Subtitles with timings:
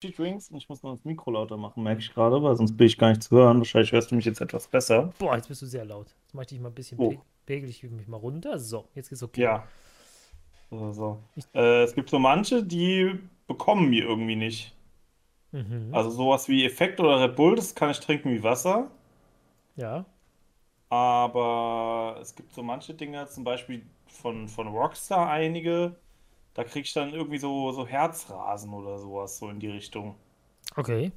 [0.00, 2.86] Drinks und ich muss noch das Mikro lauter machen, merke ich gerade, weil sonst bin
[2.86, 3.58] ich gar nicht zu hören.
[3.58, 5.12] Wahrscheinlich hörst du mich jetzt etwas besser.
[5.18, 6.14] Boah, jetzt bist du sehr laut.
[6.22, 7.10] Jetzt mache ich dich mal ein bisschen Oh.
[7.10, 8.58] pe pegel ich mich mal runter.
[8.58, 9.42] So, jetzt geht's okay.
[9.42, 9.66] Ja.
[10.70, 11.18] So, so.
[11.54, 14.74] Äh, es gibt so manche, die bekommen mir irgendwie nicht.
[15.50, 15.88] Mhm.
[15.92, 18.90] Also sowas wie Effekt oder Red Bull, das kann ich trinken wie Wasser.
[19.76, 20.04] Ja.
[20.90, 25.96] Aber es gibt so manche Dinge, zum Beispiel von, von Rockstar einige,
[26.58, 30.16] da krieg ich dann irgendwie so, so Herzrasen oder sowas, so in die Richtung.
[30.76, 31.12] Okay.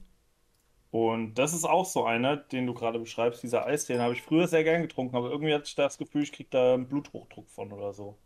[0.91, 4.21] Und das ist auch so einer, den du gerade beschreibst, dieser Eis, den habe ich
[4.21, 7.49] früher sehr gern getrunken, aber irgendwie hatte ich das Gefühl, ich krieg da einen Bluthochdruck
[7.49, 8.17] von oder so.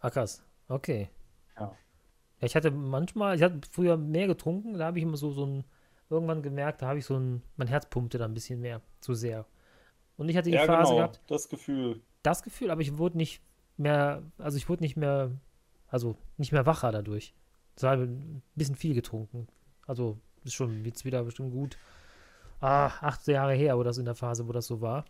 [0.00, 0.42] Ah, krass.
[0.68, 1.08] Okay.
[1.56, 1.78] Ja.
[2.40, 5.44] Ja, ich hatte manchmal, ich hatte früher mehr getrunken, da habe ich immer so, so
[5.46, 5.64] ein,
[6.08, 9.14] irgendwann gemerkt, da habe ich so ein, mein Herz pumpte dann ein bisschen mehr, zu
[9.14, 9.46] sehr.
[10.18, 12.02] Und ich hatte die Ja, Phase genau, gehabt, das Gefühl.
[12.22, 13.42] das Gefühl, aber ich wurde nicht
[13.76, 15.32] mehr, also ich wurde nicht mehr,
[15.90, 17.34] also nicht mehr wacher dadurch.
[17.74, 19.46] Das war ein bisschen viel getrunken.
[19.86, 21.76] Also ist schon jetzt wieder bestimmt gut.
[22.60, 25.04] Ah, acht Jahre her, wo das in der Phase, wo das so war.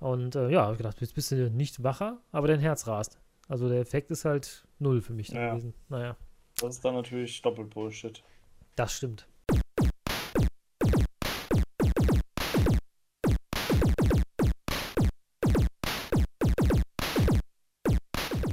[0.00, 3.18] Und äh, ja, ich gedacht, jetzt bist du nicht wacher, aber dein Herz rast.
[3.48, 5.50] Also der Effekt ist halt null für mich Ja.
[5.50, 5.74] gewesen.
[5.88, 6.16] Naja,
[6.60, 8.22] Das ist dann natürlich doppelt Bullshit.
[8.76, 9.26] das stimmt.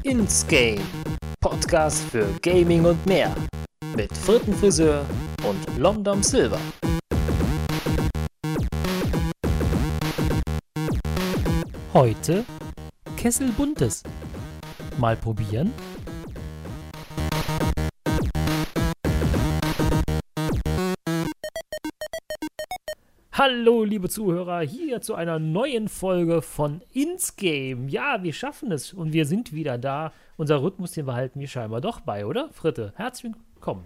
[0.09, 0.81] Ins Game.
[1.39, 3.31] Podcast für Gaming und mehr.
[3.95, 5.05] Mit Frittenfriseur
[5.47, 6.57] und Lomdom Silver.
[11.93, 12.43] Heute
[13.17, 14.01] Kessel Buntes.
[14.97, 15.71] Mal probieren.
[23.41, 27.87] Hallo, liebe Zuhörer, hier zu einer neuen Folge von Ins Game.
[27.87, 30.11] Ja, wir schaffen es und wir sind wieder da.
[30.35, 32.49] Unser Rhythmus, den behalten wir scheinbar doch bei, oder?
[32.51, 33.85] Fritte, herzlich willkommen.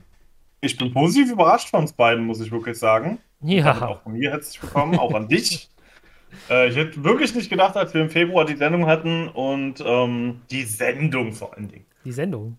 [0.61, 3.19] Ich bin positiv überrascht von uns beiden, muss ich wirklich sagen.
[3.41, 5.69] Ja, auch von mir herzlich willkommen, auch an dich.
[6.49, 10.41] Äh, ich hätte wirklich nicht gedacht, als wir im Februar die Sendung hatten und ähm,
[10.49, 11.85] die Sendung vor allen Dingen.
[12.03, 12.57] die Sendung.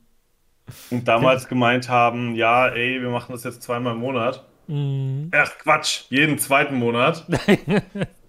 [0.92, 4.46] Und damals gemeint haben, ja, ey, wir machen das jetzt zweimal im Monat.
[4.66, 7.26] Mm, Ach Quatsch, jeden zweiten Monat.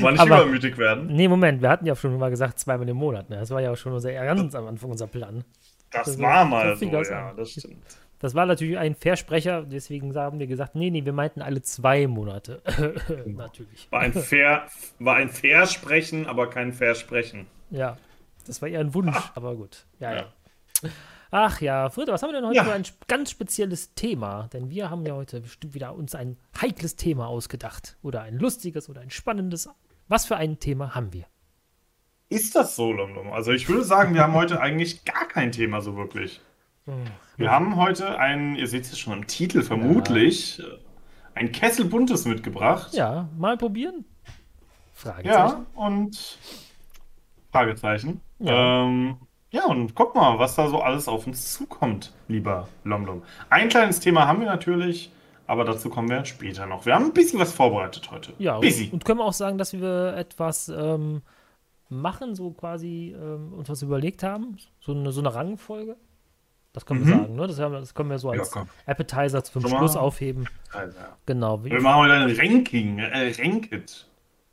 [0.00, 1.06] Mal nicht Aber- übermütig werden.
[1.06, 3.30] nee, Moment, wir hatten ja schon mal gesagt, zweimal im Monat.
[3.30, 3.36] Ne?
[3.36, 5.44] Das war ja auch schon unser, ganz am Anfang unser Plan.
[5.90, 7.36] Das Also, war mal so, das ja, an.
[7.36, 7.76] das stimmt.
[8.18, 12.06] Das war natürlich ein Versprecher, deswegen haben wir gesagt, nee, nee, wir meinten alle zwei
[12.06, 12.62] Monate.
[13.26, 13.86] natürlich.
[13.90, 14.66] War ein, Fair,
[14.98, 17.46] war ein Versprechen, aber kein Versprechen.
[17.70, 17.98] Ja,
[18.46, 19.84] das war eher ein Wunsch, aber gut.
[20.00, 20.24] Ja, ja.
[20.82, 20.88] Ja.
[21.30, 22.64] Ach ja, Fritte, was haben wir denn heute Ja.
[22.64, 24.48] für ein ganz spezielles Thema?
[24.52, 27.96] Denn wir haben ja heute bestimmt wieder uns ein heikles Thema ausgedacht.
[28.02, 29.68] Oder ein lustiges oder ein spannendes.
[30.08, 31.24] Was für ein Thema haben wir?
[32.28, 33.32] Ist das so, Lomlom?
[33.32, 36.40] Also ich würde sagen, wir haben heute eigentlich gar kein Thema so wirklich.
[37.36, 40.64] Wir haben heute ein, ihr seht es schon im Titel vermutlich, äh,
[41.34, 42.94] ein Kessel Buntes mitgebracht.
[42.94, 44.04] Ja, mal probieren?
[44.94, 45.26] Fragezeichen.
[45.28, 46.38] Ja, und
[47.50, 48.20] Fragezeichen.
[48.38, 48.84] Ja.
[48.84, 49.16] Ähm,
[49.56, 53.22] ja, und guck mal, was da so alles auf uns zukommt, lieber Lomlom.
[53.50, 55.10] Ein kleines Thema haben wir natürlich,
[55.46, 56.86] aber dazu kommen wir später noch.
[56.86, 58.32] Wir haben ein bisschen was vorbereitet heute.
[58.38, 58.88] Ja, Busy.
[58.92, 61.22] und, können wir auch sagen, dass wir etwas ähm,
[61.88, 64.56] machen, so quasi ähm, uns was überlegt haben?
[64.80, 65.96] So eine, so eine Rangenfolge?
[66.72, 67.20] Das können wir Mhm.
[67.22, 67.46] sagen, ne?
[67.46, 68.68] Das, haben, wir- das können wir so Ja, als komm.
[68.84, 69.66] Appetizer zum.
[69.66, 70.46] Schluss aufheben.
[70.72, 71.16] Also, ja.
[71.24, 71.64] Genau.
[71.64, 74.06] wie- Wir machen heute ein Ranking, äh, Ranked.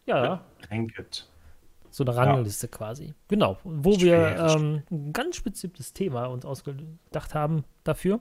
[0.05, 0.41] Ja,
[0.71, 1.27] Ranked.
[1.93, 3.13] So eine Rangliste quasi.
[3.27, 3.57] Genau.
[3.63, 8.19] Wo Schwer, wir ähm, ein ganz spezielles Thema uns ausgedacht haben dafür.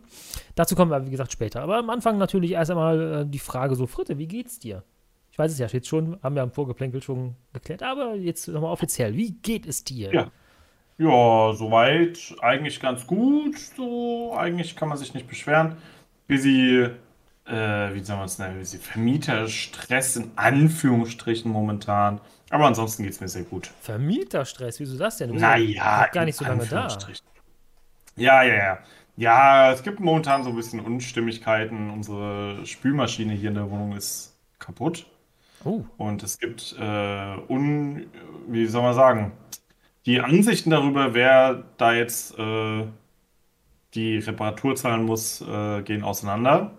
[0.55, 1.63] Dazu kommen wir, wie gesagt, später.
[1.63, 4.85] Aber am Anfang natürlich erst einmal äh, die Frage so, Fritte, wie geht's dir?
[5.31, 8.73] Ich weiß es ja jetzt schon, haben wir am Vorgeplänkel schon geklärt, aber jetzt nochmal
[8.73, 9.17] offiziell.
[9.17, 10.13] Wie geht es dir?
[10.13, 10.31] Ja.
[10.99, 13.59] Ja, soweit eigentlich ganz gut.
[13.59, 15.77] So, eigentlich kann man sich nicht beschweren.
[16.29, 16.89] Busy,
[17.47, 18.63] äh, wie soll man es nennen?
[18.63, 22.21] Vermieterstress in Anführungsstrichen momentan.
[22.53, 23.71] Aber ansonsten geht es mir sehr gut.
[23.81, 25.29] Vermieterstress, wieso das denn?
[25.29, 26.87] Du bist ja Naja, gar nicht so lange da.
[28.15, 28.79] Ja, ja, ja.
[29.17, 31.89] Ja, es gibt momentan so ein bisschen Unstimmigkeiten.
[31.89, 35.07] Unsere Spülmaschine hier in der Wohnung ist kaputt.
[35.65, 38.07] Oh, Und es gibt, äh, un,
[38.49, 39.33] wie soll man sagen,
[40.05, 42.85] die Ansichten darüber, wer da jetzt äh,
[43.95, 46.73] die Reparatur zahlen muss, äh, gehen auseinander.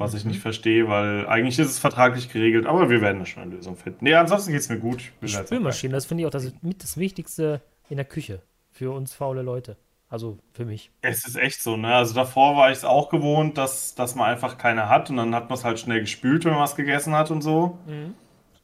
[0.00, 0.30] Was ich Mhm.
[0.30, 3.76] nicht verstehe, weil eigentlich ist es vertraglich geregelt, aber wir werden da schon eine Lösung
[3.76, 4.04] finden.
[4.04, 5.12] Nee, ansonsten geht es mir gut.
[5.22, 8.40] Die Spülmaschine, das finde ich auch das mit das Wichtigste in der Küche
[8.72, 9.76] für uns faule Leute.
[10.08, 10.90] Also für mich.
[11.02, 11.94] Es ist echt so, ne?
[11.94, 15.34] Also davor war ich es auch gewohnt, dass, dass man einfach keine hat und dann
[15.34, 17.78] hat man es halt schnell gespült, wenn man was gegessen hat und so.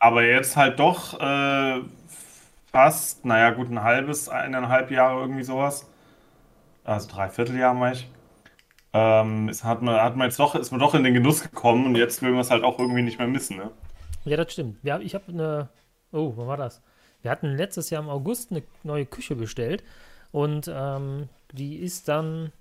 [0.01, 1.81] Aber jetzt halt doch äh,
[2.73, 5.89] fast, naja, gut, ein halbes, eineinhalb Jahre irgendwie sowas.
[6.85, 8.09] Also dreiviertel Jahr, meine ich.
[8.93, 11.87] Ähm, ist, hat man, hat man jetzt doch, ist man doch in den Genuss gekommen
[11.87, 13.71] und jetzt will man es halt auch irgendwie nicht mehr missen, ne?
[14.25, 14.83] Ja, das stimmt.
[14.83, 15.69] Wir, ich habe eine.
[16.13, 16.83] Oh, wann war das?
[17.23, 19.83] Wir hatten letztes Jahr im August eine neue Küche bestellt
[20.33, 22.53] und ähm, die ist dann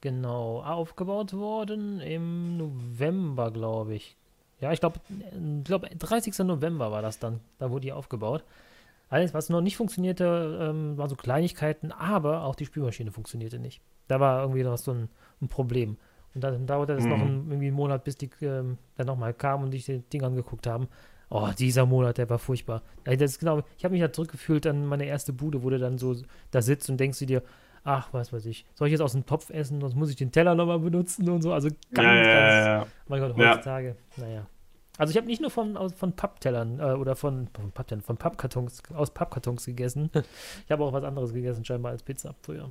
[0.00, 4.16] genau aufgebaut worden im November, glaube ich.
[4.60, 5.00] Ja, ich glaube,
[5.64, 6.38] glaub, 30.
[6.40, 7.40] November war das dann.
[7.58, 8.44] Da wurde die aufgebaut.
[9.10, 13.80] Alles, was noch nicht funktionierte, ähm, waren so Kleinigkeiten, aber auch die Spülmaschine funktionierte nicht.
[14.08, 15.08] Da war irgendwie noch so ein,
[15.40, 15.96] ein Problem.
[16.34, 17.10] Und dann dauerte es mhm.
[17.10, 20.22] noch einen, irgendwie einen Monat, bis die ähm, dann nochmal kamen und sich die Ding
[20.22, 20.88] angeguckt haben.
[21.30, 22.82] Oh, dieser Monat, der war furchtbar.
[23.04, 25.98] Das ist genau, ich habe mich ja zurückgefühlt an meine erste Bude, wo du dann
[25.98, 26.16] so
[26.50, 27.42] da sitzt und denkst du dir,
[27.84, 30.32] ach, was weiß ich, soll ich jetzt aus dem Topf essen, sonst muss ich den
[30.32, 31.52] Teller nochmal benutzen und so.
[31.52, 34.46] Also ganz, ja, ja, ganz, ja, mein Gott, heutzutage, naja.
[34.96, 38.16] Also ich habe nicht nur von, aus, von Papptellern äh, oder von, von Papptellern, von
[38.16, 40.10] Pappkartons, aus Pappkartons gegessen.
[40.64, 42.70] ich habe auch was anderes gegessen, scheinbar als Pizza früher.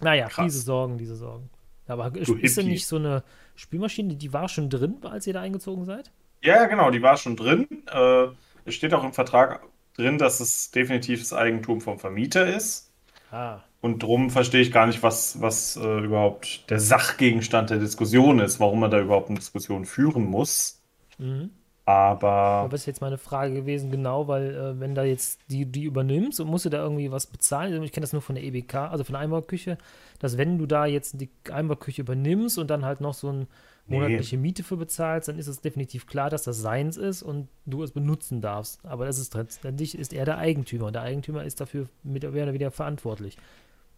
[0.00, 0.44] Naja, Krass.
[0.44, 1.48] diese Sorgen, diese Sorgen.
[1.90, 3.22] Aber du ist denn nicht so eine
[3.54, 6.10] Spülmaschine, die war schon drin, als ihr da eingezogen seid?
[6.42, 7.66] Ja, genau, die war schon drin.
[7.92, 8.26] Äh,
[8.64, 9.62] es steht auch im Vertrag
[9.96, 12.92] drin, dass es definitiv das Eigentum vom Vermieter ist.
[13.30, 13.60] Ah.
[13.80, 18.60] Und darum verstehe ich gar nicht, was, was äh, überhaupt der Sachgegenstand der Diskussion ist,
[18.60, 20.82] warum man da überhaupt eine Diskussion führen muss.
[21.18, 21.50] Mhm.
[21.90, 22.68] Aber.
[22.70, 26.40] Das ist jetzt meine Frage gewesen, genau, weil äh, wenn da jetzt die, die übernimmst
[26.40, 29.04] und musst du da irgendwie was bezahlen, ich kenne das nur von der EBK, also
[29.04, 29.76] von der Einbauküche,
[30.18, 33.46] dass wenn du da jetzt die Einbauküche übernimmst und dann halt noch so eine
[33.86, 34.42] monatliche nee.
[34.42, 37.90] Miete für bezahlst, dann ist es definitiv klar, dass das seins ist und du es
[37.90, 38.84] benutzen darfst.
[38.84, 42.52] Aber das ist letztendlich ist er der Eigentümer und der Eigentümer ist dafür mit oder
[42.52, 43.36] wieder verantwortlich.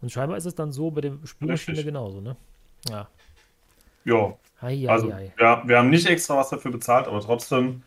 [0.01, 2.35] Und scheinbar ist es dann so bei der Spülmaschine genauso, ne?
[2.89, 3.07] Ja.
[4.05, 4.33] Ja.
[4.61, 7.83] Hei, also, Ja, wir haben nicht extra was dafür bezahlt, aber trotzdem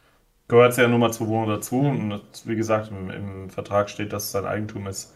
[0.49, 1.77] gehört es ja nur mal zur Wohnung dazu.
[1.77, 2.13] Mhm.
[2.13, 5.15] Und wie gesagt, im, im, Vertrag steht, dass es sein Eigentum ist.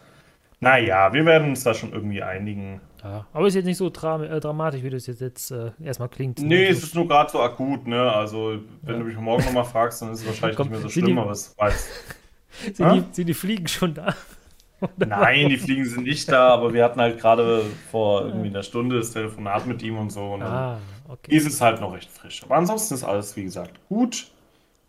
[0.60, 2.80] Naja, wir werden uns da schon irgendwie einigen.
[3.02, 6.10] Ja, aber ist jetzt nicht so dra äh, dramatisch, wie das jetzt, jetzt äh, erstmal
[6.10, 6.38] klingt.
[6.40, 6.48] Ne?
[6.48, 8.12] Nee, es ist nur gerade so akut, ne?
[8.12, 9.00] Also, wenn ja.
[9.00, 11.30] du mich morgen nochmal fragst, dann ist es wahrscheinlich Komm, nicht mehr so schlimm, aber
[11.30, 11.88] es weiß.
[12.74, 14.14] sind, die, sind die Fliegen schon da?
[14.96, 18.98] Nein, die Fliegen sind nicht da, aber wir hatten halt gerade vor irgendwie einer Stunde
[18.98, 20.34] das Telefonat mit ihm und so.
[20.34, 20.78] Und ah,
[21.10, 21.34] okay.
[21.34, 22.42] ist es halt noch recht frisch.
[22.44, 24.30] Aber ansonsten ist alles, wie gesagt, gut.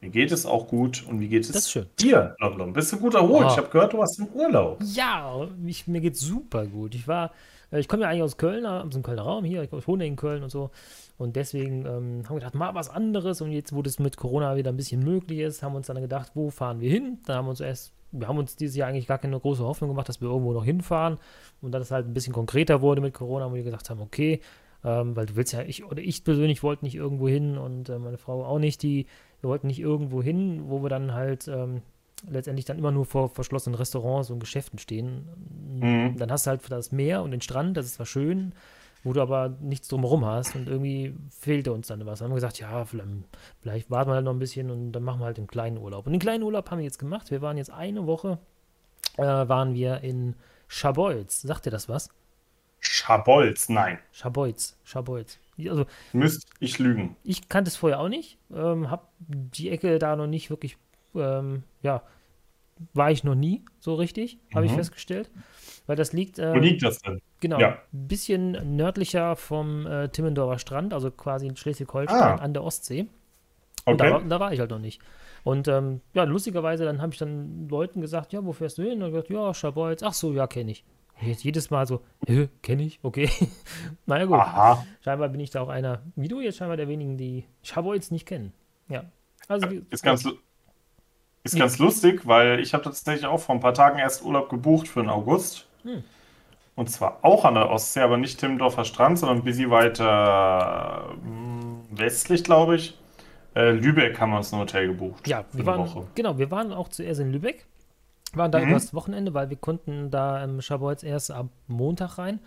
[0.02, 1.06] Mir geht es auch gut.
[1.08, 2.74] Und wie geht es dir, London?
[2.74, 3.46] Bist du gut erholt?
[3.46, 3.50] Oh.
[3.52, 4.80] Ich habe gehört, du warst im Urlaub.
[4.82, 6.96] Ja, ich, mir geht super gut.
[6.96, 7.32] Ich war,
[7.72, 9.62] äh, ich komme ja eigentlich aus Köln, aus dem Kölner Raum hier.
[9.62, 10.72] Ich wohne in Köln und so.
[11.20, 13.42] Und deswegen ähm, haben wir gedacht, mal was anderes.
[13.42, 16.02] Und jetzt, wo das mit Corona wieder ein bisschen möglich ist, haben wir uns dann
[16.02, 17.20] gedacht, wo fahren wir hin?
[17.28, 19.90] Dann haben wir uns erst wir haben uns dieses Jahr eigentlich gar keine große Hoffnung
[19.90, 21.18] gemacht, dass wir irgendwo noch hinfahren.
[21.62, 24.42] Und dann es halt ein bisschen konkreter wurde mit Corona, wo wir gesagt haben, okay,
[24.84, 28.00] ähm, weil du willst ja, ich oder ich persönlich wollte nicht irgendwo hin und äh,
[28.00, 29.06] meine Frau auch nicht, die,
[29.42, 31.82] wir wollten nicht irgendwo hin, wo wir dann halt ähm,
[32.30, 35.28] letztendlich dann immer nur vor verschlossenen Restaurants und Geschäften stehen.
[35.80, 36.18] Mhm.
[36.18, 38.54] Dann hast du halt das Meer und den Strand, das ist zwar schön,
[39.04, 42.20] wo du aber nichts drumherum hast und irgendwie fehlte uns dann was.
[42.20, 43.08] Dann haben wir gesagt, ja, vielleicht,
[43.60, 46.06] vielleicht warten wir halt noch ein bisschen und dann machen wir halt den kleinen Urlaub.
[46.06, 47.32] Und den kleinen Urlaub haben wir jetzt gemacht.
[47.32, 48.38] Wir waren jetzt eine Woche,
[49.18, 50.36] äh, waren wir in
[50.68, 51.42] Schabolz.
[51.42, 52.10] Sagt dir das was?
[52.82, 54.00] Schabolz, nein.
[54.12, 55.40] Schabolz, Schabolz.
[55.58, 57.16] Also, Müsste ich lügen.
[57.24, 58.38] Ich kannte es vorher auch nicht.
[58.54, 60.78] Ähm, hab die Ecke da noch nicht wirklich,
[61.16, 62.02] ähm, ja,
[62.94, 64.72] war ich noch nie so richtig, habe mhm.
[64.72, 65.30] ich festgestellt.
[65.86, 66.40] Weil das liegt.
[66.40, 67.22] Ähm, Wo liegt das denn?
[67.40, 67.78] Genau, ja.
[67.94, 72.36] ein bisschen nördlicher vom äh, Timmendorfer Strand, also quasi in Schleswig-Holstein ah.
[72.36, 73.08] an der Ostsee.
[73.86, 74.12] Und okay.
[74.12, 75.02] da, da, war ich halt noch nicht.
[75.44, 79.02] Und ähm, ja, lustigerweise, dann habe ich dann Leuten gesagt, ja, wo fährst du hin?
[79.02, 80.04] Und gesagt, ja, Schabolz.
[80.04, 80.84] Ach so, ja, kenne ich.
[81.22, 82.02] Jetzt jedes Mal so,
[82.62, 83.30] kenne ich, okay.
[84.06, 84.38] naja, gut.
[84.38, 84.86] Aha.
[85.04, 88.26] Scheinbar bin ich da auch einer, wie du jetzt scheinbar der wenigen, die Schabolz nicht
[88.26, 88.54] kennen.
[88.88, 89.04] Ja.
[89.48, 90.28] Also, ist ganz,
[91.44, 94.88] ist ganz lustig, weil ich habe tatsächlich auch vor ein paar Tagen erst Urlaub gebucht
[94.88, 95.68] für den August.
[95.84, 96.04] Hm.
[96.76, 101.82] Und zwar auch an der Ostsee, aber nicht Timmendorfer Strand, sondern ein bisschen weiter hm,
[101.92, 102.98] westlich, glaube ich.
[103.56, 105.28] Äh, Lübeck haben wir uns ein Hotel gebucht.
[105.28, 106.08] Ja, wir waren, Woche.
[106.16, 107.66] genau, wir waren auch zuerst in Lübeck.
[108.34, 108.70] Waren da mhm.
[108.70, 112.40] übers Wochenende, weil wir konnten da im Schabolz erst ab Montag rein.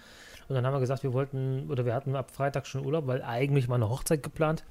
[0.49, 3.23] Und dann haben wir gesagt, wir wollten, oder wir hatten ab Freitag schon Urlaub, weil
[3.23, 4.64] eigentlich mal eine Hochzeit geplant,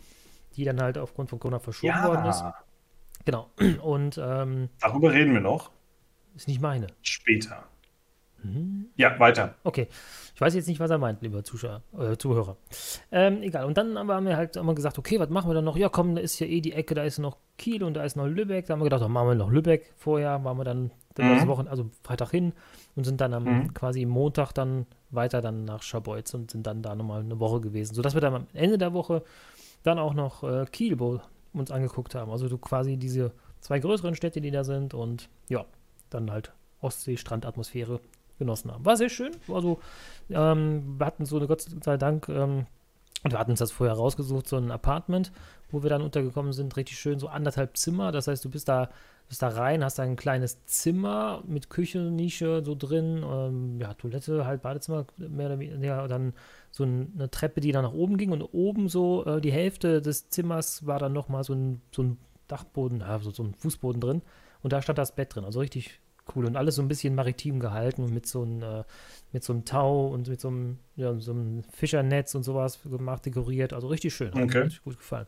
[0.55, 2.08] die dann halt aufgrund von Corona verschoben ja.
[2.08, 2.43] worden ist.
[3.25, 3.50] Genau.
[3.82, 5.72] Und ähm, darüber reden wir noch.
[6.36, 6.88] Ist nicht meine.
[7.01, 7.63] Später.
[8.43, 8.88] Mhm.
[8.95, 9.55] Ja, weiter.
[9.63, 9.88] Okay.
[10.35, 12.57] Ich weiß jetzt nicht, was er meint, lieber Zuschauer, äh, Zuhörer.
[13.12, 13.65] Ähm, egal.
[13.65, 15.77] Und dann haben wir halt immer gesagt, okay, was machen wir dann noch?
[15.77, 18.15] Ja, komm, da ist ja eh die Ecke, da ist noch Kiel und da ist
[18.15, 18.65] noch Lübeck.
[18.65, 21.47] Da haben wir gedacht, dann machen wir noch Lübeck vorher, waren wir dann mhm.
[21.47, 22.53] Wochen, also Freitag hin
[22.95, 23.73] und sind dann am mhm.
[23.73, 27.93] quasi Montag dann weiter dann nach Scharbeutz und sind dann da nochmal eine Woche gewesen,
[27.93, 29.23] sodass wir dann am Ende der Woche
[29.83, 30.97] dann auch noch äh, Kiel
[31.53, 32.31] uns angeguckt haben.
[32.31, 35.65] Also du quasi diese zwei größeren Städte, die da sind und ja,
[36.09, 38.00] dann halt Ostsee-Strandatmosphäre
[38.39, 38.85] genossen haben.
[38.85, 39.31] War sehr schön.
[39.47, 39.79] Also,
[40.29, 42.65] ähm, wir hatten so eine Gott sei Dank ähm,
[43.31, 45.31] wir hatten uns das vorher rausgesucht, so ein Apartment,
[45.71, 48.11] wo wir dann untergekommen sind, richtig schön, so anderthalb Zimmer.
[48.11, 48.89] Das heißt, du bist da,
[49.29, 54.45] bist da rein, hast ein kleines Zimmer mit Küche, Nische so drin, ähm, ja, Toilette,
[54.45, 56.33] halt Badezimmer, mehr oder weniger, dann
[56.71, 60.29] so eine Treppe, die dann nach oben ging und oben so äh, die Hälfte des
[60.29, 62.17] Zimmers war dann nochmal so ein, so ein
[62.49, 64.21] Dachboden, also so ein Fußboden drin
[64.63, 66.01] und da stand das Bett drin, also richtig
[66.36, 68.84] cool und alles so ein bisschen maritim gehalten und mit so einem, äh,
[69.32, 73.25] mit so einem Tau und mit so einem, ja, so einem Fischernetz und sowas gemacht,
[73.25, 73.74] dekoriert.
[73.74, 74.34] Also richtig schön.
[74.34, 74.60] Hat Okay.
[74.60, 75.27] mir richtig gut gefallen.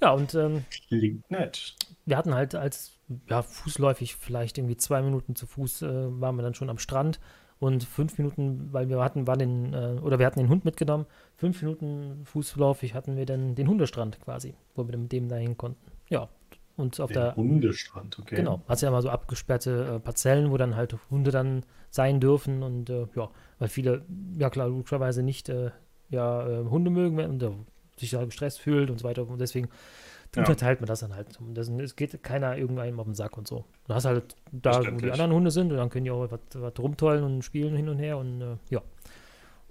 [0.00, 1.74] Ja, und ähm, Klingt nett.
[2.06, 2.92] wir hatten halt als,
[3.28, 7.18] ja, fußläufig vielleicht irgendwie zwei Minuten zu Fuß äh, waren wir dann schon am Strand
[7.58, 11.06] und fünf Minuten, weil wir hatten, waren den, äh, oder wir hatten den Hund mitgenommen,
[11.36, 15.56] fünf Minuten fußläufig hatten wir dann den Hundestrand quasi, wo wir dann mit dem dahin
[15.56, 15.90] konnten.
[16.08, 16.28] Ja,
[16.78, 18.36] und auf Der der Hundestrand, okay.
[18.36, 22.62] Genau, hast ja immer so abgesperrte äh, Parzellen, wo dann halt Hunde dann sein dürfen
[22.62, 24.04] und äh, ja, weil viele,
[24.38, 25.70] ja klar, logischerweise nicht äh,
[26.10, 27.50] ja, äh, Hunde mögen und äh,
[27.98, 29.68] sich da gestresst fühlt und so weiter und deswegen
[30.36, 30.42] Ja.
[30.42, 31.40] unterteilt man das dann halt.
[31.40, 33.64] Und das, es geht keiner irgendeinem auf den Sack und so.
[33.86, 36.40] Du hast halt da, wo die anderen Hunde sind und dann können die auch was,
[36.54, 38.82] was rumtollen und spielen hin und her und äh, ja.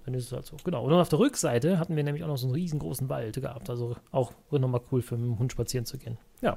[0.04, 0.56] Dann ist es halt so.
[0.64, 0.84] Genau.
[0.84, 3.68] Und dann auf der Rückseite hatten wir nämlich auch noch so einen riesengroßen Wald gehabt.
[3.68, 6.16] Also auch nochmal cool für einen Hund spazieren zu gehen.
[6.40, 6.56] Ja.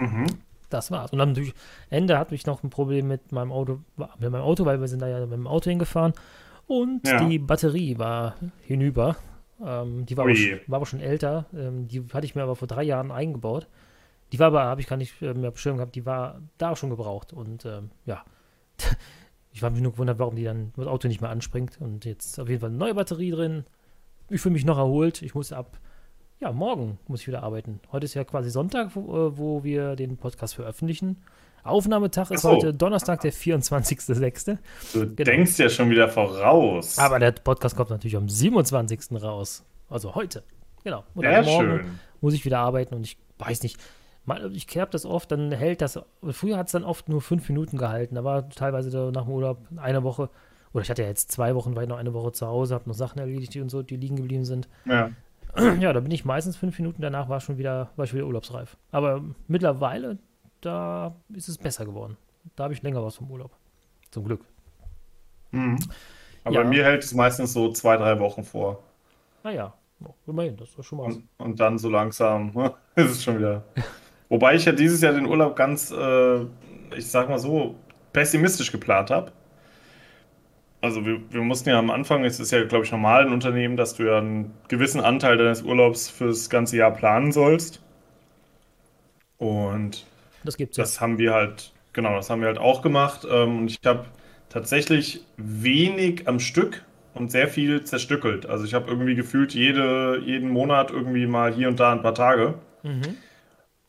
[0.00, 0.26] Mhm.
[0.68, 1.10] Das war's.
[1.12, 1.52] Und natürlich,
[1.88, 5.02] Ende hatte ich noch ein Problem mit meinem Auto, mit meinem Auto, weil wir sind
[5.02, 6.12] da ja mit dem Auto hingefahren.
[6.68, 7.24] Und Ja.
[7.28, 9.16] die Batterie war hinüber.
[9.64, 11.46] Ähm, die war aber, schon, war aber schon älter.
[11.52, 13.66] Ähm, die hatte ich mir aber vor drei Jahren eingebaut.
[14.32, 16.90] Die war aber, habe ich gar nicht äh, mehr Schirm gehabt, die war da schon
[16.90, 17.32] gebraucht.
[17.32, 18.24] Und ähm, ja,
[19.52, 21.80] ich war mich nur gewundert, warum die dann das Auto nicht mehr anspringt.
[21.80, 23.64] Und jetzt auf jeden Fall eine neue Batterie drin.
[24.28, 25.22] Ich fühle mich noch erholt.
[25.22, 25.78] Ich muss ab,
[26.40, 27.80] ja, morgen muss ich wieder arbeiten.
[27.92, 31.16] Heute ist ja quasi Sonntag, wo, äh, wo wir den Podcast veröffentlichen.
[31.62, 32.50] Aufnahmetag ist so.
[32.52, 34.56] heute Donnerstag, der 24.06.
[34.94, 35.14] Du Genau.
[35.30, 36.98] denkst ja schon wieder voraus.
[36.98, 39.22] Aber der Podcast kommt natürlich am 27.
[39.22, 39.62] raus.
[39.90, 40.42] Also heute.
[40.84, 41.04] Genau.
[41.14, 41.98] Und Sehr morgen schön.
[42.22, 43.78] muss ich wieder arbeiten und ich weiß nicht.
[44.52, 45.98] Ich habe das oft, dann hält das.
[46.30, 48.14] Früher hat es dann oft nur fünf Minuten gehalten.
[48.14, 50.30] Da war teilweise nach dem Urlaub eine Woche.
[50.72, 52.88] Oder ich hatte ja jetzt zwei Wochen, war ich noch eine Woche zu Hause, habe
[52.88, 54.68] noch Sachen erledigt, und so, die liegen geblieben sind.
[54.86, 55.10] Ja.
[55.80, 58.76] Ja, da bin ich meistens fünf Minuten, danach war schon wieder, war ich wieder urlaubsreif.
[58.92, 60.18] Aber mittlerweile,
[60.60, 62.16] da ist es besser geworden.
[62.56, 63.50] Da habe ich länger was vom Urlaub.
[64.10, 64.42] Zum Glück.
[65.50, 65.78] Mhm.
[66.44, 66.62] Aber Ja.
[66.62, 68.82] bei mir hält es meistens so zwei, drei Wochen vor.
[69.42, 69.72] Naja,
[70.04, 71.04] oh, immerhin, das ist schon mal.
[71.04, 72.52] Und, und dann so langsam
[72.94, 73.64] ist es schon wieder.
[74.28, 76.40] Wobei ich ja dieses Jahr den Urlaub ganz, äh,
[76.96, 77.74] ich sag mal so,
[78.12, 79.32] pessimistisch geplant habe.
[80.82, 83.76] Also wir, wir mussten ja am Anfang, es ist ja, glaube ich, normal in Unternehmen,
[83.76, 87.80] dass du ja einen gewissen Anteil deines Urlaubs fürs ganze Jahr planen sollst.
[89.38, 90.06] Und
[90.42, 90.86] Das gibt's ja.
[90.86, 93.26] das haben wir halt, genau, das haben wir halt auch gemacht.
[93.30, 94.06] Ähm, und ich habe
[94.48, 96.84] tatsächlich wenig am Stück
[97.14, 98.46] und sehr viel zerstückelt.
[98.46, 102.14] Also ich habe irgendwie gefühlt jede, jeden Monat irgendwie mal hier und da ein paar
[102.14, 103.22] Tage, Mhm.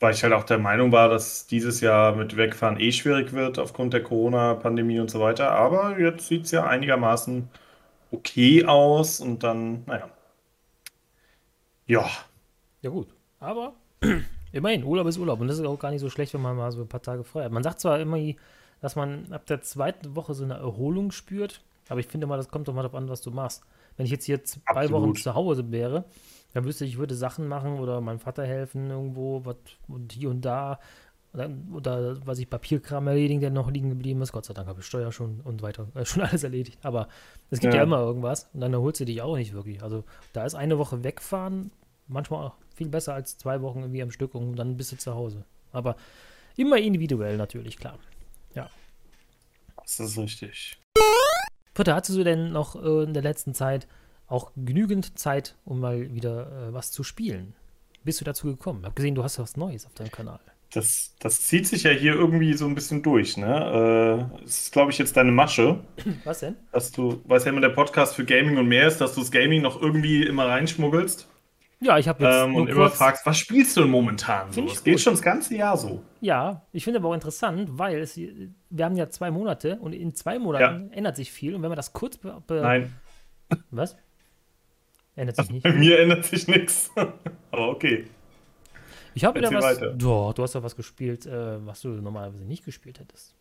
[0.01, 3.59] Weil ich halt auch der Meinung war, dass dieses Jahr mit Wegfahren eh schwierig wird
[3.59, 5.51] aufgrund der Corona-Pandemie und so weiter.
[5.51, 7.49] Aber jetzt sieht es ja einigermaßen
[8.11, 10.09] okay aus und dann, naja.
[11.87, 12.09] Ja,
[12.81, 13.13] Ja, gut.
[13.39, 13.73] Aber
[14.51, 15.39] immerhin, Urlaub ist Urlaub.
[15.41, 17.23] Und das ist auch gar nicht so schlecht, wenn man mal so ein paar Tage
[17.23, 17.51] frei hat.
[17.51, 18.17] Man sagt zwar immer,
[18.81, 22.49] dass man ab der zweiten Woche so eine Erholung spürt, aber ich finde mal, das
[22.49, 23.63] kommt doch mal darauf an, was du machst.
[23.97, 24.91] Wenn ich jetzt hier zwei Absolut.
[24.91, 26.05] Wochen zu Hause wäre,
[26.53, 29.55] dann wüsste ich, ich würde Sachen machen oder meinem Vater helfen irgendwo, was
[29.87, 30.79] und hier und da.
[31.33, 34.33] Oder, oder was ich Papierkram erledigen, der noch liegen geblieben ist.
[34.33, 36.79] Gott sei Dank habe ich Steuer schon und weiter, äh, schon alles erledigt.
[36.83, 37.07] Aber
[37.49, 37.79] es gibt ja.
[37.79, 37.83] Ja.
[37.83, 39.81] immer irgendwas und dann erholst du dich auch nicht wirklich.
[39.81, 40.03] Also
[40.33, 41.71] da ist eine Woche wegfahren
[42.11, 45.15] manchmal auch viel besser als zwei Wochen irgendwie am Stück und dann bist du zu
[45.15, 45.45] Hause.
[45.71, 45.95] Aber
[46.57, 47.97] immer individuell natürlich, klar.
[49.75, 50.77] das ist richtig.
[51.73, 53.87] Britta, hattest du denn noch äh, in der letzten Zeit
[54.31, 57.53] auch genügend Zeit, um mal wieder äh, was zu spielen?
[58.03, 58.79] Bist du dazu gekommen?
[58.79, 60.39] Ich habe gesehen, du hast was Neues auf deinem Kanal.
[60.73, 64.29] Das, das zieht sich ja hier irgendwie so ein bisschen durch, ne?
[64.31, 65.81] Äh, das ist, glaube ich, jetzt deine Masche.
[66.23, 66.55] Was denn?
[66.71, 69.19] dass du, weil es ja immer der Podcast für Gaming und mehr ist, dass du
[69.19, 71.27] das Gaming noch irgendwie immer reinschmuggelst
[71.81, 74.61] Ja, ich habe jetzt ähm, und immer fragst, was spielst du denn momentan so?
[74.61, 75.01] Das geht gut.
[75.01, 76.01] schon das ganze Jahr so.
[76.21, 80.15] Ja, ich finde aber auch interessant, weil es, wir haben ja zwei Monate und in
[80.15, 81.53] zwei Monaten ändert sich viel.
[81.53, 82.93] Und wenn man das kurz Nein,
[83.71, 83.97] Was?
[85.15, 85.63] Ändert sich nicht.
[85.63, 86.89] bei mir ändert sich nichts.
[87.51, 88.05] Aber okay.
[89.13, 89.79] Ich habe wieder was.
[89.97, 93.33] Doch, du hast doch was gespielt, äh, was du normalerweise nicht gespielt hättest.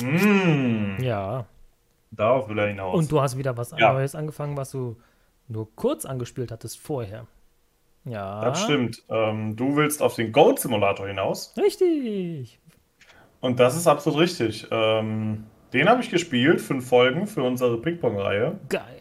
[0.00, 1.46] Mm, Ja.
[2.10, 2.96] darauf will er hinaus.
[2.96, 3.92] Und du hast wieder was Ja.
[3.92, 4.96] Neues angefangen, was du
[5.48, 7.26] nur kurz angespielt hattest vorher.
[8.04, 8.40] Ja.
[8.44, 9.02] das stimmt.
[9.10, 11.54] Ähm, du willst auf den Goat Simulator hinaus.
[11.56, 12.58] Richtig.
[13.40, 14.66] Und das ist absolut richtig.
[14.70, 18.58] Ähm, den habe ich gespielt, fünf Folgen für unsere Ping-Pong-Reihe.
[18.68, 18.96] Geil.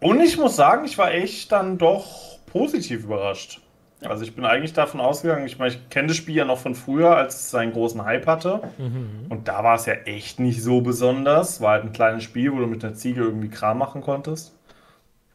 [0.00, 3.60] Und ich muss sagen, ich war echt dann doch positiv überrascht.
[4.02, 6.74] Also ich bin eigentlich davon ausgegangen, ich meine, ich kenne das Spiel ja noch von
[6.74, 8.62] früher, als es seinen großen Hype hatte.
[8.78, 9.26] Mhm.
[9.28, 11.60] Und da war es ja echt nicht so besonders.
[11.60, 14.56] War halt ein kleines Spiel, wo du mit einer Ziege irgendwie Kram machen konntest.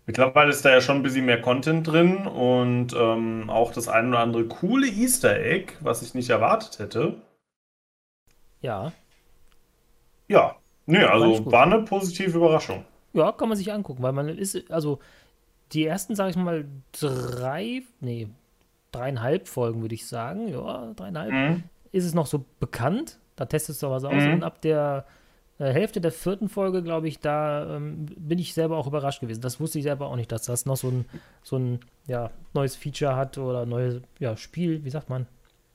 [0.07, 4.10] Mittlerweile ist da ja schon ein bisschen mehr Content drin und ähm, auch das ein
[4.10, 7.22] oder andere coole Easter Egg, was ich nicht erwartet hätte.
[8.62, 8.91] Ja.
[10.27, 10.55] Ja,
[10.86, 12.86] nee, also war eine positive Überraschung.
[13.15, 15.00] Ja, kann man sich angucken, weil man ist, also
[15.72, 18.27] die ersten, sage ich mal, drei, nee,
[18.91, 21.63] dreieinhalb Folgen, würde ich sagen, ja, dreieinhalb, Mhm.
[21.91, 23.17] ist es noch so bekannt.
[23.36, 24.34] Da testest du was aus Mhm.
[24.34, 25.05] und ab der
[25.57, 29.39] äh, Hälfte der vierten Folge, glaube ich, da ähm, bin ich selber auch überrascht gewesen.
[29.41, 31.05] Das wusste ich selber auch nicht, dass das noch so ein,
[31.43, 35.25] so ein ja, neues Feature hat oder neues ja, Spiel, wie sagt man?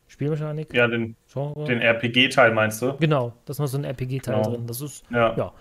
[0.08, 0.74] Spielmechanik?
[0.74, 1.16] Ja, den,
[1.66, 2.94] den RPG-Teil meinst du?
[2.98, 4.50] Genau, da ist noch so ein RPG-Teil Genau.
[4.50, 4.66] drin.
[4.66, 5.34] Das ist Ja.
[5.36, 5.52] ja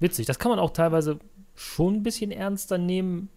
[0.00, 0.26] witzig.
[0.26, 1.18] Das kann man auch teilweise
[1.54, 3.28] schon ein bisschen ernster nehmen.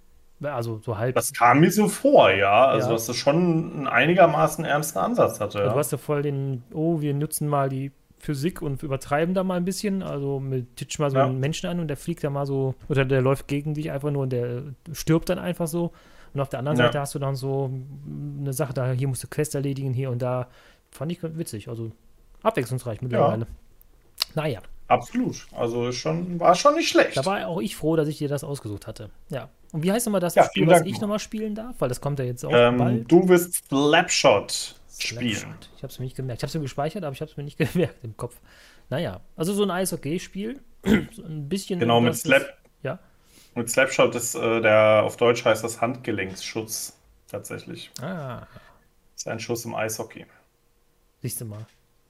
[0.42, 1.16] Also so halb.
[1.16, 2.68] Das kam mir so vor, ja.
[2.68, 2.94] Also, Ja.
[2.94, 5.58] dass das schon einen einigermaßen ernsten Ansatz hatte.
[5.58, 5.74] Also Ja.
[5.74, 9.56] Du hast ja voll den, oh, wir nutzen mal die Physik und übertreiben da mal
[9.56, 10.02] ein bisschen.
[10.02, 11.26] Also mit titsch mal so Ja.
[11.26, 14.12] einen Menschen an und der fliegt da mal so, oder der läuft gegen dich einfach
[14.12, 14.64] nur und der
[14.94, 15.92] stirbt dann einfach so.
[16.34, 16.86] Und auf der anderen Ja.
[16.86, 17.72] Seite hast du dann so
[18.40, 20.48] eine Sache, da hier musst du Quest erledigen, hier und da.
[20.92, 21.68] Fand ich witzig.
[21.68, 21.92] Also
[22.44, 23.46] abwechslungsreich mittlerweile.
[24.36, 24.60] Naja,
[24.90, 25.48] Absolut.
[25.56, 27.16] Also schon, war schon nicht schlecht.
[27.16, 29.10] da war auch ich froh, dass ich dir das ausgesucht hatte.
[29.30, 29.50] Ja.
[29.72, 31.02] Und wie heißt nochmal das Ja, Spiel, was ich noch.
[31.02, 31.76] nochmal spielen darf?
[31.80, 33.12] Weil das kommt ja jetzt auch ähm, bald.
[33.12, 35.36] du wirst Slapshot spielen.
[35.36, 35.70] Slapshot.
[35.78, 36.40] Ich habe es mir nicht gemerkt.
[36.40, 38.36] Ich habe es mir gespeichert, aber ich habe es mir nicht gemerkt im Kopf.
[38.90, 40.60] Naja, also so ein Eishockey-Spiel.
[41.12, 41.80] so ein bisschen.
[41.80, 42.98] Genau, mit ist- Slap, Ja,
[43.54, 46.96] mit Slapshot ist äh, der, auf Deutsch heißt das Handgelenksschutz.
[47.30, 47.92] Tatsächlich.
[48.02, 48.48] ah,
[49.16, 50.26] ist ein Schuss im Eishockey.
[51.22, 51.68] siehst du mal.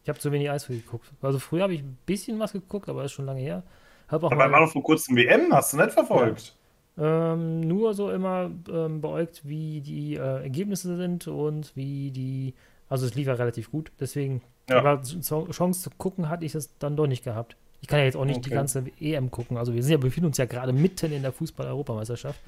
[0.09, 1.11] Ich habe zu wenig Eishockey geguckt.
[1.21, 3.61] Also früher habe ich ein bisschen was geguckt, aber das ist schon lange her.
[4.07, 6.55] Habe auch Aber war doch vor kurzem WM, hast du nicht verfolgt?
[6.97, 12.55] ähm, nur so immer ähm, beäugt, wie die äh, Ergebnisse sind und wie die.
[12.89, 14.41] Also es lief ja relativ gut, deswegen.
[14.67, 14.79] Ja.
[14.79, 17.55] Aber Chance zu gucken hatte ich es dann doch nicht gehabt.
[17.81, 18.55] Ich kann ja jetzt auch nicht die Okay.
[18.55, 19.57] ganze EM gucken.
[19.57, 22.39] Also wir sind ja, befinden uns ja gerade mitten in der Fußball-Europameisterschaft.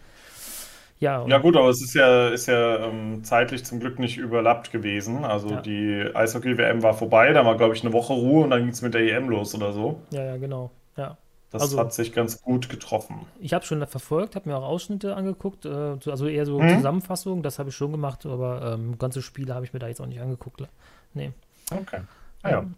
[1.02, 4.72] Ja, Ja gut, aber es ist ja, ist ja ähm, zeitlich zum Glück nicht überlappt
[4.72, 5.26] gewesen.
[5.26, 5.62] Also Ja.
[5.62, 8.82] die Eishockey-WM war vorbei, da war glaube ich eine Woche Ruhe und dann ging es
[8.82, 10.00] mit der EM los oder so.
[10.12, 10.72] ja, ja, genau.
[10.96, 11.18] Ja.
[11.50, 13.26] Das Also- hat sich ganz gut getroffen.
[13.42, 16.70] Ich habe schon verfolgt, habe mir auch Ausschnitte angeguckt, äh, so- also eher so Mhm.
[16.78, 20.00] Zusammenfassungen, das habe ich schon gemacht, aber ähm, ganze Spiele habe ich mir da jetzt
[20.00, 20.62] auch nicht angeguckt.
[21.14, 21.32] Nee.
[21.72, 22.02] Okay.
[22.44, 22.60] Ah, ja.
[22.60, 22.76] Ähm,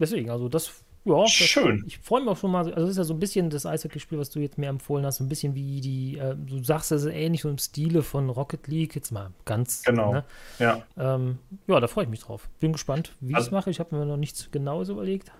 [0.00, 1.84] Deswegen, also das, ja, das, Schön.
[1.86, 4.18] ich freue mich auch schon mal, also das ist ja so ein bisschen das Eishockey-Spiel,
[4.18, 7.02] was du jetzt mir empfohlen hast, so ein bisschen wie die, äh, du sagst, das
[7.04, 10.12] ist ähnlich so im Stile von Rocket League, jetzt mal ganz, Genau.
[10.12, 10.24] ne?
[10.58, 10.82] Ja.
[10.96, 12.48] ähm, ja, da freue ich mich drauf.
[12.60, 15.32] Bin gespannt, wie ich es Also- mache, ich habe mir noch nichts Genaues überlegt,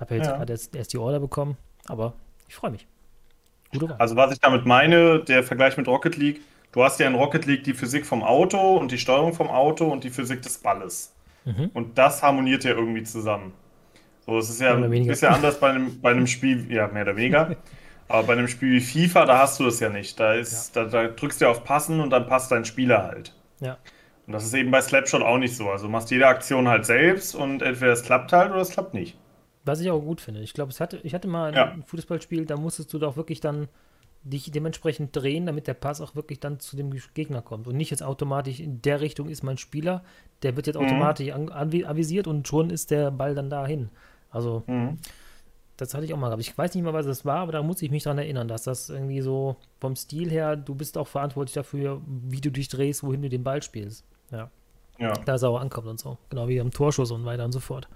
[0.00, 0.36] habe ja jetzt Ja.
[0.38, 2.14] gerade erst, erst die Order bekommen, aber
[2.48, 2.86] ich freue mich.
[3.98, 6.40] Also was ich damit meine, der Vergleich mit Rocket League,
[6.72, 9.86] du hast ja in Rocket League die Physik vom Auto und die Steuerung vom Auto
[9.86, 11.12] und die Physik des Balles.
[11.44, 11.70] Mhm.
[11.74, 13.52] Und das harmoniert ja irgendwie zusammen.
[14.26, 17.16] So, es ist ja ein bisschen anders bei einem, bei einem Spiel, ja, mehr oder
[17.16, 17.56] weniger.
[18.08, 20.18] Aber bei einem Spiel wie FIFA, da hast du das ja nicht.
[20.20, 23.34] Da, ist, da, da drückst du auf Passen und dann passt dein Spieler halt.
[23.60, 23.78] Ja.
[24.26, 25.68] Und das ist eben bei Slapshot auch nicht so.
[25.70, 28.94] Also du machst jede Aktion halt selbst und entweder es klappt halt oder es klappt
[28.94, 29.16] nicht.
[29.64, 30.40] Was ich auch gut finde.
[30.40, 31.70] Ich glaube, es hatte, ich hatte mal Ja.
[31.72, 33.66] ein Fußballspiel, da musstest du doch wirklich dann
[34.22, 37.66] dich dementsprechend drehen, damit der Pass auch wirklich dann zu dem Gegner kommt.
[37.68, 40.04] Und nicht jetzt automatisch in der Richtung ist mein Spieler,
[40.42, 40.86] der wird jetzt Mhm.
[40.86, 43.90] automatisch an, anvi- avisiert und schon ist der Ball dann dahin.
[44.36, 44.98] Also, Mhm.
[45.76, 46.42] das hatte ich auch mal gehabt.
[46.42, 48.62] Ich weiß nicht mehr, was das war, aber da muss ich mich dran erinnern, dass
[48.62, 53.02] das irgendwie so vom Stil her, du bist auch verantwortlich dafür, wie du dich drehst,
[53.02, 54.04] wohin du den Ball spielst.
[54.30, 54.50] Ja,
[54.98, 55.12] Ja.
[55.24, 56.16] da es auch ankommt und so.
[56.30, 57.88] Genau wie am Torschuss und weiter und so fort.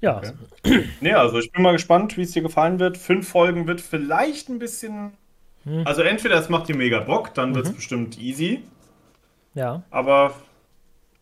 [0.00, 0.84] Ja, Okay.
[1.00, 2.96] Nee, also ich bin mal gespannt, wie es dir gefallen wird.
[2.96, 5.12] Fünf Folgen wird vielleicht ein bisschen.
[5.64, 5.84] Hm.
[5.86, 7.76] Also entweder es macht dir mega Bock, dann wird es Mhm.
[7.76, 8.62] bestimmt easy.
[9.54, 9.82] ja.
[9.90, 10.34] Aber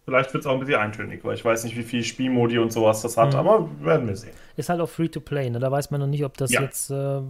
[0.06, 2.72] vielleicht wird es auch ein bisschen eintönig, weil ich weiß nicht, wie viel Spielmodi und
[2.72, 3.38] sowas das hat, Mhm.
[3.38, 4.32] aber werden wir sehen.
[4.56, 5.58] Ist halt auch free to play, ne?
[5.58, 6.62] Da weiß man noch nicht, ob das Ja.
[6.62, 7.20] jetzt äh,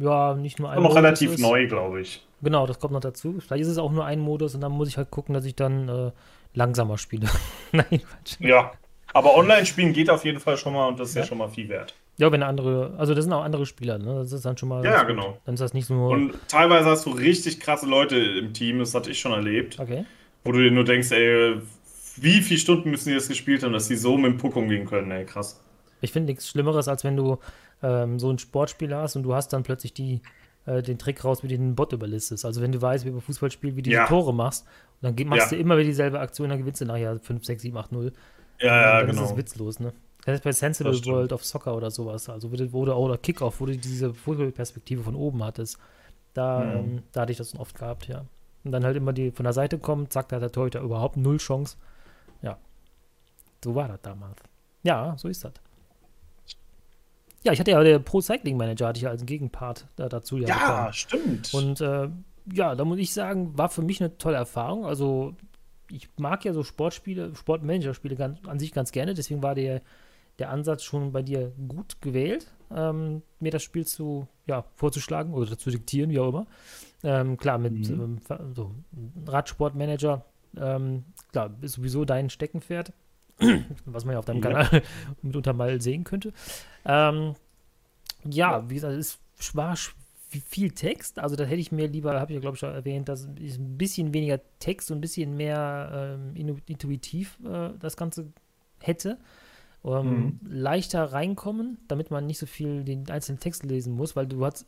[0.00, 1.40] ja nicht nur ein Und noch relativ ist.
[1.40, 2.24] neu, glaube ich.
[2.42, 3.34] Genau, das kommt noch dazu.
[3.40, 5.54] Vielleicht ist es auch nur ein Modus und dann muss ich halt gucken, dass ich
[5.56, 6.10] dann äh,
[6.54, 7.28] langsamer spiele.
[7.72, 8.00] Nein.
[8.38, 8.72] Ja.
[9.12, 11.26] Aber Online-Spielen geht auf jeden Fall schon mal und das ist ja, Ja.
[11.26, 11.94] schon mal viel wert.
[12.16, 14.14] Ja, wenn andere, also das sind auch andere Spieler, ne?
[14.20, 14.84] Das ist dann schon mal.
[14.84, 15.08] Ja, gut.
[15.08, 15.38] genau.
[15.46, 16.10] Dann ist das nicht nur.
[16.10, 20.04] Und teilweise hast du richtig krasse Leute im Team, das hatte ich schon erlebt, okay.
[20.44, 21.56] wo du dir nur denkst, ey,
[22.16, 24.86] wie viele Stunden müssen die das gespielt haben, dass die so mit dem Puck umgehen
[24.86, 25.60] können, ey, krass.
[26.00, 27.38] Ich finde nichts Schlimmeres, als wenn du
[27.82, 30.20] ähm, so ein Sportspiel hast und du hast dann plötzlich die,
[30.66, 32.44] äh, den Trick raus, wie du den Bot überlistest.
[32.44, 34.04] Also wenn du weißt, wie bei Fußballspiel, wie du Ja.
[34.04, 34.66] die Tore machst,
[35.02, 35.56] dann machst Ja.
[35.56, 38.12] du immer wieder dieselbe Aktion, dann gewinnst du nachher 5, 6, 7, 8, 0.
[38.60, 39.30] Ja, ja, dann ist genau.
[39.30, 39.92] es witzlos, ne?
[40.24, 41.06] Das ist bei Sensible Das.
[41.06, 45.02] World of Soccer oder sowas, also wo du, du oder Kickoff, wo du diese Fußballperspektive
[45.02, 45.78] von oben hattest.
[46.34, 46.72] Da, mhm.
[46.76, 48.24] ähm, da hatte ich das oft gehabt, ja.
[48.62, 51.16] Und dann halt immer die von der Seite kommt, zack, da hat der Torhüter überhaupt
[51.16, 51.76] null Chance.
[53.62, 54.36] So war das damals.
[54.82, 55.52] Ja, so ist das.
[57.42, 60.36] Ja, ich hatte ja der Pro Cycling Manager, hatte ich ja als Gegenpart da, dazu.
[60.36, 61.52] Ja, ja stimmt.
[61.54, 62.08] Und äh,
[62.52, 64.84] ja, da muss ich sagen, war für mich eine tolle Erfahrung.
[64.84, 65.34] Also,
[65.90, 69.14] ich mag ja so Sportspiele, Sportmanager-Spiele an sich ganz gerne.
[69.14, 69.80] Deswegen war der,
[70.38, 75.56] der Ansatz schon bei dir gut gewählt, ähm, mir das Spiel zu, ja, vorzuschlagen oder
[75.56, 76.46] zu diktieren, wie auch immer.
[77.02, 78.20] Ähm, klar, mit mhm.
[78.28, 78.74] ähm, so
[79.26, 80.24] Radsportmanager,
[80.56, 82.92] ähm, klar, ist sowieso dein Steckenpferd.
[83.84, 84.50] was man ja auf deinem ja.
[84.50, 84.82] Kanal
[85.22, 86.32] mitunter mal sehen könnte.
[86.84, 87.34] Ähm,
[88.24, 89.18] ja, wie gesagt, es
[89.54, 89.76] war
[90.28, 93.08] viel Text, also da hätte ich mir lieber, habe ich ja glaube ich schon erwähnt,
[93.08, 98.32] dass ich ein bisschen weniger Text und ein bisschen mehr ähm, intuitiv äh, das Ganze
[98.78, 99.18] hätte.
[99.82, 100.40] Ähm, mhm.
[100.46, 104.66] leichter reinkommen, damit man nicht so viel den einzelnen Text lesen muss, weil du hast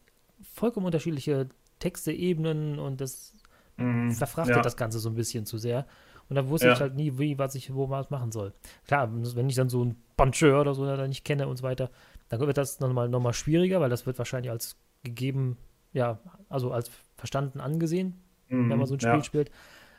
[0.54, 3.34] vollkommen unterschiedliche Texte, Ebenen und das
[3.76, 4.10] mhm.
[4.12, 4.62] verfrachtet ja.
[4.62, 5.86] das Ganze so ein bisschen zu sehr.
[6.28, 6.72] Und da wusste ja.
[6.72, 8.52] ich halt nie, wie, was ich wo was machen soll.
[8.86, 11.90] Klar, wenn ich dann so ein Puncheur oder so da nicht kenne und so weiter,
[12.28, 15.58] dann wird das nochmal noch mal schwieriger, weil das wird wahrscheinlich als gegeben,
[15.92, 19.24] ja, also als verstanden angesehen, mhm, wenn man so ein Spiel ja.
[19.24, 19.50] spielt.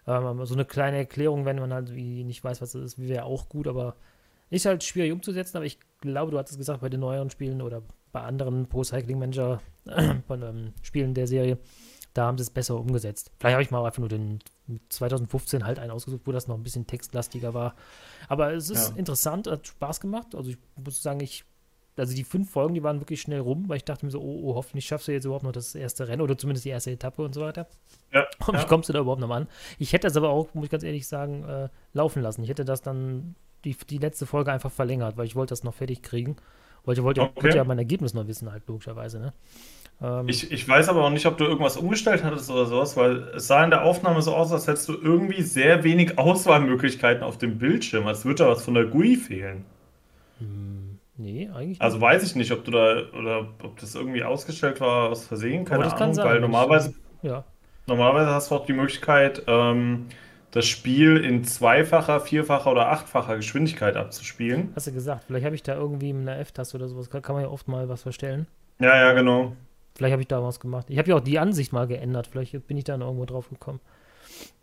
[0.07, 3.25] Ähm, so eine kleine Erklärung, wenn man halt wie nicht weiß, was das ist, wäre
[3.25, 3.95] auch gut, aber
[4.49, 7.81] ist halt schwierig umzusetzen, aber ich glaube, du hattest gesagt, bei den neueren Spielen oder
[8.11, 9.61] bei anderen Pro Cycling Manager
[10.27, 11.57] von ähm, Spielen der Serie,
[12.13, 13.31] da haben sie es besser umgesetzt.
[13.39, 14.39] Vielleicht habe ich mal einfach nur den
[14.89, 17.75] 2015 halt einen ausgesucht, wo das noch ein bisschen textlastiger war.
[18.29, 18.95] Aber es ist ja.
[18.95, 20.35] interessant, hat Spaß gemacht.
[20.35, 21.43] Also ich muss sagen, ich,
[21.97, 24.41] also die fünf Folgen, die waren wirklich schnell rum, weil ich dachte mir so, oh,
[24.43, 27.21] oh hoffentlich schaffst du jetzt überhaupt noch das erste Rennen oder zumindest die erste Etappe
[27.23, 27.67] und so weiter.
[28.13, 28.25] Ja.
[28.47, 28.63] Und ja.
[28.65, 29.47] kommst du da überhaupt noch mal an?
[29.79, 32.43] Ich hätte das aber auch, muss ich ganz ehrlich sagen, äh, laufen lassen.
[32.43, 35.73] Ich hätte das dann die, die letzte Folge einfach verlängert, weil ich wollte das noch
[35.73, 36.35] fertig kriegen.
[36.85, 37.43] Weil ich wollte, okay.
[37.43, 39.33] wollte ja mein Ergebnis noch wissen, halt logischerweise, ne?
[40.01, 43.29] Ähm, ich, ich weiß aber auch nicht, ob du irgendwas umgestellt hattest oder sowas, weil
[43.35, 47.37] es sah in der Aufnahme so aus, als hättest du irgendwie sehr wenig Auswahlmöglichkeiten auf
[47.37, 48.07] dem Bildschirm.
[48.07, 49.65] Als würde da was von der GUI fehlen.
[50.39, 54.81] Hm, nee, eigentlich Also weiß ich nicht, ob du da oder ob das irgendwie ausgestellt
[54.81, 57.43] war aus Versehen, keine Ahnung, sein, weil normalerweise, ja.
[57.87, 60.07] normalerweise hast du auch die Möglichkeit, ähm,
[60.51, 64.71] das Spiel in zweifacher, vierfacher oder achtfacher Geschwindigkeit abzuspielen.
[64.75, 67.41] Hast du gesagt, vielleicht habe ich da irgendwie mit einer F-Taste oder sowas, kann man
[67.41, 68.45] ja oft mal was verstellen.
[68.79, 69.55] Ja, ja, genau.
[69.95, 70.89] Vielleicht habe ich da was gemacht.
[70.89, 72.27] Ich habe ja auch die Ansicht mal geändert.
[72.27, 73.79] Vielleicht bin ich da noch irgendwo drauf gekommen.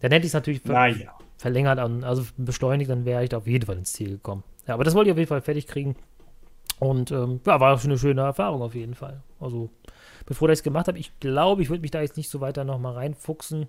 [0.00, 1.14] Dann hätte ich es natürlich ver naja.
[1.36, 4.42] verlängert, an, also beschleunigt, dann wäre ich da auf jeden Fall ins Ziel gekommen.
[4.66, 5.96] Ja, aber das wollte ich auf jeden Fall fertig kriegen.
[6.78, 9.22] Und ähm, ja, war schon eine schöne Erfahrung auf jeden Fall.
[9.38, 9.70] Also,
[10.26, 12.64] bevor ich es gemacht habe, ich glaube, ich würde mich da jetzt nicht so weiter
[12.64, 13.68] nochmal reinfuchsen,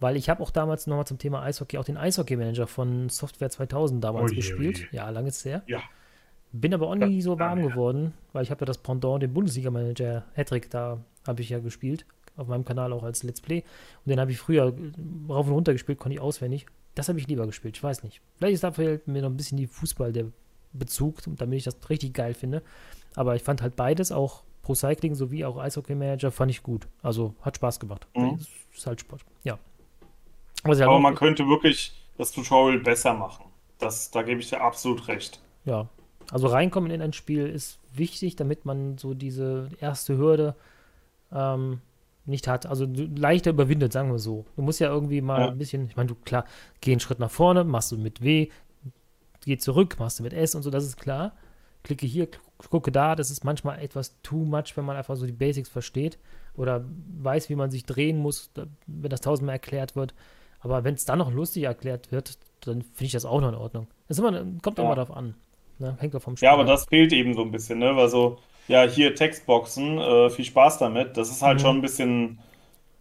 [0.00, 4.04] weil ich habe auch damals nochmal zum Thema Eishockey auch den Eishockey-Manager von Software 2000
[4.04, 4.78] damals oje, gespielt.
[4.78, 4.88] Oje.
[4.92, 5.62] Ja, lange ist her.
[5.66, 5.80] Ja.
[6.52, 10.24] Bin aber auch nie so warm geworden, weil ich habe ja das Pendant, den Bundesliga-Manager
[10.34, 12.04] Hattrick, da habe ich ja gespielt,
[12.36, 13.62] auf meinem Kanal auch als Let's Play.
[14.04, 14.74] Und den habe ich früher
[15.28, 16.66] rauf und runter gespielt, konnte ich auswendig.
[16.96, 18.20] Das habe ich lieber gespielt, ich weiß nicht.
[18.36, 20.26] Vielleicht ist dafür mir noch ein bisschen die Fußball der
[20.72, 22.62] Bezug, damit ich das richtig geil finde.
[23.14, 26.88] Aber ich fand halt beides, auch Pro Cycling sowie auch Eishockey Manager, fand ich gut.
[27.02, 28.08] Also hat Spaß gemacht.
[28.16, 28.40] Mhm.
[28.74, 29.24] Ist halt Sport.
[29.44, 29.58] Ja.
[30.64, 33.44] Halt Aber man könnte wirklich das Tutorial besser machen.
[33.78, 35.40] Das, da gebe ich dir absolut recht.
[35.64, 35.88] Ja,
[36.30, 40.54] also reinkommen in ein Spiel ist wichtig, damit man so diese erste Hürde
[41.32, 41.80] ähm,
[42.24, 42.66] nicht hat.
[42.66, 44.46] Also leichter überwindet, sagen wir so.
[44.56, 45.48] Du musst ja irgendwie mal ja.
[45.48, 46.44] ein bisschen, ich meine, du klar,
[46.80, 48.48] geh einen Schritt nach vorne, machst du mit W,
[49.44, 51.32] geh zurück, machst du mit S und so, das ist klar.
[51.82, 52.28] Klicke hier,
[52.68, 56.18] gucke da, das ist manchmal etwas too much, wenn man einfach so die Basics versteht
[56.54, 56.84] oder
[57.22, 58.50] weiß, wie man sich drehen muss,
[58.86, 60.14] wenn das tausendmal erklärt wird.
[60.60, 63.54] Aber wenn es dann noch lustig erklärt wird, dann finde ich das auch noch in
[63.54, 63.86] Ordnung.
[64.08, 64.84] Das immer, kommt ja.
[64.84, 65.34] immer darauf an.
[65.80, 65.96] Ne?
[65.98, 66.46] Hängt doch vom Spiel.
[66.46, 67.96] Ja, aber das fehlt eben so ein bisschen, ne?
[67.96, 68.38] Weil so,
[68.68, 71.16] ja, hier Textboxen, äh, viel Spaß damit.
[71.16, 71.62] Das ist halt mhm.
[71.62, 72.38] schon ein bisschen.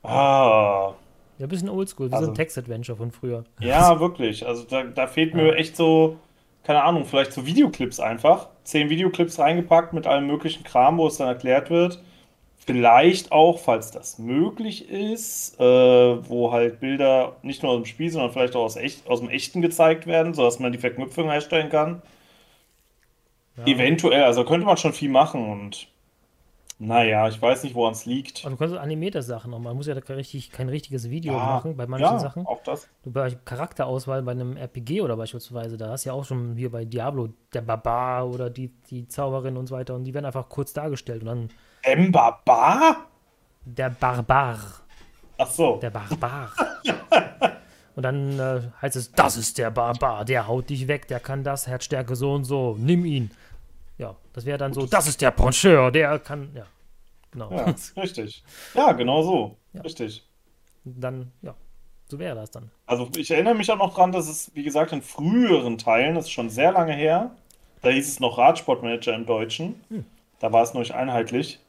[0.02, 0.94] Ah.
[1.38, 3.44] Ja, ein bisschen oldschool, wie also, so ein Text-Adventure von früher.
[3.60, 4.46] Ja, wirklich.
[4.46, 6.18] Also da, da fehlt mir echt so,
[6.64, 8.48] keine Ahnung, vielleicht so Videoclips einfach.
[8.64, 12.02] Zehn Videoclips reingepackt mit allem möglichen Kram, wo es dann erklärt wird.
[12.58, 18.12] Vielleicht auch, falls das möglich ist, äh, wo halt Bilder nicht nur aus dem Spiel,
[18.12, 21.70] sondern vielleicht auch aus, echt, aus dem Echten gezeigt werden, sodass man die Verknüpfung herstellen
[21.70, 22.02] kann.
[23.60, 23.74] Ja.
[23.74, 25.88] Eventuell, also könnte man schon viel machen und
[26.82, 28.46] naja, ich weiß nicht, woran es liegt.
[28.46, 29.60] Aber du kannst animierte Sachen noch.
[29.60, 32.46] Man muss ja da richtig, kein richtiges Video ja, machen bei manchen ja, Sachen.
[32.46, 32.88] Auch das.
[33.04, 36.72] Du bei Charakterauswahl bei einem RPG oder beispielsweise, da hast du ja auch schon hier
[36.72, 40.48] bei Diablo der Barbar oder die, die Zauberin und so weiter und die werden einfach
[40.48, 41.50] kurz dargestellt und dann.
[41.84, 43.08] M Barbar?
[43.66, 44.58] Der Barbar.
[45.38, 45.80] Ach so.
[45.82, 46.52] Der Barbar.
[47.96, 51.44] Und dann äh, heißt es, das ist der Barbar, der haut dich weg, der kann
[51.44, 53.30] das, Herzstärke so und so, nimm ihn.
[54.00, 56.66] Ja, das wäre dann so, das ist der Poncheur, der kann, ja.
[57.32, 57.52] Genau.
[57.52, 58.44] Ja, richtig.
[58.74, 59.58] Ja, genau so.
[59.74, 59.82] Ja.
[59.82, 60.26] Richtig.
[60.86, 61.54] Dann, ja,
[62.08, 62.72] so wäre das dann.
[62.88, 66.26] Also ich erinnere mich auch noch dran, dass es, wie gesagt, in früheren Teilen, das
[66.26, 67.36] ist schon sehr lange her,
[67.82, 69.84] da hieß es noch Radsportmanager im Deutschen.
[69.90, 70.06] Hm.
[70.40, 71.60] Da war es noch nicht einheitlich.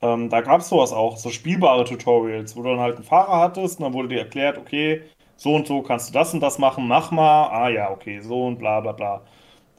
[0.00, 3.38] Ähm, da gab es sowas auch, so spielbare Tutorials, wo du dann halt einen Fahrer
[3.38, 5.02] hattest und dann wurde dir erklärt, okay,
[5.36, 7.48] so und so kannst du das und das machen, mach mal.
[7.48, 9.22] Ah ja, okay, so und bla bla bla.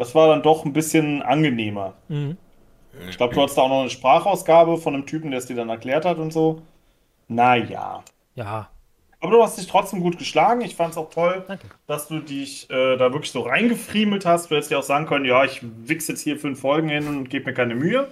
[0.02, 1.94] Das war dann doch ein bisschen angenehmer.
[2.08, 2.36] Mhm.
[3.08, 5.56] Ich glaube, du hattest da auch noch eine Sprachausgabe von einem Typen, der es dir
[5.56, 6.64] dann erklärt hat und so.
[7.28, 8.04] Naja.
[8.34, 8.70] Ja,
[9.20, 10.62] Aber du hast dich trotzdem gut geschlagen.
[10.62, 11.68] Ich fand es auch toll, danke.
[11.86, 14.50] dass du dich äh, da wirklich so reingefriemelt hast.
[14.50, 17.30] Du hättest ja auch sagen können, ja, ich wichs jetzt hier fünf Folgen hin und
[17.30, 18.08] gebe mir keine Mühe.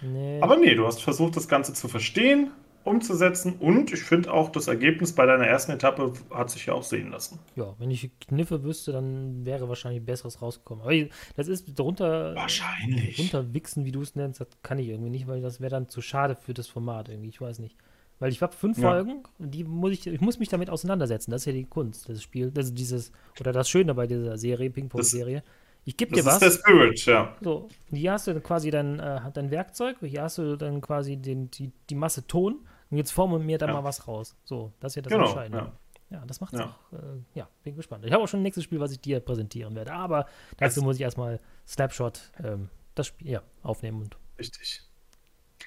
[0.00, 0.40] Nee.
[0.40, 2.50] Aber nee, du hast versucht, das Ganze zu verstehen,
[2.84, 6.82] umzusetzen und ich finde auch, das Ergebnis bei deiner ersten Etappe hat sich ja auch
[6.82, 7.38] sehen lassen.
[7.56, 10.82] Ja, wenn ich Kniffe wüsste, dann wäre wahrscheinlich Besseres rausgekommen.
[10.84, 10.94] Aber
[11.36, 13.18] das ist drunter, Wahrscheinlich.
[13.18, 16.00] runterwichsen, wie du es nennst, das kann ich irgendwie nicht, weil das wäre dann zu
[16.00, 17.28] schade für das Format irgendwie.
[17.28, 17.76] Ich weiß nicht.
[18.18, 18.90] Weil ich habe fünf Ja.
[18.90, 21.30] Folgen, die muss ich, ich muss mich damit auseinandersetzen.
[21.30, 24.36] Das ist ja die Kunst, das Spiel, das ist dieses, oder das Schöne bei dieser
[24.36, 25.42] Serie, Ping-Pong-Serie.
[25.84, 26.42] Ich gebe dir Das was.
[26.42, 27.34] ist der Spirit, ja.
[27.40, 31.50] So, hier hast du quasi dein, äh, dein Werkzeug, hier hast du dann quasi den,
[31.50, 32.58] die, die Masse Ton
[32.90, 33.72] und jetzt formen mir da Ja.
[33.74, 34.36] mal was raus.
[34.44, 35.24] So, das ist ja das Genau.
[35.26, 35.58] Entscheidende.
[35.58, 35.72] Ja.
[36.18, 36.64] Ja, das macht's Ja.
[36.66, 36.92] auch.
[36.98, 36.98] Äh,
[37.34, 38.04] ja, bin gespannt.
[38.04, 39.92] Ich habe auch schon ein nächstes Spiel, was ich dir präsentieren werde.
[39.92, 40.26] Aber
[40.58, 44.82] dazu Es- muss ich erstmal Snapshot ähm, das Spiel ja, aufnehmen und Richtig.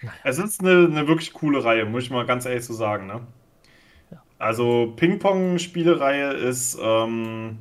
[0.02, 0.14] Naja.
[0.26, 3.08] Es ist eine, eine wirklich coole Reihe, muss ich mal ganz ehrlich so sagen.
[3.08, 3.22] Ne?
[4.12, 4.22] Ja.
[4.38, 7.60] Also Ping-Pong-Spielereihe ist ähm,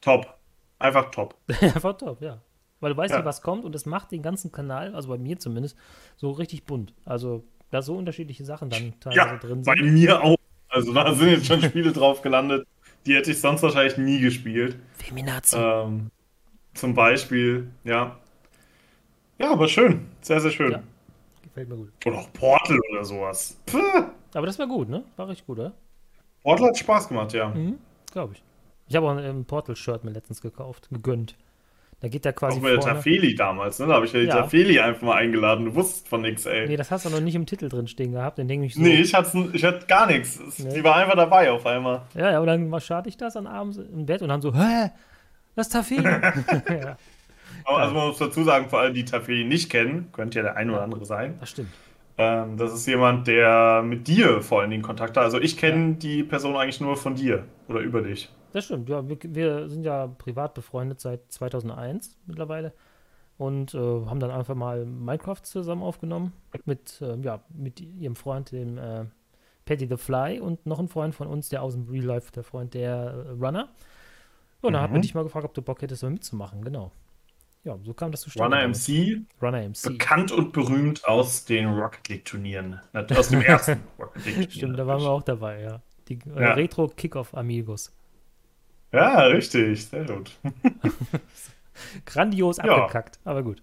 [0.00, 0.37] top.
[0.78, 1.34] Einfach top.
[1.60, 2.40] einfach top, ja.
[2.80, 3.18] Weil du weißt Ja.
[3.18, 5.76] nicht, was kommt und es macht den ganzen Kanal, also bei mir zumindest,
[6.16, 6.94] so richtig bunt.
[7.04, 9.92] Also da so unterschiedliche Sachen dann teilweise Ja, drin bei sind.
[9.94, 10.36] mir auch.
[10.68, 12.66] Also da sind jetzt schon Spiele drauf gelandet,
[13.06, 14.76] die hätte ich sonst wahrscheinlich nie gespielt.
[14.98, 15.56] Feminazi.
[15.58, 16.10] Ähm,
[16.74, 18.16] zum Beispiel, ja.
[19.38, 20.06] Ja, aber schön.
[20.20, 20.72] Sehr, sehr schön.
[20.72, 20.82] Ja.
[21.42, 21.92] Gefällt mir gut.
[22.06, 23.56] Oder auch Portal oder sowas.
[23.66, 23.78] Puh.
[24.34, 25.04] Aber das war gut, ne?
[25.16, 25.72] War richtig gut, oder?
[26.42, 27.48] Portal hat Spaß gemacht, ja.
[27.48, 27.78] Mhm,
[28.12, 28.42] glaube ich.
[28.88, 31.36] Ich habe auch ein Portal-Shirt mir letztens gekauft, gegönnt.
[32.00, 32.80] Da geht der quasi Auch mit der.
[32.80, 33.86] Tafeli damals, ne?
[33.88, 34.36] Da habe ich ja die Ja.
[34.42, 35.64] Tafeli einfach mal eingeladen.
[35.64, 36.68] Du wusstest von nix, ey.
[36.68, 38.38] Nee, das hast du noch nicht im Titel drin stehen gehabt.
[38.38, 38.80] Dann denke ich so.
[38.80, 40.40] Nee, ich hatte, ich hatte gar nichts.
[40.58, 40.74] Nee.
[40.74, 42.02] Die war einfach dabei auf einmal.
[42.14, 44.54] Ja, ja, und dann war- starte ich das dann abends im Bett und dann so,
[44.54, 44.90] hä?
[45.56, 46.04] Das ist Tafel.
[46.70, 46.96] ja,
[47.64, 50.56] Aber also man muss dazu sagen, für alle, die Tafeli nicht kennen, könnte ja der
[50.56, 51.34] ein oder andere sein.
[51.40, 51.70] das stimmt.
[52.16, 55.24] Ähm, das ist jemand, der mit dir vor allen Dingen Kontakt hat.
[55.24, 58.28] Also ich kenne die Person eigentlich nur von dir oder über dich.
[58.52, 59.06] Das stimmt, ja.
[59.08, 62.72] Wir, wir sind ja privat befreundet seit 2001 mittlerweile
[63.36, 66.32] und äh, haben dann einfach mal Minecraft zusammen aufgenommen
[66.64, 69.04] mit, äh, ja, mit ihrem Freund, dem äh,
[69.64, 72.42] Patty the Fly und noch ein Freund von uns, der aus dem Real Life, der
[72.42, 73.68] Freund, der äh, Runner.
[74.62, 74.94] Und dann hat Mhm.
[74.94, 76.90] man dich mal gefragt, ob du Bock hättest, mal mitzumachen, genau.
[77.64, 78.56] Ja, so kam das zustande.
[78.56, 78.68] Runner.
[78.68, 79.82] MC, Runner MC.
[79.92, 82.80] bekannt und berühmt aus den Rocket League Turnieren.
[82.92, 84.50] Na, Aus dem ersten Rocket League Turnier.
[84.50, 85.82] Stimmt, da waren wir auch dabei, ja.
[86.08, 86.52] Die äh, Ja.
[86.54, 87.92] Retro Kickoff Amigos.
[88.92, 90.30] Ja, richtig, sehr gut.
[92.06, 92.64] Grandios Ja.
[92.64, 93.62] abgekackt, aber gut.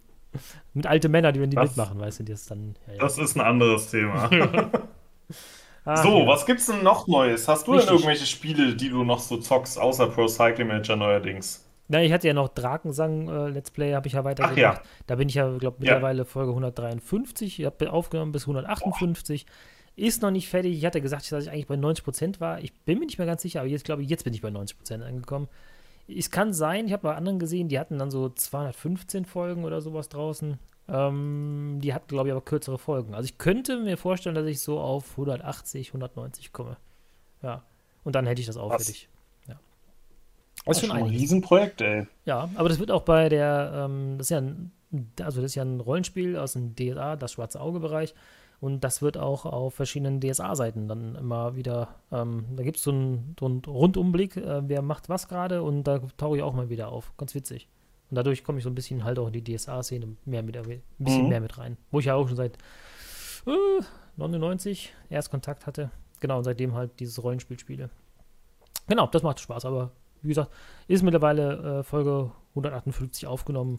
[0.73, 2.75] Mit alte Männer, die, wenn die Das- mitmachen, weißt du, die ist dann.
[2.87, 2.99] Ja, ja.
[2.99, 4.29] Das ist ein anderes Thema.
[5.87, 6.25] Ah, So, ja.
[6.27, 7.47] was gibt's denn noch Neues?
[7.47, 7.93] Hast du denn Richtig.
[7.93, 11.63] irgendwelche Spiele, die du noch so zockst, außer Pro Cycling Manager neuerdings?
[11.89, 14.57] Na, ich hatte ja noch Drakensang äh, Let's Play, habe ich ja weitergemacht.
[14.57, 14.81] ja.
[15.05, 15.93] Da bin ich ja, glaube Ja.
[15.93, 17.59] mittlerweile Folge 153.
[17.59, 19.45] Ich habe aufgenommen bis 158.
[19.95, 20.77] Ist noch nicht fertig.
[20.77, 22.59] Ich hatte gesagt, dass ich eigentlich bei 90% war.
[22.59, 24.49] Ich bin mir nicht mehr ganz sicher, aber jetzt glaube ich, jetzt bin ich bei
[24.49, 25.47] 90% angekommen.
[26.07, 29.81] Es kann sein, ich habe bei anderen gesehen, die hatten dann so 215 Folgen oder
[29.81, 30.59] sowas draußen.
[30.87, 33.15] Ähm, die hatten, glaube ich, aber kürzere Folgen.
[33.15, 36.77] Also ich könnte mir vorstellen, dass ich so auf 180, 190 komme.
[37.41, 37.63] Ja.
[38.03, 39.09] Und dann hätte ich das auch fertig.
[39.47, 39.55] Ja.
[40.65, 41.05] Das ist schon ein.
[41.05, 42.05] Riesenprojekt, ey.
[42.25, 44.71] Ja, aber das wird auch bei der, ähm, das ist ja ein,
[45.21, 48.13] also das ist ja ein Rollenspiel aus dem DSA, das schwarze Auge-Bereich.
[48.65, 52.89] Und das wird auch auf verschiedenen DSA-Seiten dann immer wieder, ähm, da gibt es so
[52.89, 56.87] einen, so Rundumblick, äh, wer macht was gerade und da tauche ich auch mal wieder
[56.87, 57.15] auf.
[57.15, 57.69] Ganz witzig.
[58.09, 60.81] Und dadurch komme ich so ein bisschen halt auch in die DSA-Szene mehr mit, ein
[60.97, 61.29] bisschen Mhm.
[61.29, 61.77] mehr mit rein.
[61.91, 62.57] Wo ich ja auch schon seit
[63.45, 63.83] äh,
[64.17, 65.91] 99 erst Kontakt hatte.
[66.19, 67.91] Genau, und seitdem halt dieses Rollenspiel spiele.
[68.87, 69.91] Genau, das macht Spaß, aber
[70.23, 70.49] wie gesagt,
[70.87, 73.77] ist mittlerweile äh, Folge 158 aufgenommen.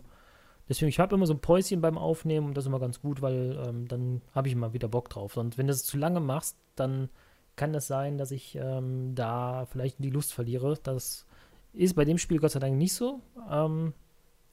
[0.69, 3.23] Deswegen, ich habe immer so ein Päuschen beim Aufnehmen und das ist immer ganz gut,
[3.23, 5.37] weil ähm, dann habe ich immer wieder Bock drauf.
[5.37, 7.09] Und wenn du es zu lange machst, dann
[7.55, 10.79] kann es sein, dass ich ähm, da vielleicht die Lust verliere.
[10.83, 11.27] Das
[11.73, 13.21] ist bei dem Spiel Gott sei Dank nicht so.
[13.51, 13.95] Ähm,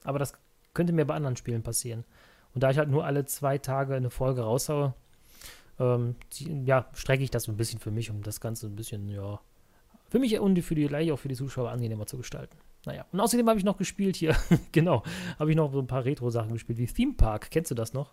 [0.04, 0.34] aber das
[0.72, 2.04] könnte mir bei anderen Spielen passieren.
[2.54, 4.94] Und da ich halt nur alle zwei Tage eine Folge raushaue,
[5.80, 6.14] ähm,
[6.64, 9.40] ja, strecke ich das so ein bisschen für mich, um das Ganze ein bisschen, ja,
[10.08, 12.56] für mich und für die, gleich auch für die Zuschauer angenehmer zu gestalten.
[12.86, 14.36] Naja, und außerdem habe ich noch gespielt hier,
[14.72, 15.02] genau,
[15.38, 17.50] habe ich noch so ein paar Retro-Sachen gespielt, wie Theme Park.
[17.50, 18.12] Kennst du das noch?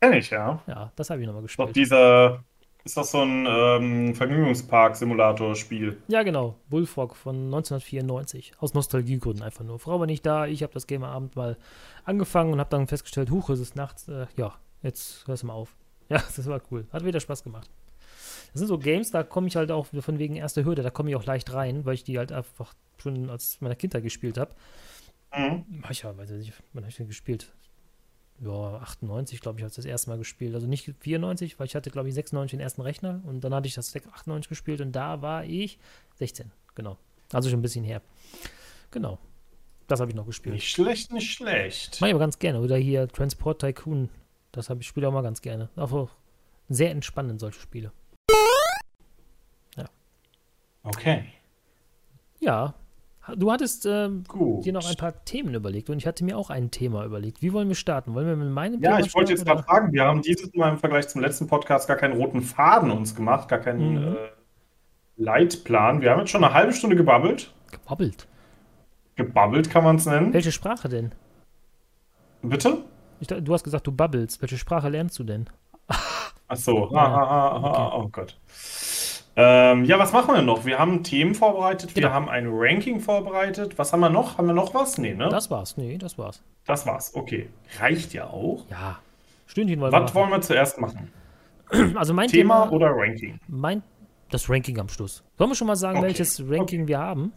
[0.00, 0.62] Kenn ich, ja.
[0.66, 1.86] Ja, das habe ich nochmal Ist doch gespielt.
[1.86, 2.42] dieser,
[2.84, 5.98] ist doch so ein ähm, Vergnügungspark-Simulator-Spiel.
[6.08, 6.56] Ja, genau.
[6.70, 8.52] Bullfrog von 1994.
[8.58, 9.78] Aus Nostalgiegründen einfach nur.
[9.78, 10.46] Frau war nicht da.
[10.46, 11.58] Ich habe das Game am Abend mal
[12.04, 14.08] angefangen und habe dann festgestellt, huch, es ist nachts.
[14.08, 15.76] Äh, ja, jetzt hörst du mal auf.
[16.08, 16.88] Ja, das war cool.
[16.92, 17.70] Hat wieder Spaß gemacht.
[18.52, 21.10] Das sind so Games, da komme ich halt auch von wegen erste Hürde, da komme
[21.10, 24.54] ich auch leicht rein, weil ich die halt einfach schon als meiner Kindheit gespielt habe.
[25.36, 25.84] Mhm.
[25.90, 27.52] Ich ja, weiß ich nicht, wann habe ich denn gespielt?
[28.42, 30.54] Ja, 98, glaube ich, habe ich das erste Mal gespielt.
[30.54, 33.68] Also nicht 94, weil ich hatte, glaube ich, 96 den ersten Rechner und dann hatte
[33.68, 35.78] ich das 98 gespielt und da war ich
[36.16, 36.96] 16, genau.
[37.32, 38.02] Also schon ein bisschen her.
[38.90, 39.18] Genau.
[39.86, 40.54] Das habe ich noch gespielt.
[40.54, 41.98] Nicht schlecht, nicht schlecht.
[42.00, 42.60] Mach ich aber ganz gerne.
[42.60, 44.08] Oder hier Transport Tycoon.
[44.52, 45.68] Das habe ich spiele auch mal ganz gerne.
[45.76, 46.10] Auch
[46.68, 47.92] sehr entspannend, solche Spiele.
[50.82, 51.24] Okay,
[52.40, 52.74] Ja.
[53.36, 54.24] Du hattest ähm,
[54.64, 57.42] dir noch ein paar Themen überlegt und ich hatte mir auch ein Thema überlegt.
[57.42, 58.14] Wie wollen wir starten?
[58.14, 60.70] Wollen wir mit meinem Ja, Thema ich wollte jetzt gerade fragen, wir haben dieses Mal
[60.70, 64.16] im Vergleich zum letzten Podcast gar keinen roten Faden uns gemacht, gar keinen Mhm.
[64.16, 64.30] äh,
[65.16, 66.00] Leitplan.
[66.00, 67.52] Wir haben jetzt schon eine halbe Stunde gebabbelt.
[67.70, 68.26] Gebabbelt.
[69.16, 70.32] Gebabbelt kann man es nennen.
[70.32, 71.12] Welche Sprache denn?
[72.42, 72.78] Bitte?
[73.20, 74.40] Ich, du hast gesagt, du babbelst.
[74.42, 75.44] Welche Sprache lernst du denn?
[75.86, 76.90] Ach so.
[76.90, 78.40] Ja, Ah, ah, ah, ah, oh Gott.
[79.42, 80.64] Ähm, ja, was machen wir noch?
[80.66, 82.14] Wir haben Themen vorbereitet, wir Genau.
[82.14, 83.78] haben ein Ranking vorbereitet.
[83.78, 84.36] Was haben wir noch?
[84.38, 84.98] Haben wir noch was?
[84.98, 85.28] Nee, ne?
[85.30, 85.76] Das war's.
[85.76, 86.42] Nee, das war's.
[86.66, 87.14] Das war's.
[87.14, 87.48] Okay.
[87.78, 88.64] Reicht ja auch.
[88.70, 88.98] Ja.
[89.46, 91.10] Stündchen wollen wir Was wollen wir zuerst machen?
[91.96, 93.38] Also mein Thema Thema, oder Ranking?
[93.46, 93.82] mein,
[94.30, 95.22] das Ranking am Schluss.
[95.38, 97.32] Sollen wir schon mal sagen, Okay, welches Ranking wir haben?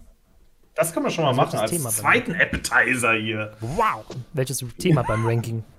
[0.76, 3.54] Das können wir schon mal Was machen als Thema zweiten Appetizer hier.
[3.62, 4.04] Wow!
[4.34, 5.64] Welches Thema beim Ranking?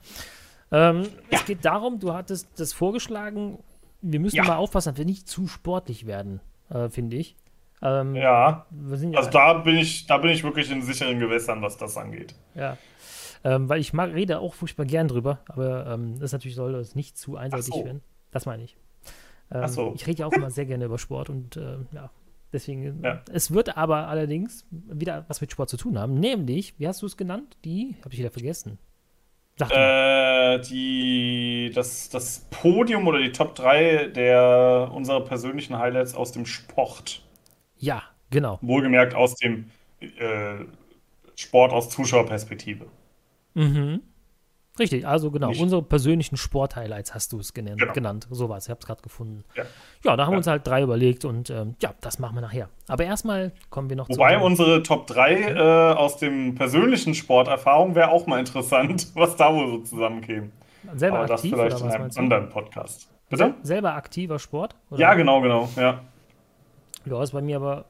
[0.72, 3.58] Ähm, Es geht darum, du hattest das vorgeschlagen,
[4.04, 4.44] wir müssen Ja.
[4.44, 6.40] mal aufpassen, dass wir nicht zu sportlich werden,
[6.70, 7.36] äh, finde ich.
[7.82, 11.76] Ähm, Ja, ja, also da bin ich, da bin ich wirklich in sicheren Gewässern, was
[11.76, 12.34] das angeht.
[12.54, 12.76] ja.
[13.46, 16.94] Ähm, weil ich mag, rede auch furchtbar gern drüber, aber ähm, das natürlich soll das
[16.94, 17.84] nicht zu einseitig so.
[17.84, 18.00] werden.
[18.30, 18.74] Das meine ich.
[19.52, 19.92] Ähm, so.
[19.94, 22.08] Ich rede ja auch immer sehr gerne über Sport und ähm, ja,
[22.54, 23.02] deswegen.
[23.04, 23.20] Ja.
[23.30, 27.06] Es wird aber allerdings wieder was mit Sport zu tun haben, nämlich, wie hast du
[27.06, 27.58] es genannt?
[27.66, 28.78] Die, habe ich wieder vergessen.
[29.60, 36.44] Äh, die, das, das Podium oder die Top 3 der unserer persönlichen Highlights aus dem
[36.44, 37.22] Sport.
[37.78, 38.58] Ja, genau.
[38.62, 40.64] Wohlgemerkt aus dem äh,
[41.36, 42.86] Sport aus Zuschauerperspektive.
[43.54, 44.02] Mhm.
[44.78, 47.78] Richtig, also genau, Nicht- unsere persönlichen Sport-Highlights hast du es genannt.
[47.80, 47.92] Genau.
[47.92, 48.26] genannt.
[48.30, 49.44] So war es, ich habe es gerade gefunden.
[49.54, 49.62] Ja.
[50.02, 50.38] Ja, da haben wir Ja.
[50.38, 52.68] uns halt drei überlegt und ähm, ja, das machen wir nachher.
[52.88, 54.42] Aber erstmal kommen wir noch Wobei zu.
[54.44, 55.58] unsere Top 3 äh,
[55.94, 60.50] aus dem persönlichen Sporterfahrung wäre auch mal interessant, was da wohl so zusammenkäme.
[60.96, 63.08] selber Aber das aktiv vielleicht oder in was einem anderen Podcast.
[63.30, 63.44] Bitte?
[63.44, 64.74] Sel selber aktiver Sport?
[64.90, 65.00] Oder?
[65.00, 65.68] Ja, genau, genau.
[65.76, 66.00] Ja.
[67.06, 67.84] Ja, ist bei mir aber.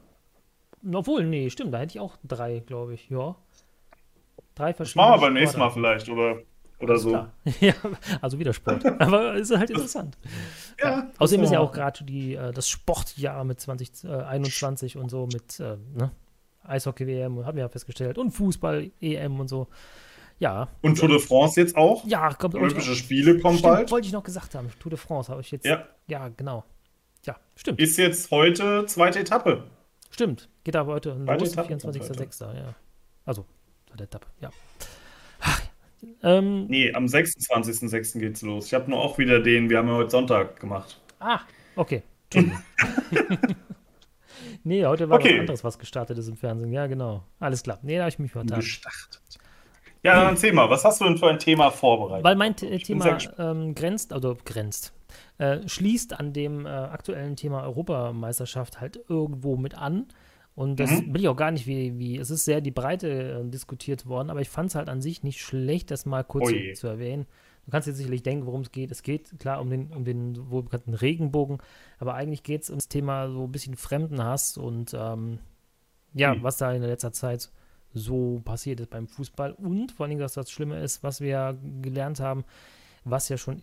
[0.93, 3.09] Obwohl, nee, stimmt, da hätte ich auch drei, glaube ich.
[3.09, 3.37] Ja.
[4.55, 5.07] Drei Das verschiedene.
[5.09, 6.37] machen wir beim nächsten Mal vielleicht oder,
[6.85, 7.11] oder so.
[7.11, 7.33] Klar.
[7.61, 7.75] ja,
[8.21, 8.85] also wieder Sport.
[9.01, 10.17] aber ist halt interessant.
[10.81, 15.59] Ja, Außerdem ist ja auch gerade die, äh, das Sportjahr mit 2021 und so mit
[15.61, 16.11] äh, ne?
[16.63, 19.69] Eishockey-WM, haben wir ja festgestellt, und Fußball-EM und so.
[20.39, 22.05] Ja, Und Tour de France jetzt auch.
[22.07, 23.91] ja, kommt Olympische Spiele kommen Stimmt, bald.
[23.91, 24.69] wollte ich noch gesagt haben.
[24.81, 25.65] Tour de France habe ich jetzt.
[25.65, 25.87] Ja.
[26.09, 26.65] ja, genau.
[27.25, 27.81] Ja, stimmt.
[27.81, 29.65] Ist jetzt heute zweite Etappe.
[30.11, 30.49] Stimmt.
[30.65, 32.55] Geht aber heute los, Etappen 24.06.
[32.55, 32.75] Ja.
[33.25, 33.47] Also,
[33.89, 34.51] zweite Etappe, ja.
[36.23, 38.19] Ähm, Nee, am 26.06.
[38.19, 38.67] geht's los.
[38.67, 41.01] Ich habe nur auch wieder den, wir haben ja heute Sonntag gemacht.
[41.21, 41.41] ah,
[41.77, 42.03] okay.
[44.67, 45.35] Nee, heute war Okay.
[45.35, 46.73] was anderes, was gestartet ist im Fernsehen.
[46.73, 47.23] Ja, genau.
[47.39, 47.79] Alles klar.
[47.83, 48.61] Nee, da habe ich mich vertan.
[48.61, 49.21] Gestartet.
[50.03, 52.25] Ja, dann erzähl mal, was hast du denn für ein Thema vorbereitet?
[52.25, 54.93] Weil mein bin Thema ähm, grenzt, also grenzt,
[55.39, 60.07] äh, schließt an dem äh, aktuellen Thema Europameisterschaft halt irgendwo mit an.
[60.55, 61.15] Und das Mhm.
[61.15, 64.31] will ich auch gar nicht, wie, wie es ist sehr die Breite äh, diskutiert worden,
[64.31, 66.75] aber ich fand es halt an sich nicht schlecht, das mal kurz zu, Oje.
[66.75, 67.27] zu erwähnen.
[67.65, 68.91] Du kannst jetzt sicherlich denken, worum es geht.
[68.93, 71.59] Es geht klar um den, um den wohlbekannten Regenbogen,
[71.99, 75.39] aber eigentlich geht es ums Thema so ein bisschen Fremdenhass und ähm,
[76.13, 76.43] ja, Hm.
[76.43, 77.51] was da in letzter Zeit
[77.93, 82.21] so passiert ist beim Fußball und vor allem, dass das Schlimme ist, was wir gelernt
[82.21, 82.45] haben,
[83.05, 83.61] was ja schon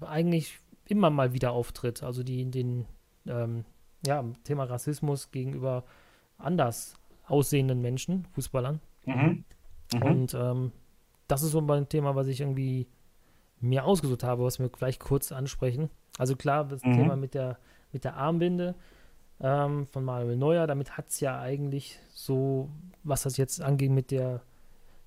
[0.00, 2.02] eigentlich immer mal wieder auftritt.
[2.02, 2.84] Also die, den
[3.26, 3.64] ähm,
[4.06, 5.84] ja, Thema Rassismus gegenüber
[6.44, 6.94] anders
[7.26, 8.80] aussehenden Menschen, Fußballern.
[9.06, 9.44] Mhm.
[9.94, 10.02] Mhm.
[10.02, 10.72] Und ähm,
[11.28, 12.86] das ist so ein Thema, was ich irgendwie
[13.60, 15.88] mir ausgesucht habe, was wir vielleicht kurz ansprechen.
[16.18, 16.92] Also klar, das Mhm.
[16.92, 17.58] Thema mit der,
[17.92, 18.74] mit der Armbinde
[19.40, 22.68] ähm, von Manuel Neuer, damit hat es ja eigentlich so,
[23.02, 24.42] was das jetzt angeht mit der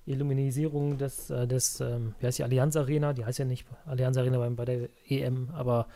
[0.06, 4.16] Illuminisierung des, äh, des ähm, wie heißt die Allianz Arena, die heißt ja nicht Allianz
[4.16, 5.86] Arena bei, bei der EM, aber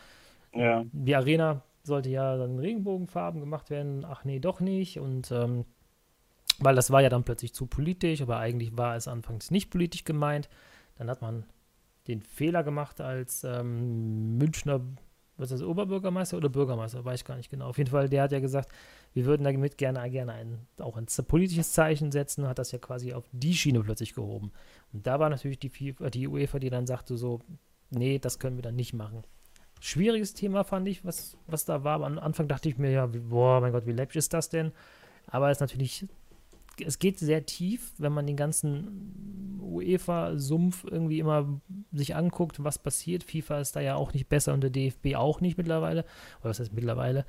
[0.53, 0.83] Ja.
[0.91, 4.05] die Arena sollte ja dann Regenbogenfarben gemacht werden.
[4.05, 4.99] Ach nee, doch nicht.
[4.99, 5.65] Und ähm,
[6.59, 10.03] weil das war ja dann plötzlich zu politisch, aber eigentlich war es anfangs nicht politisch
[10.03, 10.49] gemeint.
[10.95, 11.45] Dann hat man
[12.07, 14.81] den Fehler gemacht als ähm, Münchner,
[15.37, 17.67] was ist das, Oberbürgermeister oder Bürgermeister, weiß ich gar nicht genau.
[17.67, 18.69] Auf jeden Fall, der hat ja gesagt,
[19.13, 23.13] wir würden damit gerne, gerne ein, auch ein politisches Zeichen setzen, hat das ja quasi
[23.13, 24.51] auf die Schiene plötzlich gehoben.
[24.91, 27.39] Und da war natürlich die, FIFA, die UEFA, die dann sagte so,
[27.89, 29.23] nee, das können wir dann nicht machen.
[29.83, 31.95] Schwieriges Thema fand ich, was, was da war.
[31.95, 34.71] Aber am Anfang dachte ich mir, ja, boah, mein Gott, wie läppisch ist das denn?
[35.27, 36.07] Aber es ist natürlich
[36.81, 41.61] es geht sehr tief, wenn man den ganzen UEFA-Sumpf irgendwie immer
[41.91, 43.23] sich anguckt, was passiert.
[43.23, 46.01] FIFA ist da ja auch nicht besser und der DFB auch nicht mittlerweile.
[46.41, 47.25] Oder was heißt mittlerweile?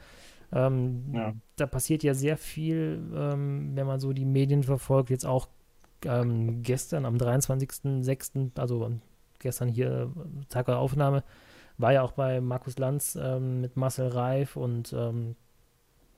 [0.53, 1.35] Ähm, ja.
[1.57, 5.11] Da passiert ja sehr viel, ähm, wenn man so die Medien verfolgt.
[5.11, 5.49] Jetzt auch
[6.05, 8.91] ähm, gestern am 23.06., also
[9.39, 10.11] gestern hier
[10.49, 11.23] Tag der Aufnahme,
[11.79, 15.37] war ja auch bei Markus Lanz ähm, mit Marcel Reif und ähm,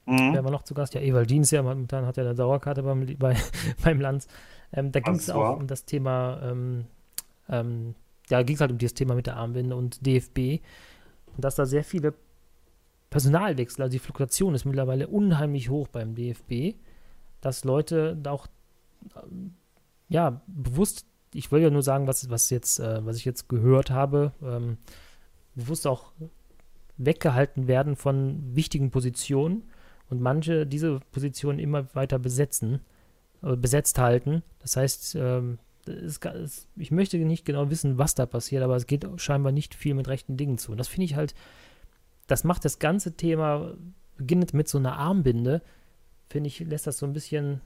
[0.07, 0.34] Mhm.
[0.34, 0.94] Wer war noch zu Gast?
[0.94, 3.36] Ja, Ewald Dienst, ja, momentan hat er eine Dauerkarte beim, bei,
[3.84, 4.28] beim Lanz.
[4.72, 6.86] Ähm, da ging es auch um das Thema, ähm,
[7.48, 7.94] ähm,
[8.30, 10.62] ja, ging es halt um dieses Thema mit der Armbinde und DFB.
[11.34, 12.14] Und dass da sehr viele
[13.11, 16.76] Personalwechsel, also die Fluktuation ist mittlerweile unheimlich hoch beim DFB,
[17.40, 18.46] dass Leute da auch,
[19.24, 19.54] ähm,
[20.09, 21.04] ja, bewusst,
[21.34, 24.78] ich will ja nur sagen, was, was jetzt, äh, was ich jetzt gehört habe, ähm,
[25.57, 26.12] bewusst auch
[26.96, 29.64] weggehalten werden von wichtigen Positionen
[30.09, 32.80] und manche diese Positionen immer weiter besetzen,
[33.42, 34.42] äh, besetzt halten.
[34.61, 35.59] Das heißt, ähm,
[36.76, 40.09] ich möchte nicht genau wissen, was da passiert, aber es geht scheinbar nicht viel mit
[40.09, 40.72] rechten Dingen zu.
[40.72, 41.34] Und das finde ich halt,
[42.26, 43.74] das macht das ganze Thema,
[44.16, 45.62] beginnend mit so einer Armbinde,
[46.28, 47.61] finde ich, lässt das so ein bisschen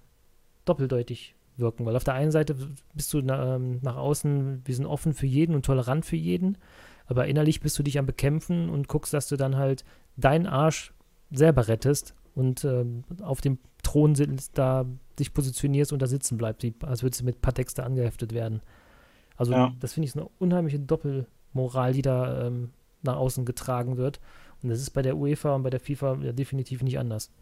[0.64, 2.56] doppeldeutig wirken, weil auf der einen Seite
[2.94, 6.58] bist du ähm, nach außen, wir sind offen für jeden und tolerant für jeden,
[7.10, 9.84] aber innerlich bist du dich am Bekämpfen und guckst, dass du dann halt
[10.16, 10.94] deinen Arsch
[11.32, 12.84] selber rettest und äh,
[13.22, 14.86] auf dem Thron sitzt, da
[15.18, 18.62] dich positionierst und da sitzen bleibst, als würdest du mit Patexte angeheftet werden.
[19.36, 19.72] Also ja.
[19.80, 22.70] das finde ich so eine unheimliche Doppelmoral, die da ähm,
[23.02, 24.20] nach außen getragen wird.
[24.62, 27.32] Und das ist bei der UEFA und bei der FIFA ja, definitiv nicht anders.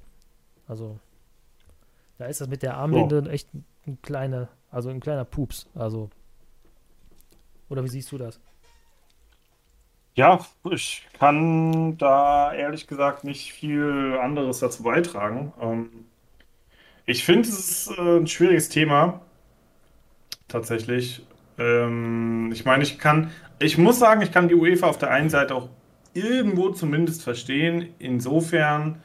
[0.66, 0.99] Also
[2.16, 3.29] da ist das mit der Armbinde oh.
[3.29, 3.51] echt
[3.87, 5.69] ein kleiner, also ein kleiner Pups.
[5.75, 6.09] Also
[7.69, 8.41] oder wie siehst du das?
[10.19, 15.53] Ja, ich kann da ehrlich gesagt nicht viel anderes dazu beitragen.
[15.62, 15.91] Ähm,
[17.07, 19.21] ich finde, es ist äh, ein schwieriges Thema,
[20.49, 21.25] tatsächlich.
[21.57, 25.31] Ähm, ich meine, ich kann, ich muss sagen, ich kann die UEFA auf der einen
[25.31, 25.69] Seite auch
[26.14, 29.01] irgendwo zumindest verstehen, insofern,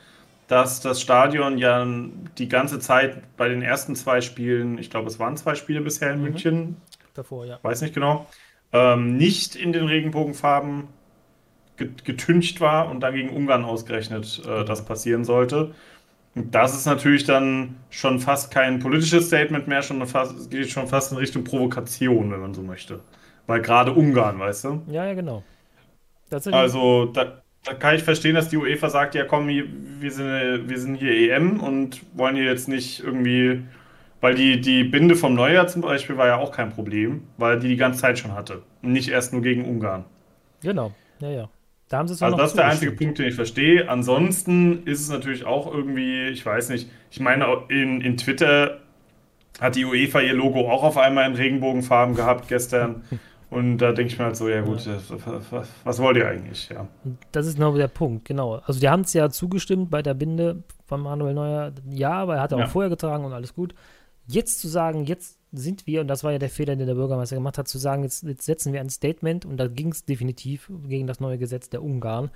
[0.47, 1.85] dass das Stadion ja
[2.39, 6.11] die ganze Zeit bei den ersten zwei Spielen, ich glaube, es waren zwei Spiele bisher
[6.11, 6.23] in mhm.
[6.23, 6.81] München,
[7.13, 7.59] davor, ja.
[7.61, 8.25] Weiß nicht genau,
[8.71, 10.87] ähm, nicht in den Regenbogenfarben
[11.77, 15.73] getüncht war und dann gegen Ungarn ausgerechnet äh, das passieren sollte.
[16.35, 21.11] Das ist natürlich dann schon fast kein politisches Statement mehr, schon fast, geht schon fast
[21.11, 23.01] in Richtung Provokation, wenn man so möchte.
[23.45, 24.81] Weil gerade Ungarn, weißt du?
[24.87, 25.43] Ja, ja, genau.
[26.51, 30.79] Also da, da, kann ich verstehen, dass die UEFA sagt, ja komm, wir sind, wir
[30.79, 33.63] sind hier EM und wollen hier jetzt nicht irgendwie,
[34.19, 37.67] weil die, die Binde vom Neujahr zum Beispiel war ja auch kein Problem, weil die
[37.67, 38.63] die ganze Zeit schon hatte.
[38.81, 40.05] Und nicht erst nur gegen Ungarn.
[40.61, 41.49] Genau, ja, ja.
[41.93, 43.87] Da haben sie es Also das ist der einzige Punkt, den ich verstehe.
[43.87, 48.79] Ansonsten ist es natürlich auch irgendwie, ich weiß nicht, ich meine, in, in Twitter
[49.61, 53.03] hat die UEFA ihr Logo auch auf einmal in Regenbogenfarben gehabt gestern.
[53.51, 54.97] Und da denke ich mir halt so, ja gut, ja.
[55.51, 56.69] Was, was, wollt ihr eigentlich?
[56.69, 56.87] Ja.
[57.31, 58.55] Das ist genau der Punkt, genau.
[58.65, 61.73] Also die haben es ja zugestimmt bei der Binde von Manuel Neuer.
[61.91, 62.67] Ja, weil er hat er auch ja.
[62.67, 63.75] vorher getragen und alles gut.
[64.25, 67.35] Jetzt zu sagen, jetzt sind wir, und das war ja der Fehler, den der Bürgermeister
[67.35, 70.69] gemacht hat, zu sagen, jetzt, jetzt setzen wir ein Statement und da ging es definitiv
[70.87, 72.31] gegen das neue Gesetz der Ungarn.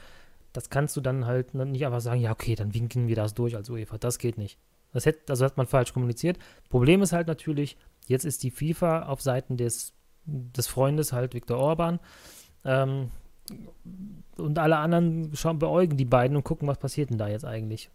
[0.54, 3.56] Das kannst du dann halt nicht einfach sagen, ja, okay, dann winken wir das durch
[3.56, 3.98] als UEFA.
[3.98, 4.60] Das geht nicht.
[4.94, 6.38] Das, hätte, das hat man falsch kommuniziert.
[6.70, 9.94] Problem ist halt natürlich, jetzt ist die FIFA auf Seiten des,
[10.26, 12.00] des Freundes halt Viktor Orban.
[12.64, 13.10] Ähm,
[14.38, 17.90] und alle anderen schauen, beäugen die beiden und gucken, was passiert denn da jetzt eigentlich.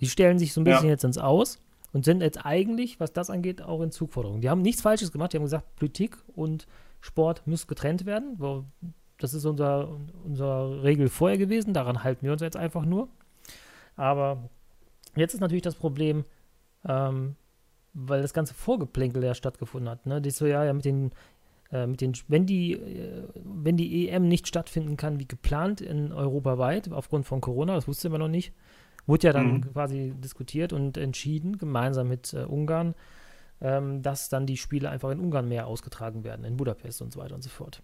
[0.00, 0.90] Die stellen sich so ein bisschen ja.
[0.90, 1.60] jetzt ins Aus
[1.94, 4.40] und sind jetzt eigentlich, was das angeht, auch in Zugforderung.
[4.40, 5.32] Die haben nichts Falsches gemacht.
[5.32, 6.66] Die haben gesagt, Politik und
[7.00, 8.36] Sport müssen getrennt werden.
[9.18, 11.72] Das ist unser, unser Regel vorher gewesen.
[11.72, 13.08] Daran halten wir uns jetzt einfach nur.
[13.94, 14.50] Aber
[15.14, 16.24] jetzt ist natürlich das Problem,
[16.84, 17.36] ähm,
[17.92, 20.04] weil das ganze Vorgeplänkel ja stattgefunden hat.
[20.04, 20.20] Ne?
[20.20, 21.12] Das so, ja, ja, mit den,
[21.70, 26.12] äh, mit den, wenn die, äh, wenn die EM nicht stattfinden kann wie geplant in
[26.12, 28.52] europaweit, aufgrund von Corona, das wussten wir noch nicht,
[29.06, 29.72] Wurde ja dann mhm.
[29.72, 32.94] quasi diskutiert und entschieden, gemeinsam mit äh, Ungarn,
[33.60, 37.20] ähm, dass dann die Spiele einfach in Ungarn mehr ausgetragen werden, in Budapest und so
[37.20, 37.82] weiter und so fort.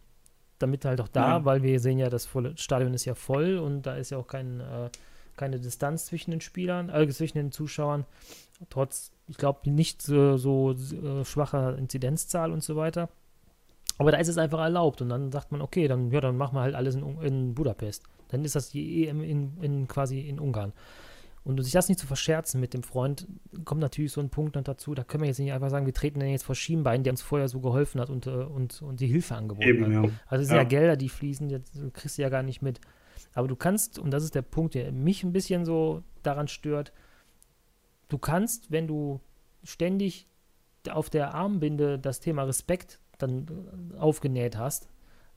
[0.58, 1.44] Damit halt auch da, ja.
[1.44, 4.26] weil wir sehen ja, das volle Stadion ist ja voll und da ist ja auch
[4.26, 4.90] kein, äh,
[5.36, 8.04] keine Distanz zwischen den Spielern, äh, zwischen den Zuschauern,
[8.68, 13.08] trotz, ich glaube, nicht so, so äh, schwacher Inzidenzzahl und so weiter.
[13.98, 16.54] Aber da ist es einfach erlaubt und dann sagt man, okay, dann, ja, dann machen
[16.56, 18.04] wir halt alles in, in Budapest.
[18.28, 20.72] Dann ist das die EM in, in quasi in Ungarn.
[21.43, 23.26] Und um sich das nicht zu verscherzen mit dem Freund,
[23.64, 25.95] kommt natürlich so ein Punkt noch dazu, da können wir jetzt nicht einfach sagen, wir
[25.95, 29.01] treten den jetzt vor Schienbein, der uns vorher so geholfen hat und, äh, und, und
[29.01, 30.05] die Hilfe angeboten Eben, hat.
[30.05, 30.11] ja.
[30.26, 30.62] Also es sind ja.
[30.62, 30.68] Ja.
[30.68, 32.80] Gelder, die fließen, jetzt kriegst du ja gar nicht mit.
[33.32, 36.93] Aber du kannst, und das ist der Punkt, der mich ein bisschen so daran stört,
[38.09, 39.20] du kannst, wenn du
[39.64, 40.26] ständig
[40.91, 43.47] auf der Armbinde das Thema Respekt dann
[43.95, 44.88] äh, aufgenäht hast,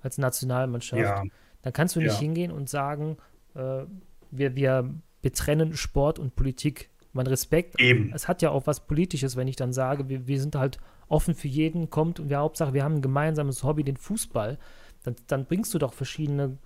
[0.01, 1.23] als Nationalmannschaft, Ja,
[1.61, 3.17] dann kannst du nicht hingehen und sagen,
[3.55, 3.83] äh,
[4.31, 4.93] wir, wir
[5.23, 6.91] betrennen Sport und Politik.
[7.13, 8.11] Mein Respekt, eben.
[8.13, 11.35] es hat ja auch was Politisches, wenn ich dann sage, wir, wir sind halt offen
[11.35, 14.57] für jeden, kommt und wir Hauptsache, wir haben ein gemeinsames Hobby, den Fußball.
[15.03, 16.57] Dann, dann bringst du doch verschiedene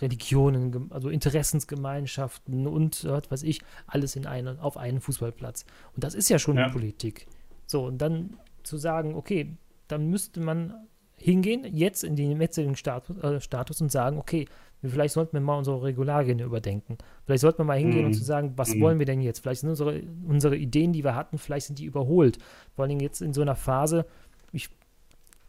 [0.00, 5.64] Religionen, also Interessensgemeinschaften und was weiß ich, alles in einen, auf einen Fußballplatz.
[5.94, 6.68] Und das ist ja schon Ja.
[6.68, 7.26] Politik.
[7.66, 9.56] So, und dann zu sagen, okay,
[9.88, 10.74] dann müsste man
[11.20, 14.46] hingehen, jetzt in den jetzigen Status, äh, Status und sagen, okay,
[14.82, 16.98] vielleicht sollten wir mal unsere Regularien überdenken.
[17.24, 18.18] Vielleicht sollten wir mal hingehen und Mhm.
[18.18, 18.80] zu sagen, was Mhm.
[18.80, 19.40] wollen wir denn jetzt?
[19.40, 22.38] Vielleicht sind unsere, unsere Ideen, die wir hatten, vielleicht sind die überholt.
[22.74, 24.06] Vor allen Dingen jetzt in so einer Phase,
[24.52, 24.68] ich,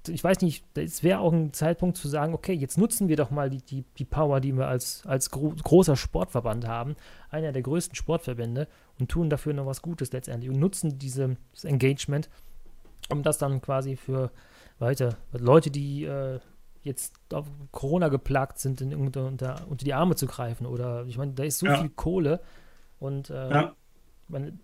[0.08, 3.30] ich weiß nicht, es wäre auch ein Zeitpunkt zu sagen, okay, jetzt nutzen wir doch
[3.30, 6.96] mal die, die, die Power, die wir als, als gro großer Sportverband haben,
[7.30, 8.68] einer der größten Sportverbände,
[9.00, 12.30] und tun dafür noch was Gutes letztendlich und nutzen dieses Engagement,
[13.10, 14.32] um das dann quasi für
[14.80, 16.40] weiter Leute, die äh,
[16.82, 20.66] jetzt auf Corona geplagt sind, in, unter, unter, unter die Arme zu greifen.
[20.66, 21.78] Oder ich meine, da ist so Ja.
[21.80, 22.40] viel Kohle
[23.00, 23.76] und äh, Ja.
[24.30, 24.60] man,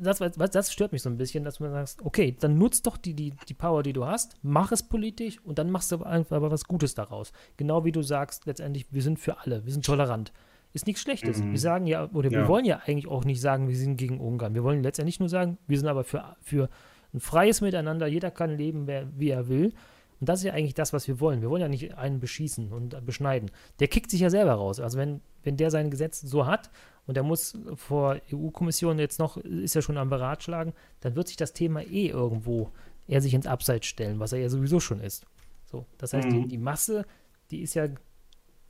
[0.00, 2.96] das, was- das stört mich so ein bisschen, dass man sagt, okay, dann nutzt doch
[2.96, 6.36] die, die, die Power, die du hast, mach es politisch und dann machst du einfach
[6.36, 7.32] aber was Gutes daraus.
[7.56, 10.32] Genau wie du sagst, letztendlich, wir sind für alle, wir sind tolerant.
[10.72, 11.38] Ist nichts Schlechtes.
[11.40, 11.52] Mhm.
[11.52, 12.48] Wir sagen ja, oder wir Ja.
[12.48, 14.54] wollen ja eigentlich auch nicht sagen, wir sind gegen Ungarn.
[14.54, 16.68] Wir wollen letztendlich nur sagen, wir sind aber für, für
[17.14, 19.72] ein freies Miteinander, jeder kann leben, wer, wie er will.
[20.18, 21.42] Und das ist ja eigentlich das, was wir wollen.
[21.42, 23.50] Wir wollen ja nicht einen beschießen und beschneiden.
[23.80, 24.80] Der kickt sich ja selber raus.
[24.80, 26.70] Also wenn, wenn der sein Gesetz so hat
[27.06, 31.36] und er muss vor EU-Kommission jetzt noch, ist ja schon am Beratschlagen, dann wird sich
[31.36, 32.70] das Thema eh irgendwo
[33.08, 35.26] er sich ins Abseits stellen, was er ja sowieso schon ist.
[35.66, 36.48] So, das heißt, die, Mhm.
[36.48, 37.04] die Masse,
[37.50, 37.88] die ist ja,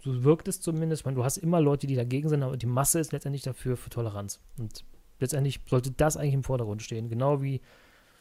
[0.01, 2.66] so wirkt es zumindest, ich meine, du hast immer Leute, die dagegen sind, aber die
[2.66, 4.41] Masse ist letztendlich dafür für Toleranz.
[4.59, 4.84] Und
[5.20, 7.09] letztendlich sollte das eigentlich im Vordergrund stehen.
[7.09, 7.61] Genau wie,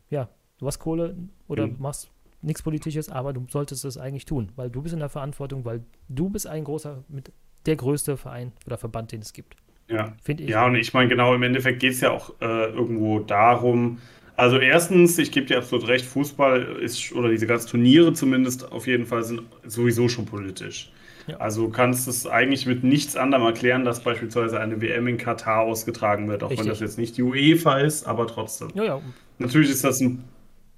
[0.10, 0.30] ja,
[0.60, 1.16] du hast Kohle
[1.48, 1.76] oder Mhm.
[1.80, 2.10] machst
[2.42, 5.84] nichts Politisches, aber du solltest es eigentlich tun, weil du bist in der Verantwortung, weil
[6.10, 7.32] du bist ein großer, mit
[7.66, 9.56] der größte Verein oder Verband, den es gibt.
[9.90, 10.14] Ja.
[10.22, 10.50] Finde ich.
[10.50, 14.00] Ja, und ich meine, genau, im Endeffekt geht es ja auch äh, irgendwo darum,
[14.38, 18.86] also erstens, ich gebe dir absolut recht, Fußball ist, oder diese ganzen Turniere zumindest auf
[18.86, 20.92] jeden Fall sind sowieso schon politisch.
[21.28, 21.38] Ja.
[21.38, 25.62] Also du kannst es eigentlich mit nichts anderem erklären, dass beispielsweise eine WM in Katar
[25.62, 26.74] ausgetragen wird, auch wenn Richtig.
[26.74, 28.70] das jetzt nicht die UEFA ist, aber trotzdem.
[28.76, 29.02] ja, ja,
[29.40, 30.24] Natürlich ist das ein,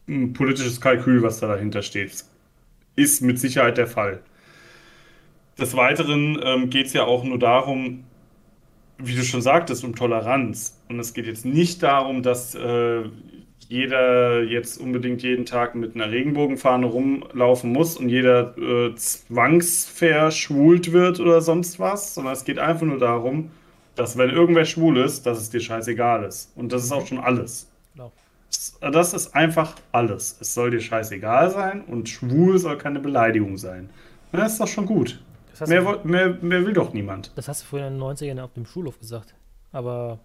[0.08, 2.24] ein politisches Kalkül, was da dahinter steht.
[2.96, 4.22] Ist mit Sicherheit der Fall.
[5.60, 8.04] Des Weiteren ähm, geht es ja auch nur darum,
[8.98, 10.80] wie du schon sagtest, um Toleranz.
[10.90, 13.04] Und es geht jetzt nicht darum, dass äh,
[13.70, 21.20] jeder jetzt unbedingt jeden Tag mit einer Regenbogenfahne rumlaufen muss und jeder äh, zwangsverschwult wird
[21.20, 23.52] oder sonst was, sondern es geht einfach nur darum,
[23.96, 26.52] dass wenn irgendwer schwul ist, dass es dir scheißegal ist.
[26.56, 27.70] Und das ist auch schon alles.
[27.94, 28.12] genau.
[28.80, 30.38] Das ist einfach alles.
[30.40, 33.90] Es soll dir scheißegal sein und schwul soll keine Beleidigung sein.
[34.32, 35.20] Das ist doch schon gut.
[35.66, 37.32] Mehr, du, mehr, mehr will doch niemand.
[37.36, 39.34] das hast du früher in den 90ern auf dem Schulhof gesagt.
[39.72, 40.20] Aber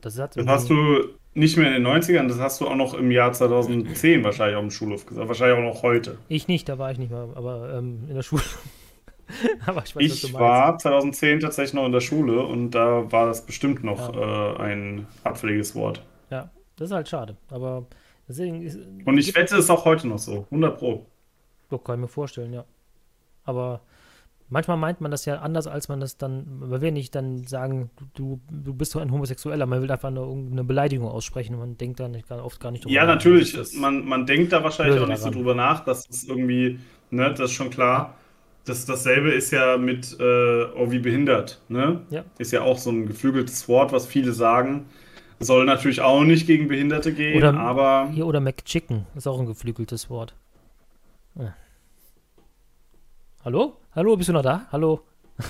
[0.00, 1.08] das hat Das hast du
[1.38, 4.62] nicht mehr in den 90ern, das hast du auch noch im Jahr 2010 wahrscheinlich auf
[4.62, 5.28] dem Schulhof gesagt.
[5.28, 6.18] Wahrscheinlich auch noch heute.
[6.28, 8.42] Ich nicht, da war ich nicht mal, aber ähm, in der Schule.
[9.66, 13.46] aber ich weiß, Ich war 2010 tatsächlich noch in der Schule und da war das
[13.46, 16.02] bestimmt noch äh, ein abfälliges Wort.
[16.30, 17.36] Ja, das ist halt schade.
[17.50, 17.86] Aber
[18.28, 18.78] deswegen ist.
[19.04, 20.46] Und ich wette, es ist auch heute noch so.
[20.50, 21.06] 100 Pro.
[21.70, 22.64] Doch, kann ich mir vorstellen, ja.
[23.44, 23.80] Aber
[24.48, 27.90] manchmal meint man das ja anders, als man das dann, man will nicht dann sagen,
[28.14, 31.76] du, du bist so ein Homosexueller, man will einfach nur irgendeine Beleidigung aussprechen und man
[31.78, 33.14] denkt dann nicht, oft gar nicht drüber Ja, nach.
[33.14, 33.52] natürlich.
[33.52, 35.38] Das- Man, man denkt da wahrscheinlich auch nicht so daran.
[35.38, 36.78] drüber nach, dass es irgendwie,
[37.10, 38.14] ne, das ist schon klar.
[38.64, 42.02] Das, dasselbe ist ja mit, äh, oh, wie behindert, ne?
[42.10, 42.24] Ja.
[42.38, 44.86] Ist ja auch so ein geflügeltes Wort, was viele sagen.
[45.40, 49.46] Soll natürlich auch nicht gegen Behinderte gehen, Oder- aber Hier oder McChicken ist auch ein
[49.46, 50.34] geflügeltes Wort.
[51.36, 51.54] Ja.
[53.44, 53.76] Hallo?
[53.98, 54.64] Hallo, bist du noch da?
[54.70, 55.00] Hallo?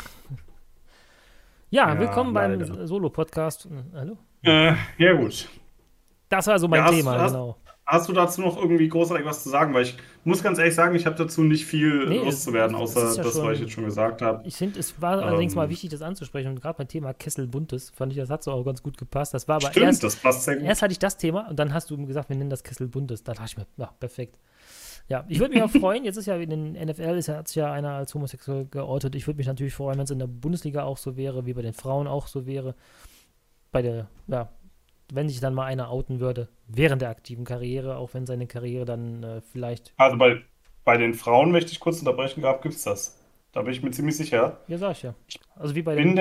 [1.68, 2.86] ja, Ja, willkommen beim leider.
[2.86, 3.68] Solo-Podcast.
[3.92, 4.16] Hallo?
[4.42, 5.50] äh, ja gut.
[6.30, 7.58] Das war so mein Ja, Thema, hast- genau.
[7.84, 9.74] Hast du dazu noch irgendwie großartig was zu sagen?
[9.74, 13.06] Weil ich muss ganz ehrlich sagen, ich habe dazu nicht viel Nee, loszuwerden, außer ja
[13.16, 14.46] das, was schon- ich jetzt schon gesagt habe.
[14.48, 15.58] Ich finde, es war allerdings Ähm.
[15.58, 16.48] mal wichtig, das anzusprechen.
[16.48, 19.34] Und gerade beim Thema Kessel Buntes fand ich, das hat so auch ganz gut gepasst.
[19.34, 20.64] Das war aber Stimmt, erst, das passt sehr gut.
[20.64, 23.24] erst hatte ich das Thema und dann hast du gesagt, wir nennen das Kessel Buntes.
[23.24, 24.38] Da dachte ich mir, ja, perfekt.
[25.08, 27.48] Ja, ich würde mich auch freuen, jetzt ist ja in den NFL, ist ja, hat
[27.48, 29.14] sich ja einer als homosexuell geortet.
[29.14, 31.62] Ich würde mich natürlich freuen, wenn es in der Bundesliga auch so wäre, wie bei
[31.62, 32.74] den Frauen auch so wäre.
[33.72, 34.50] Bei der, ja,
[35.10, 38.84] wenn sich dann mal einer outen würde, während der aktiven Karriere, auch wenn seine Karriere
[38.84, 39.94] dann äh, vielleicht.
[39.96, 40.42] Also bei,
[40.84, 43.18] bei den Frauen, wenn ich kurz unterbrechen gibt es das.
[43.52, 44.60] Da bin ich mir ziemlich sicher.
[44.68, 45.14] Ja, sag ich ja.
[45.56, 46.16] Also wie bei den,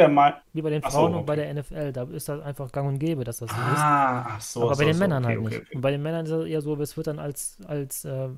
[0.53, 1.53] wie bei den Ach so, Frauen und bei okay.
[1.53, 3.61] der NFL, da ist das einfach gang und gäbe, dass das so ist.
[3.61, 4.61] Ah, ach so.
[4.63, 5.61] Aber so, bei den Männern okay, halt okay, nicht.
[5.67, 5.75] okay.
[5.75, 8.29] Und bei den Männern ist es eher so, es wird dann als, als, äh,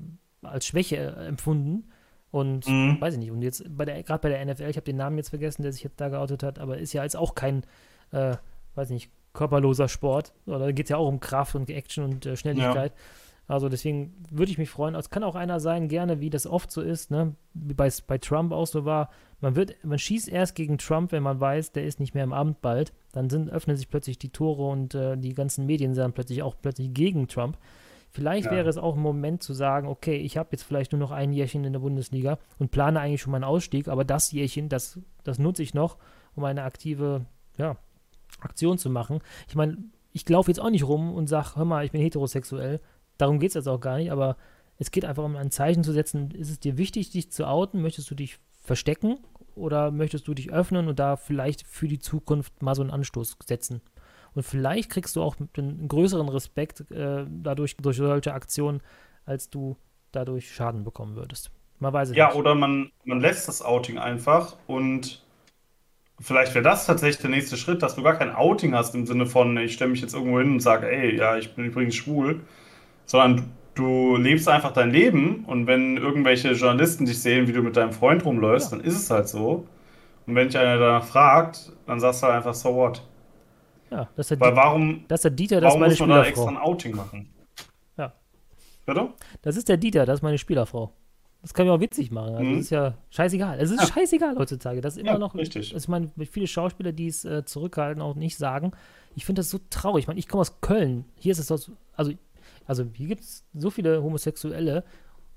[0.42, 1.88] als Schwäche äh, empfunden.
[2.32, 3.00] Und Mhm.
[3.00, 3.30] weiß ich nicht.
[3.32, 5.72] Und jetzt bei der, gerade bei der NFL, ich habe den Namen jetzt vergessen, der
[5.72, 7.64] sich jetzt da geoutet hat, aber ist ja jetzt auch kein,
[8.12, 8.36] äh,
[8.76, 10.32] weiß nicht, körperloser Sport.
[10.46, 12.92] Oder da geht es ja auch um Kraft und Action und äh, Schnelligkeit.
[13.48, 14.94] Also deswegen würde ich mich freuen.
[14.94, 17.34] Es kann auch einer sein, gerne, wie das oft so ist, ne?
[17.52, 19.10] Wie bei, bei Trump auch so war.
[19.40, 22.32] Man wird, man schießt erst gegen Trump, wenn man weiß, der ist nicht mehr im
[22.32, 22.92] Amt bald.
[23.10, 26.44] Dann sind, öffnen sich plötzlich die Tore und äh, die ganzen Medien sind dann plötzlich
[26.44, 27.58] auch plötzlich gegen Trump.
[28.12, 28.52] Vielleicht Ja.
[28.52, 31.32] wäre es auch ein Moment zu sagen, okay, ich habe jetzt vielleicht nur noch ein
[31.32, 35.38] Jährchen in der Bundesliga und plane eigentlich schon meinen Ausstieg, aber das Jährchen, das, das
[35.38, 35.96] nutze ich noch,
[36.34, 37.76] um eine aktive ja,
[38.40, 39.20] Aktion zu machen.
[39.48, 39.78] Ich meine,
[40.12, 42.80] ich laufe jetzt auch nicht rum und sage, hör mal, ich bin heterosexuell.
[43.16, 44.36] Darum geht es jetzt auch gar nicht, aber
[44.78, 46.30] es geht einfach um ein Zeichen zu setzen.
[46.32, 47.80] Ist es dir wichtig, dich zu outen?
[47.80, 49.18] Möchtest du dich verstecken
[49.54, 53.36] oder möchtest du dich öffnen und da vielleicht für die Zukunft mal so einen Anstoß
[53.46, 53.82] setzen?
[54.34, 58.82] Und vielleicht kriegst du auch einen größeren Respekt äh, dadurch durch solche Aktionen,
[59.24, 59.76] als du
[60.12, 61.50] dadurch Schaden bekommen würdest.
[61.78, 62.34] Man weiß es Ja, nicht.
[62.34, 65.24] oder man, man lässt das Outing einfach und
[66.20, 69.26] vielleicht wäre das tatsächlich der nächste Schritt, dass du gar kein Outing hast im Sinne
[69.26, 72.42] von, ich stelle mich jetzt irgendwo hin und sage, ey, ja, ich bin übrigens schwul,
[73.06, 77.76] sondern du lebst einfach dein Leben und wenn irgendwelche Journalisten dich sehen, wie du mit
[77.76, 78.74] deinem Freund rumläufst, Ja.
[78.74, 79.66] dann ist es halt so.
[80.26, 83.02] Und wenn dich einer danach fragt, dann sagst du halt einfach, so what?
[83.90, 85.92] Ja, das ist der, Weil Di- warum, das ist der Dieter, das ist warum meine
[85.92, 87.30] muss man da extra ein Outing machen?
[87.96, 88.12] Ja.
[88.86, 89.08] Bitte?
[89.42, 90.92] Das ist der Dieter, das ist meine Spielerfrau.
[91.42, 92.34] Das kann ich auch witzig machen.
[92.34, 92.52] Also Mhm.
[92.56, 93.58] das ist ja scheißegal.
[93.60, 93.86] Es ist Ja.
[93.86, 94.80] scheißegal heutzutage.
[94.82, 95.34] Das ist immer Ja, noch.
[95.34, 95.72] richtig.
[95.74, 98.72] Also ich meine, viele Schauspieler, die es äh, zurückhalten, auch nicht sagen.
[99.16, 100.02] Ich finde das so traurig.
[100.04, 101.06] Ich meine, ich komme aus Köln.
[101.16, 101.58] Hier ist es so,
[101.96, 102.12] also,
[102.66, 104.84] also hier gibt es so viele Homosexuelle.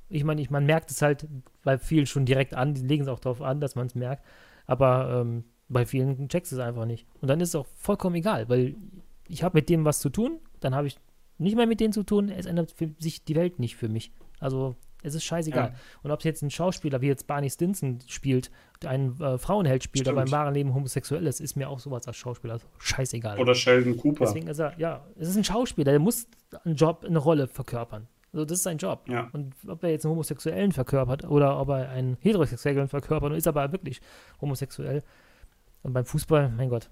[0.10, 1.26] Ich meine, ich, man merkt es halt
[1.64, 2.74] bei vielen schon direkt an.
[2.74, 4.26] Die legen es auch darauf an, dass man es merkt.
[4.68, 7.06] Aber ähm, bei vielen checkst du es einfach nicht.
[7.22, 8.76] Und dann ist es auch vollkommen egal, weil
[9.28, 10.98] ich habe mit dem was zu tun, dann habe ich
[11.38, 12.30] nicht mehr mit denen zu tun.
[12.30, 14.12] Es ändert für sich die Welt nicht für mich.
[14.40, 15.70] Also es ist scheißegal.
[15.70, 15.76] Ja.
[16.02, 18.50] Und ob jetzt ein Schauspieler wie jetzt Barney Stinson spielt,
[18.82, 20.40] der einen äh, Frauenheld spielt, aber im Stimmt.
[20.40, 23.38] wahren Leben homosexuell ist, ist mir auch sowas als Schauspieler scheißegal.
[23.40, 24.26] Oder Sheldon Cooper.
[24.26, 26.28] Deswegen ist er, ja, es ist ein Schauspieler, der muss
[26.64, 28.08] einen Job, eine Rolle verkörpern.
[28.32, 29.08] Also das ist sein Job.
[29.08, 29.30] Ja.
[29.34, 33.48] Und ob er jetzt einen Homosexuellen verkörpert oder ob er einen Heterosexuellen verkörpert und ist
[33.48, 34.02] aber wirklich
[34.42, 35.04] homosexuell.
[35.84, 36.90] Und beim Fußball, mein Gott,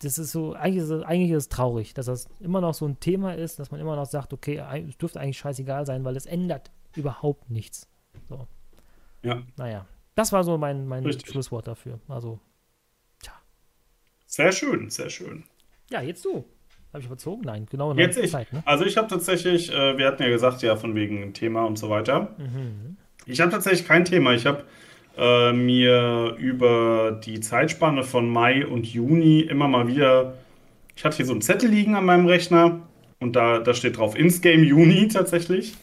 [0.00, 2.86] das ist so, eigentlich ist es, eigentlich ist es traurig, dass das immer noch so
[2.86, 6.16] ein Thema ist, dass man immer noch sagt, okay, es dürfte eigentlich scheißegal sein, weil
[6.16, 7.88] es ändert überhaupt nichts.
[8.28, 8.46] So.
[9.22, 9.42] Ja.
[9.56, 11.30] Naja, das war so mein, mein Richtig.
[11.30, 11.98] Schlusswort dafür.
[12.08, 12.38] Also,
[14.26, 15.44] Sehr schön, sehr schön.
[15.90, 16.44] ja, jetzt du.
[16.92, 17.42] Habe ich überzogen?
[17.44, 18.30] Nein, genau Jetzt ich.
[18.30, 18.62] Zeit, ne?
[18.66, 21.90] Also ich habe tatsächlich, äh, wir hatten ja gesagt, ja, von wegen Thema und so
[21.90, 22.34] weiter.
[22.38, 22.96] Mhm.
[23.26, 24.32] Ich habe tatsächlich kein Thema.
[24.34, 24.64] Ich habe
[25.16, 30.34] äh, mir über die Zeitspanne von Mai und Juni immer mal wieder,
[30.94, 32.80] ich hatte hier so einen Zettel liegen an meinem Rechner
[33.18, 35.74] und da, da steht drauf Insgame Juni tatsächlich.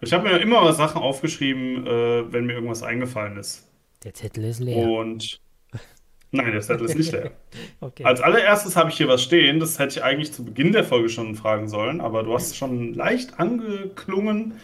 [0.00, 3.66] Ich habe mir immer Sachen aufgeschrieben, äh, wenn mir irgendwas eingefallen ist.
[4.04, 4.86] Der Zettel ist leer.
[4.86, 5.40] Und
[6.30, 7.32] nein, der Zettel ist nicht leer.
[7.80, 8.04] Okay.
[8.04, 11.08] Als allererstes habe ich hier was stehen, das hätte ich eigentlich zu Beginn der Folge
[11.08, 14.54] schon fragen sollen, aber du hast schon leicht angeklungen.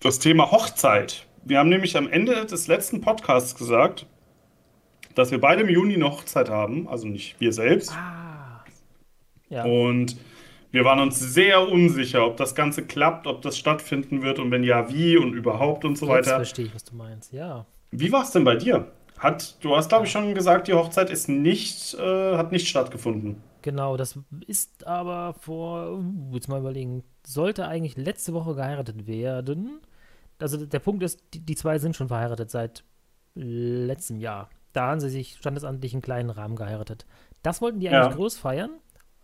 [0.00, 1.26] Das Thema Hochzeit.
[1.48, 4.06] Wir haben nämlich am Ende des letzten Podcasts gesagt,
[5.14, 7.92] dass wir beide im Juni eine Hochzeit haben, also nicht wir selbst.
[7.92, 8.64] ah.
[9.48, 9.64] Ja.
[9.64, 10.16] Und
[10.72, 14.64] wir waren uns sehr unsicher, ob das Ganze klappt, ob das stattfinden wird und wenn
[14.64, 16.36] ja, wie und überhaupt und so Jetzt weiter.
[16.38, 17.32] verstehe ich, was du meinst.
[17.32, 17.64] Ja.
[17.92, 18.90] Wie war es denn bei dir?
[19.16, 23.40] Hat, du hast, glaube ich, schon gesagt, die Hochzeit ist nicht, äh, hat nicht stattgefunden.
[23.62, 24.18] Genau, das
[24.48, 29.80] ist aber vor, uh, jetzt mal überlegen, sollte eigentlich letzte Woche geheiratet werden.
[30.38, 32.84] Also der Punkt ist, die, die zwei sind schon verheiratet seit
[33.34, 34.48] letztem Jahr.
[34.72, 37.06] Da haben sie sich standesamtlich in kleinen Rahmen geheiratet.
[37.42, 38.16] Das wollten die eigentlich Ja.
[38.16, 38.70] groß feiern,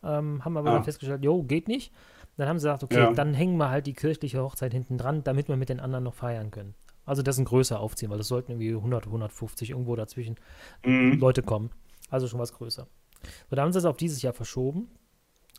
[0.02, 0.74] ähm, haben aber Ah.
[0.74, 1.92] dann festgestellt, jo, geht nicht.
[2.36, 3.12] Dann haben sie gesagt, okay, Ja.
[3.12, 6.14] dann hängen wir halt die kirchliche Hochzeit hinten dran, damit wir mit den anderen noch
[6.14, 6.74] feiern können.
[7.04, 10.36] Also das ein größer aufziehen, weil es sollten irgendwie 100, 150 irgendwo dazwischen
[10.84, 11.18] Mhm.
[11.18, 11.70] Leute kommen.
[12.10, 12.86] Also schon was größer.
[13.50, 14.88] So, da haben sie es auf dieses Jahr verschoben.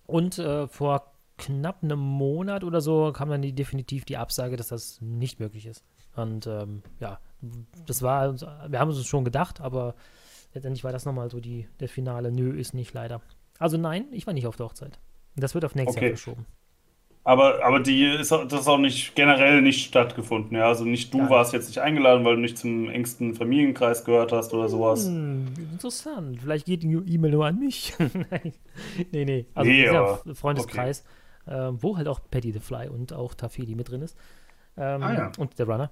[0.08, 1.13] Und äh, vor
[1.46, 5.66] knapp einem Monat oder so kam dann die, definitiv die Absage, dass das nicht möglich
[5.66, 5.84] ist.
[6.16, 7.20] Und ähm, ja,
[7.86, 9.96] das war, uns- wir haben es schon gedacht, aber
[10.54, 12.32] letztendlich war das nochmal so die, der Finale.
[12.32, 13.22] Nö, ist nicht leider.
[13.60, 15.00] Also nein, ich war nicht auf der Hochzeit.
[15.36, 16.06] Das wird auf nächstes Okay.
[16.08, 16.46] Jahr verschoben.
[17.26, 20.68] Aber, aber die ist, das ist auch nicht generell nicht stattgefunden, ja.
[20.68, 24.34] Also nicht du Gar warst jetzt nicht eingeladen, weil du nicht zum engsten Familienkreis gehört
[24.34, 25.08] hast oder sowas.
[25.08, 26.42] Hm, interessant.
[26.42, 27.94] Vielleicht geht die E-Mail nur an mich.
[28.30, 28.54] Nein.
[29.14, 29.46] nee, nee.
[29.56, 31.06] Also Nee, ist ja aber- Freundeskreis,
[31.48, 34.18] ähm, wo halt auch Patty the Fly und auch Tafili mit drin ist.
[34.78, 35.32] Ähm, Ah, ja.
[35.38, 35.92] Und der Runner.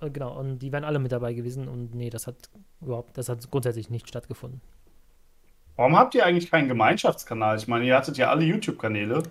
[0.00, 3.28] Äh, Genau, und die wären alle mit dabei gewesen und nee, das hat überhaupt, das
[3.28, 4.60] hat grundsätzlich nicht stattgefunden.
[5.76, 7.56] Warum habt ihr eigentlich keinen Gemeinschaftskanal?
[7.58, 9.22] Ich meine, ihr hattet ja alle YouTube-Kanäle.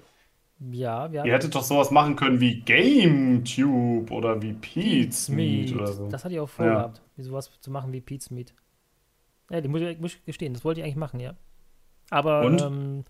[0.71, 5.75] Ja, wir Ihr hättet doch sowas machen können wie GameTube oder wie Pete's Meet Meat.
[5.75, 6.07] oder so.
[6.09, 6.55] Das hatte ich auch Ja.
[6.55, 8.53] vorgehabt, wie sowas zu machen wie Pete's Meat.
[9.49, 11.33] Ja, die muss ich, muss ich gestehen, das wollte ich eigentlich machen, ja.
[12.09, 12.61] Aber Und?
[12.61, 13.05] ähm,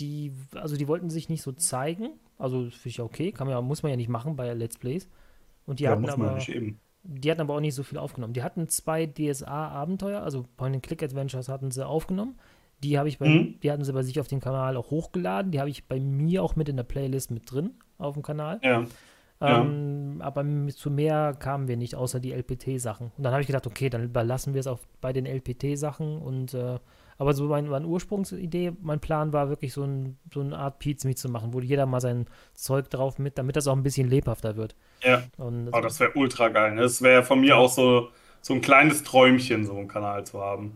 [0.00, 2.10] die, also die wollten sich nicht so zeigen.
[2.38, 4.78] Also finde ich ja okay, kann man ja, muss man ja nicht machen bei Let's
[4.78, 5.08] Plays.
[5.66, 6.38] Und die Ja, hatten aber,
[7.04, 8.32] die hatten aber auch nicht so viel aufgenommen.
[8.32, 12.36] Die hatten zwei DSA-Abenteuer, also Point-and-Click-Adventures hatten sie aufgenommen.
[12.82, 13.60] Die habe ich bei, Mhm.
[13.62, 15.52] die hatten sie bei sich auf dem Kanal auch hochgeladen.
[15.52, 18.60] Die habe ich bei mir auch mit in der Playlist mit drin auf dem Kanal.
[18.62, 18.84] Ja.
[19.40, 19.60] Ja.
[19.62, 23.10] Ähm, aber m- zu mehr kamen wir nicht, außer die LPT-Sachen.
[23.16, 26.18] Und dann habe ich gedacht, okay, dann überlassen wir es auch bei den LPT-Sachen.
[26.18, 26.78] Und äh,
[27.18, 31.14] aber so mein, meine Ursprungsidee, mein Plan war wirklich so, ein, so eine Art Pizza
[31.14, 34.56] zu machen, wo jeder mal sein Zeug drauf mit, damit das auch ein bisschen lebhafter
[34.56, 34.74] wird.
[35.02, 35.22] Ja.
[35.36, 36.74] Und Oh, das wäre ultra geil.
[36.74, 36.82] ne?
[36.82, 38.08] Das wäre von mir auch so,
[38.40, 40.72] so ein kleines Träumchen, so einen Kanal zu haben.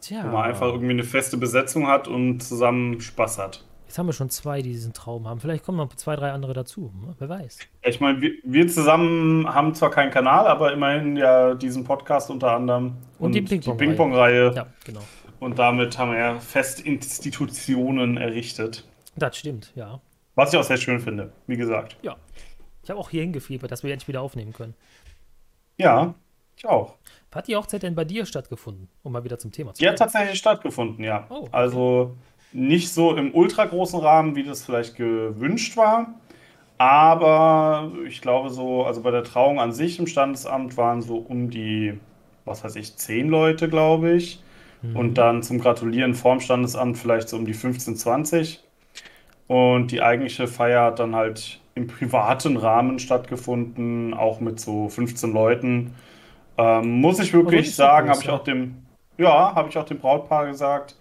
[0.00, 3.64] tja, Wo man einfach irgendwie eine feste Besetzung hat und zusammen Spaß hat.
[3.86, 5.40] jetzt haben wir schon zwei, die diesen Traum haben.
[5.40, 6.92] Vielleicht kommen noch zwei, drei andere dazu.
[7.00, 7.14] ne?
[7.18, 7.58] Wer weiß.
[7.82, 12.50] Ich meine, wir, wir zusammen haben zwar keinen Kanal, aber immerhin ja diesen Podcast unter
[12.52, 13.76] anderem Und die Ping-Pong-Reihe.
[13.78, 14.52] Ping-Pong-Reihe.
[14.54, 15.00] Ja, genau.
[15.44, 18.88] Und damit haben wir ja fest Institutionen errichtet.
[19.14, 20.00] Das stimmt, ja.
[20.36, 21.98] Was ich auch sehr schön finde, wie gesagt.
[22.00, 22.16] Ja.
[22.82, 24.74] Ich habe auch hier hingefiebert, dass wir endlich wieder aufnehmen können.
[25.76, 26.14] Ja,
[26.56, 26.94] ich auch.
[27.30, 28.88] Hat die Hochzeit denn bei dir stattgefunden?
[29.02, 30.10] Um mal wieder zum Thema zu Die hat kommen.
[30.10, 31.26] tatsächlich stattgefunden, ja.
[31.28, 31.48] Oh, okay.
[31.52, 32.16] Also
[32.52, 36.14] nicht so im ultra großen Rahmen, wie das vielleicht gewünscht war.
[36.78, 41.50] Aber ich glaube so, also bei der Trauung an sich im Standesamt waren so um
[41.50, 42.00] die,
[42.46, 44.40] was weiß ich, zehn Leute, glaube ich.
[44.84, 44.96] Mhm.
[44.96, 48.62] Und dann zum Gratulieren vorm Standesamt vielleicht so um die 15, 20.
[49.46, 55.32] Und die eigentliche Feier hat dann halt im privaten Rahmen stattgefunden, auch mit so 15
[55.32, 55.94] Leuten.
[56.56, 58.76] Ähm, muss ich wirklich sagen, habe ich auch dem,
[59.18, 60.96] ja, habe ich auch dem Brautpaar gesagt,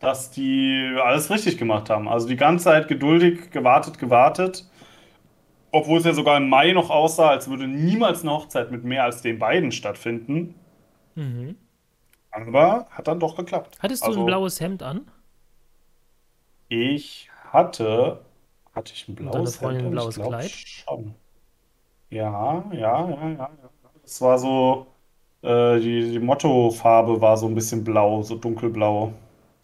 [0.00, 2.08] dass die alles richtig gemacht haben.
[2.08, 4.64] Also die ganze Zeit geduldig gewartet, gewartet.
[5.70, 9.04] Obwohl es ja sogar im Mai noch aussah, als würde niemals eine Hochzeit mit mehr
[9.04, 10.54] als den beiden stattfinden.
[11.14, 11.56] Mhm.
[12.30, 13.78] Aber hat dann doch geklappt.
[13.80, 15.10] Hattest du Also, ein blaues Hemd an?
[16.68, 18.20] Ich hatte.
[18.74, 19.92] Hatte ich ein blaues Freundin ein Hemd?
[19.92, 20.50] blaues Ich glaub Kleid?
[20.50, 21.14] Schon.
[22.10, 23.50] Ja, ja, ja, ja.
[24.04, 24.86] Es war so.
[25.42, 29.12] Äh, die, die Mottofarbe war so ein bisschen blau, so dunkelblau.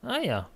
[0.03, 0.49] Ah ja.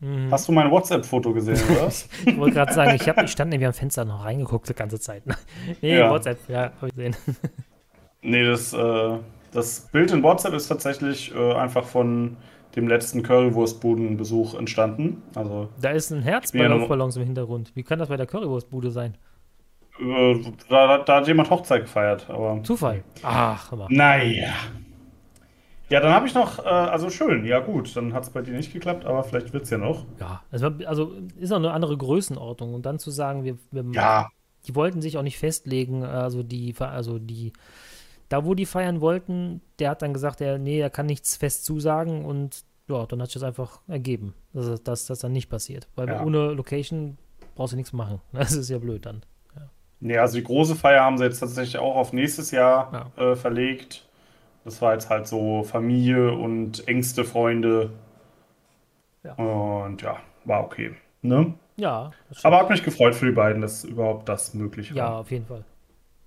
[0.00, 0.30] Mhm.
[0.30, 1.88] Hast du mein WhatsApp-Foto gesehen, oder?
[1.88, 5.00] Ich wollte gerade sagen, ich, hab, ich stand nämlich am Fenster noch reingeguckt die ganze
[5.00, 5.22] Zeit.
[5.80, 6.10] nee, Ja.
[6.10, 7.16] WhatsApp, ja, habe ich gesehen.
[8.22, 9.18] Nee, das, äh,
[9.52, 12.36] das Bild in WhatsApp ist tatsächlich äh, einfach von
[12.76, 15.22] dem letzten Currywurstbudenbesuch entstanden.
[15.34, 17.72] Also, Da ist ein Herz bei Luftballons im Hintergrund.
[17.74, 19.16] Wie kann das bei der Currywurstbude sein?
[20.00, 22.62] äh, da, da hat jemand Hochzeit gefeiert, aber.
[22.64, 23.04] Zufall.
[23.22, 23.88] Ach, mal.
[23.90, 24.52] Naja.
[25.88, 28.54] Ja, dann habe ich noch, äh, also schön, ja gut, dann hat es bei dir
[28.54, 30.06] nicht geklappt, aber vielleicht wird es ja noch.
[30.18, 32.72] Ja, war, also ist auch eine andere Größenordnung.
[32.72, 34.30] Und dann zu sagen, wir, wir Ja,
[34.66, 37.52] die wollten sich auch nicht festlegen, also die, also die,
[38.32, 41.64] da wo die feiern wollten, der hat dann gesagt, er, nee, er kann nichts fest
[41.66, 45.86] zusagen und ja, dann hat sich das einfach ergeben, dass das dann nicht passiert.
[45.96, 46.22] Weil Ja.
[46.22, 47.18] ohne Location
[47.54, 48.20] brauchst du nichts machen.
[48.32, 49.22] Das ist ja blöd dann.
[50.00, 54.08] nee, also die große Feier haben sie jetzt tatsächlich auch auf nächstes Jahr äh, verlegt.
[54.64, 57.90] Das war jetzt halt so Familie und engste Freunde.
[59.24, 59.34] Ja.
[59.34, 60.94] Und ja, war okay.
[61.20, 61.54] Ne?
[61.76, 62.12] Ja.
[62.42, 65.18] Aber hat mich gefreut für die beiden, dass überhaupt das möglich ja, war.
[65.18, 65.64] auf jeden Fall.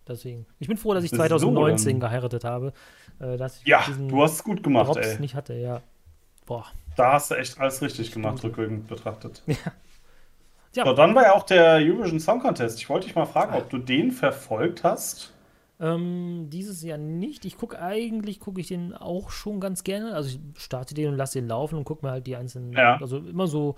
[0.07, 0.45] Deswegen.
[0.59, 2.73] Ich bin froh, dass ich So, 2019 dann- geheiratet habe.
[3.19, 5.19] Äh, dass ich Ja, du hast es gut gemacht, Drops ey.
[5.19, 5.81] nicht hatte, ja.
[6.45, 6.65] Boah.
[6.95, 9.41] Da hast du echt alles richtig gemacht, rückwirkend betrachtet.
[10.75, 10.85] Ja.
[10.85, 12.79] So, dann war ja auch der Eurovision Song Contest.
[12.79, 15.31] Ich wollte dich mal fragen, ob du den verfolgt hast.
[15.79, 17.45] Ähm, dieses Jahr nicht.
[17.45, 20.13] Ich gucke eigentlich, gucke ich den auch schon ganz gerne.
[20.13, 22.73] Also ich starte den und lasse den laufen und gucke mir halt die einzelnen.
[22.73, 22.97] Ja.
[22.99, 23.75] Also immer so.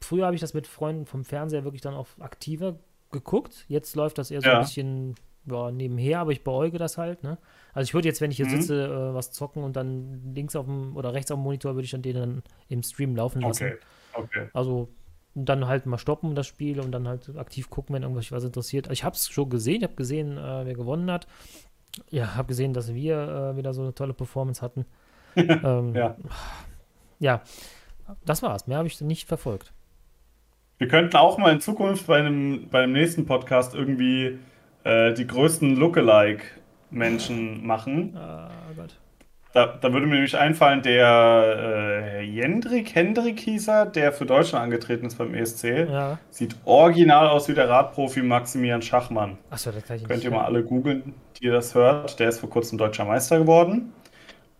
[0.00, 2.76] Früher habe ich das mit Freunden vom Fernseher wirklich dann auch aktiver
[3.10, 3.64] geguckt.
[3.68, 4.54] Jetzt läuft das eher so Ja.
[4.58, 5.14] ein bisschen
[5.46, 7.22] ja, nebenher, aber ich beäuge das halt.
[7.22, 7.38] Ne?
[7.72, 8.60] Also ich würde jetzt, wenn ich hier Mhm.
[8.60, 11.84] sitze, äh, was zocken und dann links auf dem oder rechts auf dem Monitor, würde
[11.84, 13.64] ich dann den dann im Stream laufen lassen.
[13.64, 13.76] Okay,
[14.14, 14.48] okay.
[14.52, 14.88] Also
[15.34, 18.90] dann halt mal stoppen das Spiel und dann halt aktiv gucken, wenn irgendwas was interessiert.
[18.92, 21.26] Ich habe es schon gesehen, ich habe gesehen, äh, wer gewonnen hat.
[22.10, 23.16] Ja, habe gesehen, dass wir
[23.52, 24.84] äh, wieder so eine tolle Performance hatten.
[25.36, 26.16] ähm, Ja.
[27.18, 27.42] ja,
[28.24, 28.66] das war's.
[28.66, 29.72] Mehr habe ich nicht verfolgt.
[30.78, 34.38] Wir könnten auch mal in Zukunft bei einem, bei dem nächsten Podcast irgendwie
[34.84, 38.16] äh, die größten Lookalike-Menschen machen.
[38.16, 38.96] Ah, Gott.
[39.52, 44.64] Da, da würde mir nämlich einfallen, der äh, Jendrik, Hendrik hieß er, der für Deutschland
[44.64, 45.64] angetreten ist beim ESC.
[45.88, 46.18] Ja.
[46.30, 49.38] Sieht original aus wie der Radprofi Maximilian Schachmann.
[49.50, 50.24] Achso, das kann ich Könnt nicht.
[50.24, 52.18] ihr mal alle googeln, die ihr das hört.
[52.18, 53.92] Der ist vor kurzem deutscher Meister geworden.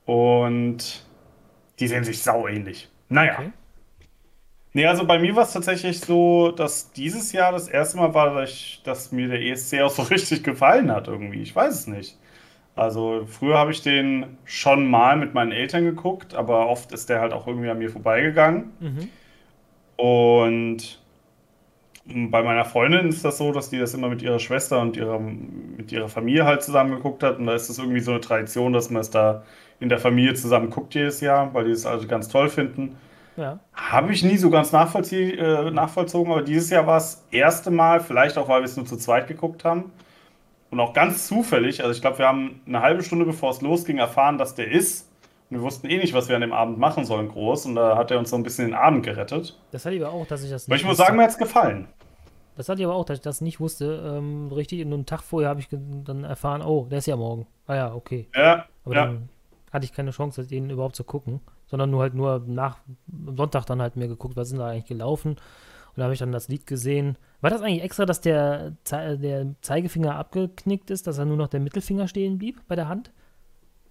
[0.04, 1.04] Und
[1.80, 2.88] die sehen sich sau ähnlich.
[3.08, 3.34] Naja.
[3.38, 3.50] Okay.
[4.76, 8.34] Nee, also bei mir war es tatsächlich so, dass dieses Jahr das erste Mal war,
[8.34, 11.42] dass, ich, dass mir der ESC auch so richtig gefallen hat irgendwie.
[11.42, 12.18] Ich weiß es nicht.
[12.74, 17.20] Also früher habe ich den schon mal mit meinen Eltern geguckt, aber oft ist der
[17.20, 18.72] halt auch irgendwie an mir vorbeigegangen.
[18.80, 19.08] Mhm.
[19.96, 20.98] Und
[22.06, 25.20] bei meiner Freundin ist das so, dass die das immer mit ihrer Schwester und ihrer,
[25.20, 27.38] mit ihrer Familie halt zusammen geguckt hat.
[27.38, 29.44] Und da ist es irgendwie so eine Tradition, dass man es da
[29.78, 32.96] in der Familie zusammen guckt jedes Jahr, weil die es also ganz toll finden.
[33.36, 33.58] Ja.
[33.72, 37.70] Habe ich nie so ganz nachvollzie äh, nachvollzogen, aber dieses Jahr war es das erste
[37.70, 39.92] Mal, vielleicht auch, weil wir es nur zu zweit geguckt haben.
[40.70, 43.98] Und auch ganz zufällig, also ich glaube, wir haben eine halbe Stunde bevor es losging
[43.98, 45.08] erfahren, dass der ist.
[45.50, 47.66] Und wir wussten eh nicht, was wir an dem Abend machen sollen, groß.
[47.66, 49.56] Und da hat er uns so ein bisschen den Abend gerettet.
[49.70, 51.30] Das hatte ich aber auch, dass ich das Aber nicht ich muss sagen, mir hat
[51.30, 51.86] es gefallen.
[52.56, 54.16] Das hatte ich aber auch, dass ich das nicht wusste.
[54.16, 57.46] Ähm, richtig, und einen Tag vorher habe ich dann erfahren, oh, der ist ja morgen.
[57.66, 58.28] Ah ja, okay.
[58.34, 59.06] Ja, Aber ja.
[59.06, 59.28] dann
[59.72, 62.78] hatte ich keine Chance, den überhaupt zu gucken, sondern nur halt nur nach
[63.36, 65.30] Sonntag dann halt mir geguckt, was ist da eigentlich gelaufen.
[65.32, 67.16] Und da habe ich dann das Lied gesehen.
[67.40, 71.48] War das eigentlich extra, dass der, Ze der Zeigefinger abgeknickt ist, dass er nur noch
[71.48, 73.12] der Mittelfinger stehen blieb bei der Hand?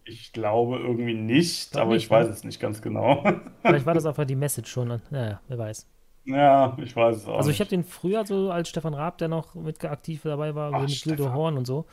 [0.05, 2.33] Ich glaube irgendwie nicht, Glaub aber nicht, ich weiß ne?
[2.33, 3.23] es nicht ganz genau.
[3.63, 5.01] Vielleicht war das einfach die Message schon.
[5.09, 5.87] Naja, wer weiß.
[6.25, 9.29] ja, ich weiß es auch Also ich habe den früher so als Stefan Raab, der
[9.29, 11.31] noch mit aktiv dabei war, Ach, mit Gildo.
[11.33, 11.85] Horn und so.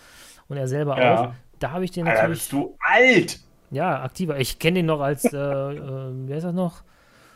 [0.49, 0.99] Und er selber auch.
[0.99, 2.39] Ja, Da habe ich den Alter, natürlich.
[2.41, 3.41] bist du alt!
[3.71, 4.39] Ja, aktiver.
[4.39, 6.83] Ich kenne den noch als, äh, äh, wie heißt das noch?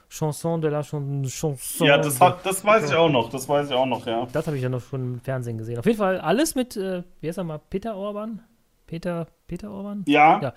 [0.09, 1.87] Chanson de la Chan Chanson.
[1.87, 4.27] Ja, das, hat, das weiß ich auch noch, das weiß ich auch noch, ja.
[4.33, 5.79] Das habe ich ja noch schon im Fernsehen gesehen.
[5.79, 8.43] Auf jeden Fall alles mit, äh, wie heißt er mal, Peter Orban?
[8.87, 10.05] Peter, Peter Orban?
[10.07, 10.53] Ja, Ja.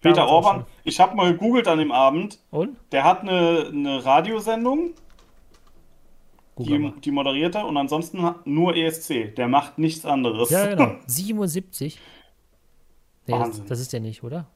[0.00, 0.66] Peter Orban.
[0.84, 2.40] Ich habe mal gegoogelt an dem Abend.
[2.50, 2.76] Und?
[2.90, 4.94] Der hat eine, eine Radiosendung,
[6.58, 9.34] die, die moderiert er und ansonsten nur ESC.
[9.36, 10.50] Der macht nichts anderes.
[10.50, 10.96] Ja, genau.
[11.06, 11.98] 77.
[13.26, 13.66] Nee, das, Wahnsinn.
[13.66, 14.46] das ist der nicht, oder?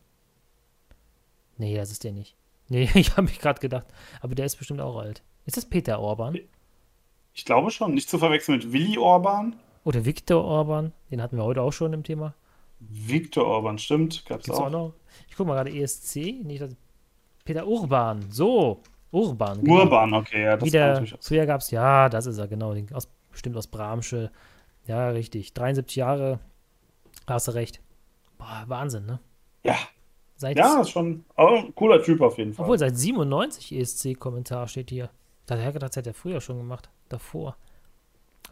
[1.59, 2.36] Nee, das ist der nicht.
[2.68, 3.86] Nee, ich habe mich gerade gedacht.
[4.20, 5.22] Aber der ist bestimmt auch alt.
[5.44, 6.38] Ist das Peter Orban?
[7.34, 7.94] Ich glaube schon.
[7.94, 9.57] Nicht zu verwechseln mit Willi Orban.
[9.84, 10.92] Oder Viktor Orban?
[11.11, 12.34] Den hatten wir heute auch schon im Thema.
[12.80, 14.24] Viktor Orban, stimmt.
[14.26, 14.70] Gab's auch auch.
[14.70, 14.92] noch?
[15.28, 16.16] Ich gucke mal gerade ESC.
[16.44, 16.74] Nicht, dass-
[17.44, 18.24] Peter Urban.
[18.30, 18.82] So.
[19.12, 19.62] Urban.
[19.62, 19.82] genau.
[19.82, 21.28] Urban, okay, ja, das Wieder, natürlich auch sein.
[21.28, 22.74] früher gab es, ja, das ist er, genau.
[22.92, 24.30] Aus, bestimmt aus Bramsche.
[24.86, 25.54] Ja, richtig.
[25.54, 26.40] 73 Jahre.
[27.26, 27.80] Hast du recht.
[28.38, 29.20] Boah, Wahnsinn, ne?
[29.62, 29.76] Ja,
[30.37, 32.64] Seit, ja, ist schon ein cooler Typ auf jeden Fall.
[32.64, 35.11] Obwohl, seit 97 ESC-Kommentar steht hier.
[35.47, 36.91] Da hat er gedacht, das hat er früher schon gemacht.
[37.09, 37.57] Davor.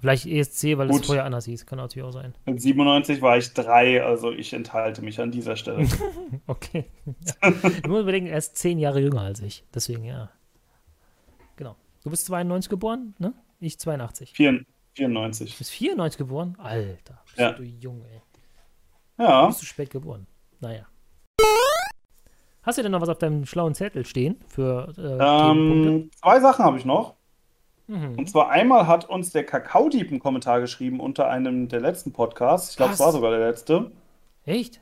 [0.00, 1.06] Vielleicht ESC, weil es Gut.
[1.06, 1.66] vorher anders hieß.
[1.66, 2.34] Kann natürlich auch sein.
[2.46, 5.86] Mit 97 war ich drei, also ich enthalte mich an dieser Stelle.
[6.46, 6.86] Okay.
[7.42, 7.50] Ja.
[7.82, 9.64] Du musst überlegen, er ist zehn Jahre jünger als ich.
[9.74, 10.30] Deswegen, ja.
[11.56, 11.76] Genau.
[12.02, 13.32] Du bist 92 geboren, ne?
[13.60, 14.32] Ich 82.
[14.32, 14.64] Vier-
[14.94, 15.52] 94.
[15.52, 16.54] Du bist 94 geboren?
[16.58, 17.52] Alter, bist Ja.
[17.52, 18.20] du jung, ey.
[19.18, 20.26] Ja, Bist du spät geboren?
[20.60, 20.86] Naja.
[22.64, 26.64] Hast du denn noch was auf deinem schlauen Zettel stehen für äh, ähm, zwei Sachen
[26.64, 27.14] habe ich noch.
[27.86, 28.18] Mhm.
[28.18, 32.70] Und zwar einmal hat uns der Kakaodieb einen Kommentar geschrieben unter einem der letzten Podcasts.
[32.70, 33.92] Ich glaube, es war sogar der letzte.
[34.46, 34.80] Echt?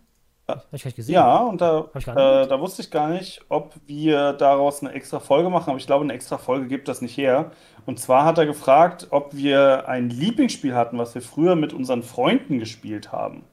[0.49, 0.57] Ja.
[0.57, 1.15] Hab ich gar nicht gesehen.
[1.15, 5.51] Ja, und da, äh, da wusste ich gar nicht, ob wir daraus eine extra Folge
[5.51, 7.53] machen, aber ich glaube, eine extra Folge gibt das nicht her.
[7.87, 12.03] Und zwar hat er gefragt, ob wir ein Lieblingsspiel hatten, was wir früher mit unseren
[12.03, 13.45] Freunden gespielt haben.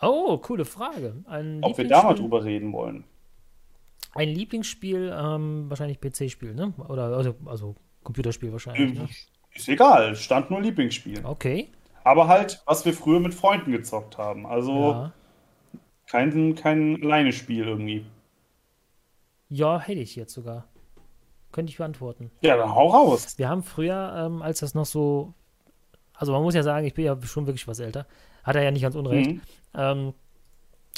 [0.00, 1.14] Oh, coole Frage.
[1.26, 3.04] Ein Ob wir da mal drüber reden wollen.
[4.14, 6.74] Ein Lieblingsspiel, ähm, wahrscheinlich PC-Spiel, ne?
[6.88, 8.98] Oder also, also Computerspiel wahrscheinlich.
[8.98, 9.08] Ne?
[9.54, 11.24] Ist egal, stand nur Lieblingsspiel.
[11.24, 11.68] Okay.
[12.04, 14.44] Aber halt, was wir früher mit Freunden gezockt haben.
[14.46, 15.12] Also Ja.
[16.06, 18.04] kein, kein Alleine-Spiel irgendwie.
[19.48, 20.66] ja, hätte ich jetzt sogar.
[21.52, 22.30] Könnte ich beantworten.
[22.40, 23.38] Ja, dann hau raus.
[23.38, 25.34] Wir haben früher, ähm, als das noch so,
[26.14, 28.06] also man muss ja sagen, ich bin ja schon wirklich was älter,
[28.42, 29.30] hat er ja nicht ganz unrecht.
[29.32, 29.40] Mhm.
[29.74, 30.14] Ähm,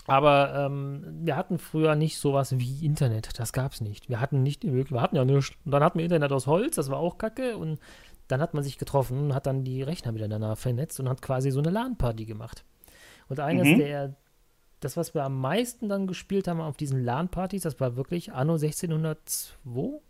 [0.07, 3.38] aber ähm, wir hatten früher nicht sowas wie Internet.
[3.38, 4.09] Das gab es nicht.
[4.09, 5.52] Wir hatten nicht, wir hatten ja nichts.
[5.64, 7.57] Und dann hatten wir Internet aus Holz, das war auch kacke.
[7.57, 7.78] Und
[8.28, 11.50] dann hat man sich getroffen und hat dann die Rechner miteinander vernetzt und hat quasi
[11.50, 12.64] so eine LAN-Party gemacht.
[13.28, 13.78] Und eines Mhm.
[13.78, 14.16] der,
[14.80, 18.55] das, was wir am meisten dann gespielt haben auf diesen LAN-Partys, das war wirklich Anno
[18.55, 20.00] 1602.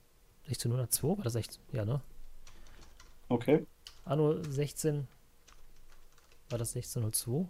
[0.46, 1.08] 1602?
[1.16, 1.62] War das 16?
[1.72, 2.00] Ja, ne?
[3.28, 3.66] Okay.
[4.04, 5.06] Anno 16.
[6.50, 7.48] War das 1602?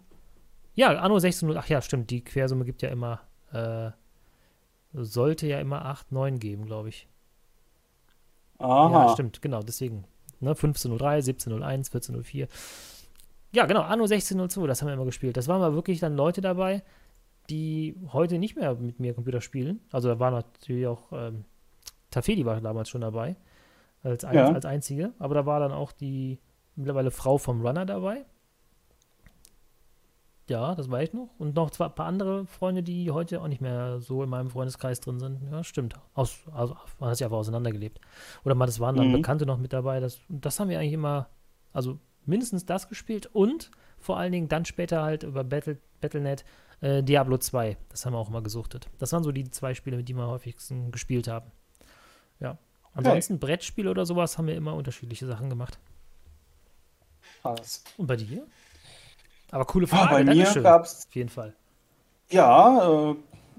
[0.74, 1.56] Ja, Anno 16.
[1.56, 2.10] Ach ja, stimmt.
[2.10, 3.20] Die Quersumme gibt ja immer.
[3.52, 3.90] Äh,
[4.92, 7.08] sollte ja immer 8, 9 geben, glaube ich.
[8.58, 9.06] Aha.
[9.06, 9.60] Ja, stimmt, genau.
[9.62, 10.04] Deswegen.
[10.40, 10.52] Ne?
[10.52, 10.98] 15.03,
[11.48, 12.48] 17.01, 14.04.
[13.52, 15.36] Ja, genau, Anno 16.02, das haben wir immer gespielt.
[15.36, 16.82] Das waren mal wirklich dann Leute dabei,
[17.50, 19.80] die heute nicht mehr mit mir Computer spielen.
[19.92, 21.44] Also da war natürlich auch ähm,
[22.10, 23.36] Tafedi war damals schon dabei,
[24.02, 24.52] als, ein, Ja.
[24.52, 25.12] als einzige.
[25.18, 26.40] Aber da war dann auch die
[26.74, 28.24] mittlerweile Frau vom Runner dabei.
[30.48, 31.30] Ja, das weiß ich noch.
[31.38, 34.50] Und noch zwei, ein paar andere Freunde, die heute auch nicht mehr so in meinem
[34.50, 35.40] Freundeskreis drin sind.
[35.50, 35.94] Ja, stimmt.
[36.12, 37.98] Aus, also, man hat sich einfach auseinandergelebt.
[38.44, 39.12] Oder mal, das waren dann Mhm.
[39.12, 40.00] Bekannte noch mit dabei.
[40.00, 41.28] Das, das haben wir eigentlich immer,
[41.72, 46.44] also mindestens das gespielt und vor allen Dingen dann später halt über Battle, Battle.net
[46.82, 47.78] äh, Diablo 2.
[47.88, 48.90] Das haben wir auch immer gesuchtet.
[48.98, 51.50] Das waren so die zwei Spiele, mit die wir am häufigsten gespielt haben.
[52.40, 52.58] Ja.
[52.92, 55.78] Ansonsten Brettspiel oder sowas haben wir immer unterschiedliche Sachen gemacht.
[57.42, 57.82] Krass.
[57.96, 58.46] Und bei dir?
[59.54, 60.62] Aber coole Ah, Frage, bei mir Dankeschön.
[60.64, 61.54] gab's Auf jeden Fall.
[62.30, 63.14] Ja, äh,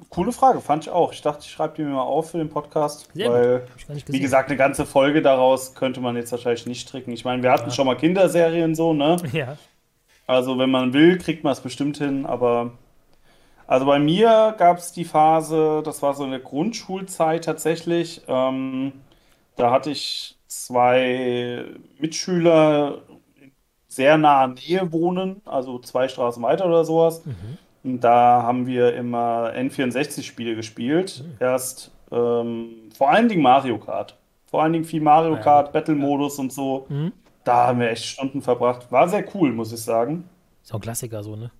[0.10, 1.14] coole Frage, fand ich auch.
[1.14, 3.68] Ich dachte, ich schreibe die mir mal auf für den Podcast, Sehr weil,
[4.08, 7.12] wie gesagt, eine ganze Folge daraus könnte man jetzt wahrscheinlich nicht stricken.
[7.14, 7.72] Ich meine, wir hatten Ja.
[7.76, 9.16] schon mal Kinderserien so, ne?
[9.32, 9.56] Ja.
[10.28, 12.72] Also, wenn man will, kriegt man es bestimmt hin, aber.
[13.68, 18.22] Also bei mir gab es die Phase, das war so in der Grundschulzeit tatsächlich.
[18.28, 18.92] Ähm,
[19.56, 21.66] da hatte ich zwei
[22.00, 23.00] Mitschüler
[23.96, 27.26] sehr nah an Nähe wohnen, also zwei Straßen weiter oder sowas.
[27.26, 27.58] Mhm.
[27.84, 31.24] Und da haben wir immer N64-Spiele gespielt.
[31.40, 34.18] Erst ähm, vor allen Dingen Mario Kart.
[34.48, 36.86] Vor allen Dingen viel Mario Ah ja, Kart, Battle-Modus und so.
[36.90, 37.14] Mhm.
[37.44, 38.92] Da haben wir echt Stunden verbracht.
[38.92, 40.28] War sehr cool, muss ich sagen.
[40.64, 41.52] Ist auch ein Klassiker so, ne?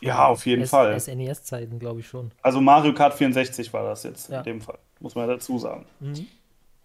[0.00, 0.98] Ja, auf jeden S Fall.
[1.00, 2.30] SNES-Zeiten, glaube ich schon.
[2.42, 4.38] Also Mario Kart 64 war das jetzt Ja.
[4.38, 5.86] in dem Fall, muss man dazu sagen.
[5.98, 6.26] Mhm.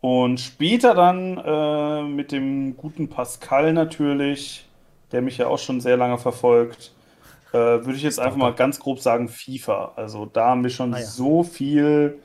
[0.04, 4.66] Und später dann äh, mit dem guten Pascal natürlich,
[5.14, 6.92] der mich ja auch schon sehr lange verfolgt,
[7.54, 9.94] äh, würde ich jetzt einfach mal ganz grob sagen FIFA.
[9.96, 11.06] Also da haben wir schon Ah ja.
[11.06, 12.20] so viel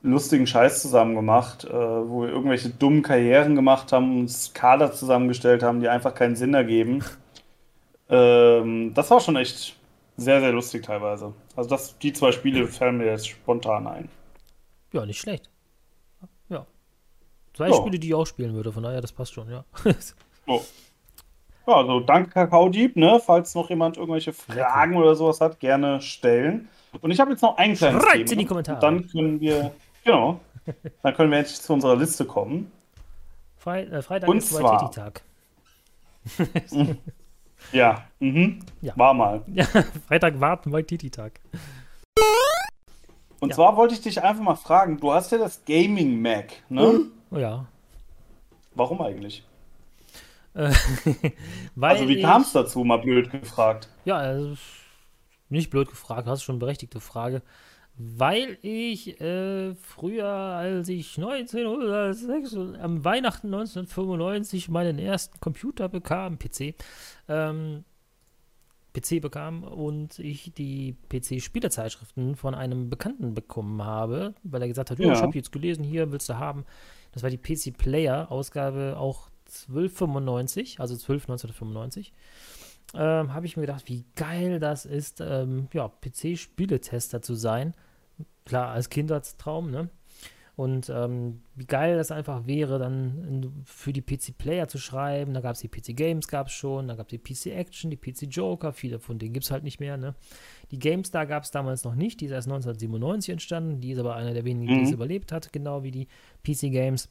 [0.00, 5.62] lustigen Scheiß zusammen gemacht, äh, wo wir irgendwelche dummen Karrieren gemacht haben, uns Kader zusammengestellt
[5.62, 7.04] haben, die einfach keinen Sinn ergeben.
[8.08, 9.76] ähm, das war schon echt
[10.16, 11.34] sehr, sehr lustig teilweise.
[11.56, 14.08] Also das, die zwei Spiele fallen mir jetzt spontan ein.
[14.94, 15.51] Ja, nicht schlecht.
[17.54, 17.74] Zwei Ja.
[17.74, 19.64] Spiele, die ich auch spielen würde, von daher, das passt schon, ja.
[20.46, 20.64] So.
[21.66, 23.20] Ja, also danke Kakao Dieb, ne?
[23.24, 26.68] Falls noch jemand irgendwelche Fragen oder sowas hat, gerne stellen.
[27.00, 28.32] Und ich habe jetzt noch ein kleines Schreibt Thema.
[28.32, 28.80] in die Kommentare.
[28.80, 29.72] Dann können wir,
[30.04, 30.40] genau,
[31.02, 32.72] dann können wir endlich zu unserer Liste kommen.
[33.58, 35.22] Fre äh, Freitag Und ist zwar- Waititi-Tag.
[37.72, 38.58] Ja, mhm.
[38.80, 38.92] Ja.
[38.96, 39.42] War mal.
[39.54, 39.64] Ja,
[40.08, 41.40] Freitag warten Waititi-Tag.
[43.40, 43.54] Und Ja.
[43.54, 46.82] zwar wollte ich dich einfach mal fragen, du hast ja das Gaming Mac, ne?
[46.82, 47.00] Oh
[47.38, 47.66] ja.
[48.74, 49.44] Warum eigentlich?
[50.54, 50.72] Äh,
[51.74, 53.88] weil Also wie ich- kam es dazu, mal blöd gefragt?
[54.04, 54.56] Ja, also,
[55.48, 57.42] nicht blöd gefragt, hast schon eine berechtigte Frage.
[57.98, 66.74] Weil ich äh, früher, als ich 1906, am Weihnachten 1995 meinen ersten Computer bekam, PC,
[67.28, 67.84] ähm,
[68.94, 74.98] PC bekam und ich die PC-Spielezeitschriften von einem Bekannten bekommen habe, weil er gesagt hat,
[74.98, 75.12] "Jo, Ja.
[75.14, 76.64] ich habe jetzt gelesen, hier willst du haben.
[77.12, 82.12] Das war die PC Player, Ausgabe auch 1295, also 12 1995
[82.94, 87.74] ähm, habe ich mir gedacht, wie geil das ist, ähm, ja, PC-Spieletester zu sein.
[88.44, 89.88] Klar, als Kindertraum, ne?
[90.54, 95.32] Und ähm, wie geil das einfach wäre, dann für die PC-Player zu schreiben.
[95.32, 98.72] Da gab es die PC-Games, gab es schon, da gab es die PC-Action, die PC-Joker,
[98.74, 100.14] viele von denen gibt es halt nicht mehr, ne?
[100.70, 104.14] Die GameStar gab es damals noch nicht, die ist erst 1997 entstanden, die ist aber
[104.14, 104.82] einer der wenigen, die Mhm.
[104.82, 106.08] es überlebt hat, genau wie die
[106.44, 107.08] PC-Games.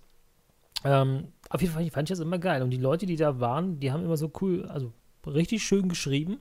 [0.84, 2.62] Ähm, auf jeden Fall fand ich das immer geil.
[2.62, 4.94] Und die Leute, die da waren, die haben immer so cool, also
[5.26, 6.40] richtig schön geschrieben.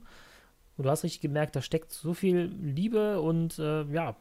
[0.77, 4.17] Und du hast richtig gemerkt, da steckt so viel Liebe und äh, ja,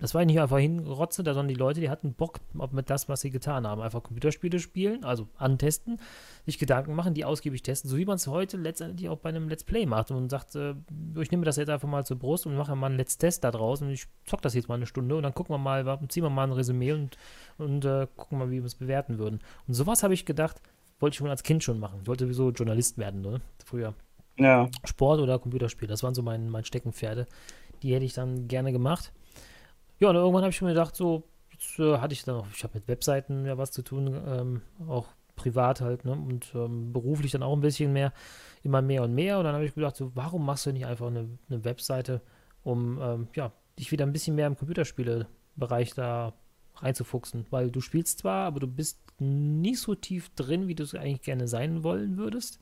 [0.00, 2.40] das war nicht einfach hinrotze, da, sondern die Leute, die hatten Bock
[2.72, 3.82] mit das, was sie getan haben.
[3.82, 5.98] Einfach Computerspiele spielen, also antesten,
[6.46, 9.48] sich Gedanken machen, die ausgiebig testen, so wie man es heute letztendlich auch bei einem
[9.48, 10.74] Let's Play macht und sagt, äh,
[11.20, 13.50] ich nehme das jetzt einfach mal zur Brust und mache mal einen Let's Test da
[13.50, 16.22] draus und ich zock das jetzt mal eine Stunde und dann gucken wir mal, ziehen
[16.22, 17.18] wir mal ein Resümee und,
[17.58, 19.40] und äh, gucken mal, wie wir es bewerten würden.
[19.68, 20.62] Und sowas habe ich gedacht,
[20.98, 22.00] wollte ich schon als Kind schon machen.
[22.02, 23.40] Ich wollte sowieso Journalist werden, ne?
[23.64, 23.94] Früher.
[24.38, 24.68] Ja.
[24.84, 25.88] Sport oder Computerspiel.
[25.88, 27.26] Das waren so mein, mein Steckenpferde.
[27.82, 29.12] Die hätte ich dann gerne gemacht.
[30.00, 32.64] Ja, und irgendwann habe ich mir gedacht, so, jetzt äh, hatte ich dann auch, ich
[32.64, 36.12] habe mit Webseiten ja was zu tun, ähm, auch privat halt, ne?
[36.12, 38.12] Und ähm, beruflich dann auch ein bisschen mehr,
[38.62, 39.38] immer mehr und mehr.
[39.38, 42.22] Und dann habe ich gedacht, so, warum machst du nicht einfach eine, eine Webseite,
[42.62, 46.32] um ähm, ja, dich wieder ein bisschen mehr im Computerspielebereich da
[46.76, 47.46] reinzufuchsen?
[47.50, 51.22] Weil du spielst zwar, aber du bist nicht so tief drin, wie du es eigentlich
[51.22, 52.58] gerne sein wollen würdest.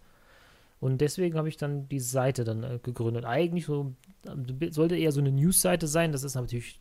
[0.81, 3.25] Und deswegen habe ich dann die Seite dann äh, gegründet.
[3.25, 3.95] Eigentlich so,
[4.27, 6.13] äh, sollte eher so eine News-Seite sein.
[6.13, 6.81] Das ist natürlich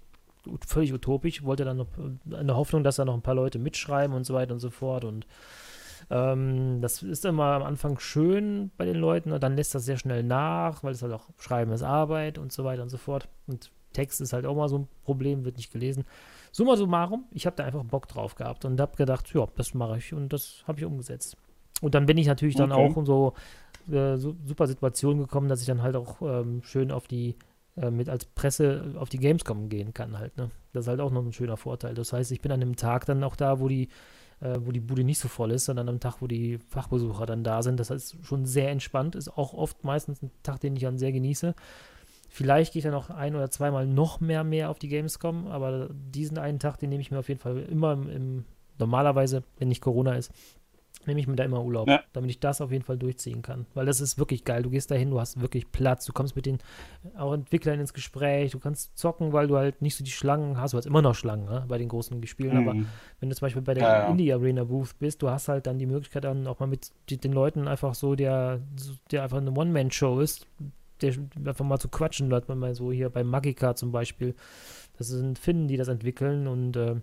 [0.68, 1.44] völlig utopisch.
[1.44, 4.26] Wollte dann noch äh, in der Hoffnung, dass da noch ein paar Leute mitschreiben und
[4.26, 5.04] so weiter und so fort.
[5.06, 5.26] Und
[6.10, 9.98] Ähm, das ist immer am Anfang schön bei den Leuten und dann lässt das sehr
[9.98, 13.28] schnell nach, weil es halt auch Schreiben ist Arbeit und so weiter und so fort.
[13.48, 16.06] Und Text ist halt auch mal so ein Problem, wird nicht gelesen.
[16.52, 19.98] Summa summarum, ich habe da einfach Bock drauf gehabt und habe gedacht, ja, das mache
[19.98, 21.36] ich und das habe ich umgesetzt.
[21.82, 22.82] Und dann bin ich natürlich dann Okay.
[22.94, 23.34] auch in so,
[23.92, 27.36] äh, so super Situationen gekommen, dass ich dann halt auch ähm, schön auf die
[27.80, 30.50] äh, mit als Presse auf die Gamescom gehen kann halt, ne?
[30.74, 31.94] Das ist halt auch noch ein schöner Vorteil.
[31.94, 33.90] Das heißt, ich bin an dem Tag dann auch da, wo die,
[34.40, 37.44] äh, wo die Bude nicht so voll ist, sondern am Tag, wo die Fachbesucher dann
[37.44, 37.80] da sind.
[37.80, 39.16] Das heißt, schon sehr entspannt.
[39.16, 41.56] Ist auch oft meistens ein Tag, den ich dann sehr genieße.
[42.30, 45.90] Vielleicht gehe ich dann noch ein oder zweimal noch mehr mehr auf die Gamescom, aber
[45.92, 48.46] diesen einen Tag, den nehme ich mir auf jeden Fall immer im, im
[48.78, 50.32] normalerweise, wenn nicht Corona ist,
[51.08, 52.02] nehme ich mir da immer Urlaub, Ja.
[52.14, 53.66] damit ich das auf jeden Fall durchziehen kann.
[53.74, 54.64] Weil das ist wirklich geil.
[54.64, 56.60] Du gehst dahin, du hast wirklich Platz, du kommst mit den
[57.18, 60.74] auch Entwicklern ins Gespräch, du kannst zocken, weil du halt nicht so die Schlangen hast.
[60.74, 62.88] Du hast immer noch Schlangen ne, bei den großen Spielen, aber Mhm.
[63.20, 64.10] wenn du zum Beispiel bei der Ja, ja.
[64.10, 67.32] Indie Arena Booth bist, du hast halt dann die Möglichkeit dann auch mal mit den
[67.34, 68.60] Leuten einfach so, der,
[69.12, 70.46] der einfach eine One-Man-Show ist,
[71.02, 71.14] der
[71.46, 74.36] einfach mal zu quatschen, man mal so hier bei Magica zum Beispiel.
[74.98, 76.96] Das sind Finnen, die das entwickeln und äh,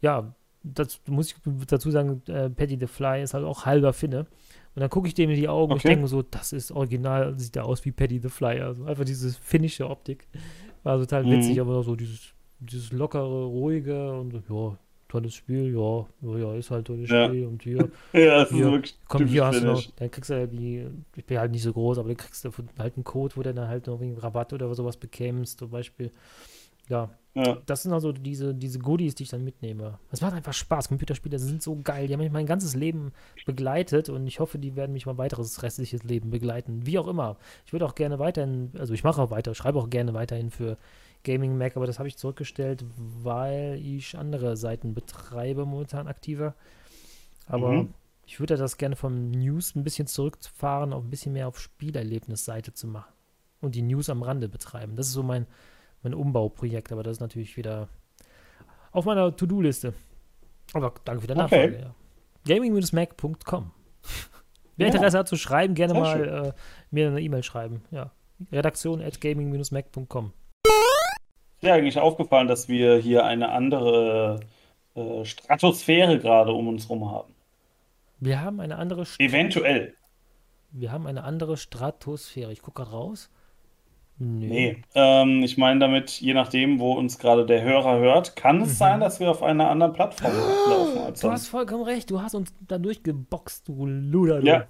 [0.00, 0.34] ja,
[0.74, 1.36] das muss ich
[1.66, 4.20] dazu sagen, äh, Patty the Fly ist halt auch halber Finne.
[4.74, 5.88] Und dann gucke ich dem in die Augen und ich Okay.
[5.88, 8.60] denke mir so, das ist original, sieht der aus wie Patty the Fly.
[8.60, 10.26] Also einfach diese finnische Optik.
[10.82, 11.30] War total Mhm.
[11.30, 16.06] witzig, aber so dieses, dieses lockere, ruhige und so, ja, tolles Spiel, ja,
[16.38, 17.26] ja, ist halt tolles Ja.
[17.26, 20.30] Spiel und hier, Ja, das ist Hier, wirklich komm, hier hast du noch, dann kriegst
[20.30, 20.86] du ja die,
[21.16, 23.52] ich bin halt nicht so groß, aber dann kriegst du halt einen Code, wo du
[23.52, 26.12] dann halt noch irgendwie Rabatt oder sowas bekämst, zum Beispiel.
[26.88, 27.58] Ja, Ja.
[27.66, 29.98] das sind also diese, diese Goodies, die ich dann mitnehme.
[30.10, 30.88] Es macht einfach Spaß.
[30.88, 32.06] Computerspiele sind so geil.
[32.06, 33.12] Die haben mich mein ganzes Leben
[33.44, 36.86] begleitet und ich hoffe, die werden mich mein weiteres restliches Leben begleiten.
[36.86, 37.36] Wie auch immer.
[37.66, 40.78] Ich würde auch gerne weiterhin, also ich mache auch weiter, schreibe auch gerne weiterhin für
[41.24, 46.54] Gaming Mac, aber das habe ich zurückgestellt, weil ich andere Seiten betreibe momentan aktiver.
[47.46, 47.94] Aber Mhm.
[48.26, 52.72] ich würde das gerne vom News ein bisschen zurückfahren, auf ein bisschen mehr auf Spielerlebnisseite
[52.72, 53.12] zu machen
[53.60, 54.96] und die News am Rande betreiben.
[54.96, 55.46] Das ist so mein,
[56.02, 57.88] mein Umbauprojekt, aber das ist natürlich wieder
[58.92, 59.94] auf meiner To-Do-Liste.
[60.72, 61.42] Aber danke für die Okay.
[61.42, 61.78] Nachfrage.
[62.48, 62.54] Ja.
[62.54, 63.70] Gaming-mac.com.
[64.76, 64.94] Wer Ja.
[64.94, 66.52] Interesse hat zu schreiben, gerne Sehr mal äh,
[66.90, 67.82] mir eine E-Mail schreiben.
[67.90, 68.10] Ja.
[68.52, 70.32] Redaktion at gaming-mac.com.
[71.60, 74.40] Ist eigentlich aufgefallen, dass wir hier eine andere
[74.94, 77.34] äh, Stratosphäre gerade um uns rum haben?
[78.20, 79.94] Wir haben eine andere St Eventuell.
[80.70, 82.52] wir haben eine andere Stratosphäre.
[82.52, 83.30] Ich gucke gerade raus.
[84.18, 84.46] Nö.
[84.46, 84.82] Nee.
[84.94, 88.74] Ähm, ich meine damit, je nachdem, wo uns gerade der Hörer hört, kann es Mhm.
[88.74, 90.32] sein, dass wir auf einer anderen Plattform
[90.70, 92.10] laufen als Du hast vollkommen recht.
[92.10, 94.40] Du hast uns da durchgeboxt, du Luder.
[94.40, 94.46] Du.
[94.46, 94.64] Ja.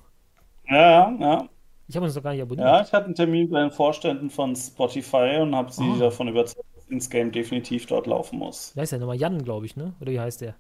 [0.69, 1.49] Ja, ja,
[1.87, 2.67] Ich habe uns doch gar nicht abonniert.
[2.67, 2.83] ja.
[2.83, 5.99] Ich hatte einen Termin bei den Vorständen von Spotify und habe sie Ah.
[6.01, 8.73] davon überzeugt, dass Insgame definitiv dort laufen muss.
[8.75, 9.17] Wer ist der nochmal?
[9.17, 9.95] Jan, glaube ich, ne?
[10.01, 10.57] Oder wie heißt der?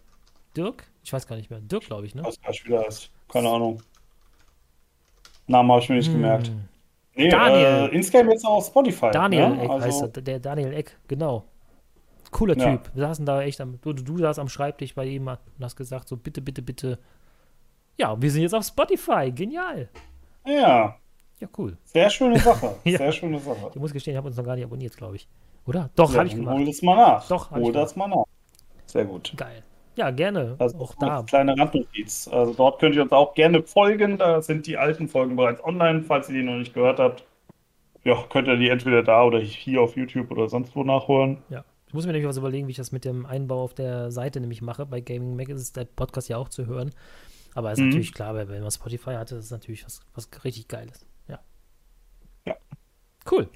[0.57, 0.85] Dirk?
[1.03, 1.59] Ich weiß gar nicht mehr.
[1.61, 2.23] Dirk, glaube ich, ne?
[2.25, 3.11] Was das wieder heißt.
[3.29, 3.83] Keine Ahnung.
[5.49, 6.53] Namen habe ich mir nicht gemerkt.
[7.17, 7.89] Nee, Daniel.
[7.91, 9.11] Äh, Insgame jetzt auch auf Spotify.
[9.11, 9.63] Daniel ne?
[9.63, 10.09] Eck Also, heißt er.
[10.23, 11.45] Der Daniel Eck, genau.
[12.31, 12.73] Cooler Ja.
[12.77, 12.91] Typ.
[12.95, 13.79] Wir saßen da echt am.
[13.81, 16.99] Du, du saßt am Schreibtisch bei ihm und hast gesagt, so bitte, bitte, bitte.
[17.97, 19.33] Ja, wir sind jetzt auf Spotify.
[19.35, 19.89] Genial.
[20.47, 20.97] Ja,
[21.41, 21.77] Ja, cool.
[21.85, 22.77] sehr schöne Sache.
[22.85, 22.99] Ja.
[22.99, 23.71] Sehr schöne Sache.
[23.75, 25.27] Ich muss gestehen, ich habe uns noch gar nicht abonniert, glaube ich.
[25.67, 25.91] Oder?
[25.97, 26.57] Doch, Ja, habe ich gemacht.
[26.57, 27.27] hol das mal nach.
[27.29, 28.25] Doch, hol ich das mal nach.
[28.87, 29.33] Sehr gut.
[29.37, 29.63] Geil.
[29.97, 30.57] Ja, gerne.
[30.59, 31.23] Das auch da.
[31.23, 32.29] kleine Randnotiz.
[32.29, 34.19] Also dort könnt ihr uns auch gerne folgen.
[34.19, 37.25] Da sind die alten Folgen bereits online, falls ihr die noch nicht gehört habt.
[38.05, 41.39] Ja, könnt ihr die entweder da oder hier auf YouTube oder sonst wo nachholen.
[41.49, 41.65] Ja.
[41.89, 44.41] Ich muss mir nämlich was überlegen, wie ich das mit dem Einbau auf der Seite
[44.41, 44.85] nämlich mache.
[44.87, 46.91] Bei Gaming Mac ist der Podcast ja auch zu hören.
[47.55, 47.87] Aber ist Mhm.
[47.87, 51.07] natürlich klar, weil wenn man Spotify hatte, ist es natürlich was, was richtig Geiles.
[51.27, 51.39] Ja.
[52.45, 52.55] Ja.
[53.31, 53.49] Cool.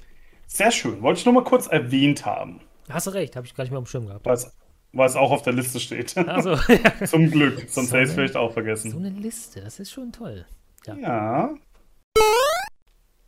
[0.47, 1.01] Sehr schön.
[1.03, 3.77] Wollte ich nur mal kurz erwähnt haben, Hast du recht, habe ich gar nicht mehr
[3.77, 4.25] am Schirm gehabt.
[4.25, 4.37] weil
[4.93, 6.17] es auch auf der Liste steht.
[6.17, 6.55] Also,
[7.05, 8.95] Zum Glück, sonst So hätte ich es vielleicht auch so vergessen.
[8.97, 10.45] eine Liste, das ist schon toll.
[10.85, 10.95] Ja.
[10.95, 11.49] Ja.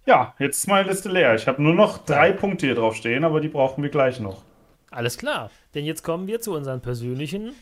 [0.05, 1.35] Ja, jetzt ist meine Liste leer.
[1.35, 4.43] Ich habe nur noch drei Punkte hier drauf stehen, aber die brauchen wir gleich noch.
[4.91, 5.49] Alles klar.
[5.73, 7.53] Denn jetzt kommen wir zu unseren persönlichen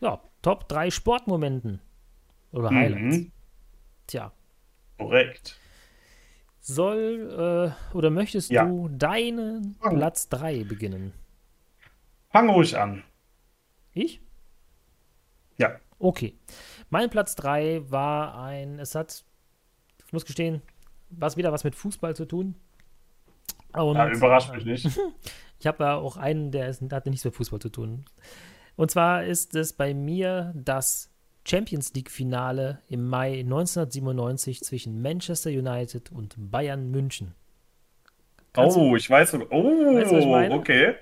[0.00, 1.80] ja, Top 3 Sportmomenten.
[2.52, 3.16] Oder Highlights.
[3.18, 3.32] Mhm,
[4.06, 4.32] Tja.
[4.98, 5.58] korrekt.
[6.60, 8.64] Soll äh, oder möchtest Ja.
[8.64, 9.96] du deinen Fang.
[9.96, 11.12] Platz 3 beginnen?
[12.30, 13.02] Fang ruhig an.
[13.94, 14.20] Ich?
[15.56, 15.76] Ja.
[15.98, 16.34] Okay.
[16.90, 19.24] Mein Platz 3 war ein, es hat,
[20.06, 20.60] ich muss gestehen,
[21.10, 22.56] was wieder was mit Fußball zu tun.
[23.72, 24.88] Und, Ja, überrascht mich nicht.
[25.60, 28.04] Ich habe ja auch einen, der, ist, der hat nichts mit Fußball zu tun.
[28.76, 31.10] Und zwar ist es bei mir das
[31.46, 37.34] Champions League-Finale im Mai 1997 zwischen Manchester United und Bayern München.
[38.52, 39.34] Kannst du- Oh, ich weiß.
[39.34, 40.94] Oh, Weißt du, okay.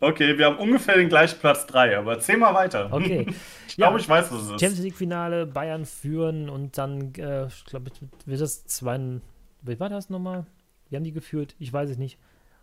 [0.00, 2.88] Okay, wir haben ungefähr den gleichen Platz 3, aber erzähl mal weiter.
[2.92, 3.26] Okay.
[3.68, 4.60] ich glaube, ja, ich weiß, was es ist.
[4.60, 7.90] Champions League-Finale, Bayern führen und dann, äh, ich glaube,
[8.24, 9.20] wird das zwei.
[9.62, 10.46] Wie war das nochmal?
[10.88, 11.56] Wie haben die geführt?
[11.58, 12.18] Ich weiß es nicht.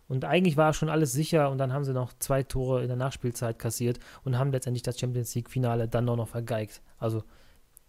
[0.08, 2.96] Und eigentlich war schon alles sicher und dann haben sie noch zwei Tore in der
[2.96, 6.80] Nachspielzeit kassiert und haben letztendlich das Champions League-Finale dann noch, noch vergeigt.
[6.98, 7.24] Also,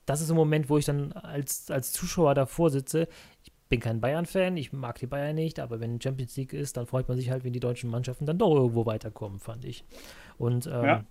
[0.06, 3.08] das ist ein Moment, wo ich dann als, als Zuschauer davor sitze.
[3.44, 6.86] Ich bin kein Bayern-Fan, ich mag die Bayern nicht, aber wenn Champions League ist, dann
[6.86, 9.84] freut man sich halt, wenn die deutschen Mannschaften dann doch irgendwo weiterkommen, fand ich.
[10.38, 11.04] Und ähm, ja.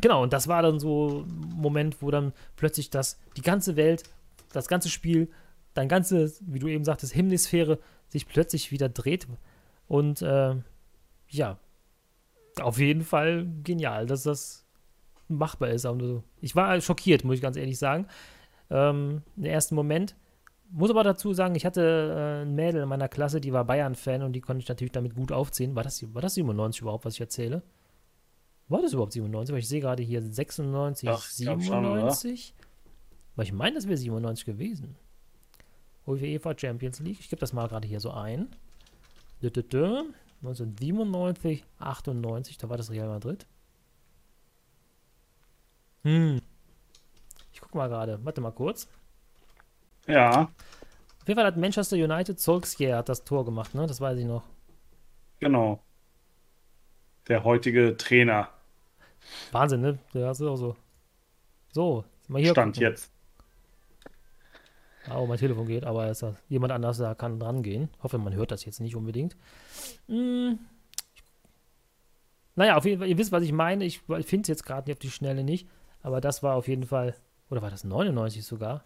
[0.00, 4.02] genau, und das war dann so ein Moment, wo dann plötzlich das, die ganze Welt,
[4.52, 5.30] das ganze Spiel,
[5.74, 9.26] dein ganze, wie du eben sagtest, Hemisphäre sich plötzlich wieder dreht,
[9.88, 10.54] und äh,
[11.28, 11.58] ja,
[12.60, 14.64] auf jeden Fall genial, dass das
[15.28, 15.86] machbar ist.
[16.40, 18.06] Ich war schockiert, muss ich ganz ehrlich sagen.
[18.70, 20.14] Ähm, Im ersten Moment.
[20.70, 24.22] Muss aber dazu sagen, ich hatte äh, ein Mädel in meiner Klasse, die war Bayern-Fan
[24.22, 25.74] und die konnte ich natürlich damit gut aufziehen.
[25.74, 27.62] War das, war das 97 überhaupt, was ich erzähle?
[28.68, 29.52] War das überhaupt 97?
[29.52, 32.46] Weil ich sehe gerade hier 96, Ach, 97.
[32.48, 32.66] Schon,
[33.36, 34.96] Weil ich meine, das wäre 97 gewesen.
[36.06, 37.20] UEFA Champions League.
[37.20, 38.48] Ich gebe das mal gerade hier so ein.
[40.42, 43.46] 1997, 98, da war das Real Madrid.
[46.02, 46.40] Hm.
[47.52, 48.24] Ich guck mal gerade.
[48.24, 48.88] Warte mal kurz.
[50.08, 50.42] Ja.
[50.42, 53.86] Auf jeden Fall hat Manchester United, Solskjaer hat das Tor gemacht, ne?
[53.86, 54.42] Das weiß ich noch.
[55.40, 55.82] Genau.
[57.28, 58.48] Der heutige Trainer.
[59.52, 59.98] Wahnsinn, ne?
[60.14, 60.76] Der ist auch so.
[61.72, 62.52] So, mal hier.
[62.52, 62.90] Stand gucken.
[62.90, 63.12] jetzt.
[65.14, 67.88] Oh, mein Telefon geht, aber ist jemand anders da kann dran gehen.
[68.02, 69.36] Hoffe, man hört das jetzt nicht unbedingt.
[70.06, 70.58] Hm.
[72.56, 73.84] Naja, auf jeden Fall, ihr wisst, was ich meine.
[73.84, 75.68] Ich, ich finde es jetzt gerade auf die Schnelle nicht.
[76.02, 77.14] Aber das war auf jeden Fall,
[77.50, 78.84] oder war das 99 sogar?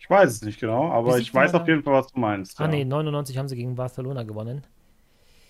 [0.00, 2.58] Ich weiß es nicht genau, aber ich weiß auf jeden Fall, was du meinst.
[2.58, 2.70] Ah, ja.
[2.70, 4.66] nee, 99 haben sie gegen Barcelona gewonnen.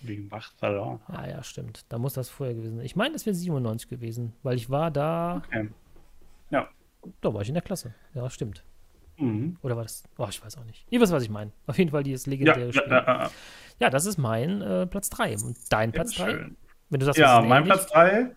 [0.03, 0.99] Gegen Barcelona?
[1.07, 1.85] Ah, ja, stimmt.
[1.89, 2.85] Da muss das vorher gewesen sein.
[2.85, 5.41] Ich meine, das wäre 97 gewesen, weil ich war da.
[5.47, 5.69] Okay.
[6.49, 6.67] Ja.
[7.21, 7.93] Da war ich in der Klasse.
[8.13, 8.63] Ja, stimmt.
[9.17, 9.57] Mhm.
[9.61, 10.03] Oder war das?
[10.17, 10.85] Oh, ich weiß auch nicht.
[10.89, 11.51] Ihr wisst, was ich meine.
[11.67, 12.91] Auf jeden Fall dieses legendäre ja, Spiel.
[12.91, 13.31] Ja, ja,
[13.79, 15.35] ja, das ist mein äh, Platz 3.
[15.37, 16.49] Und dein Platz 3?
[16.89, 17.73] Wenn du sagst, ja, mein ähnlich?
[17.73, 18.35] Platz 3,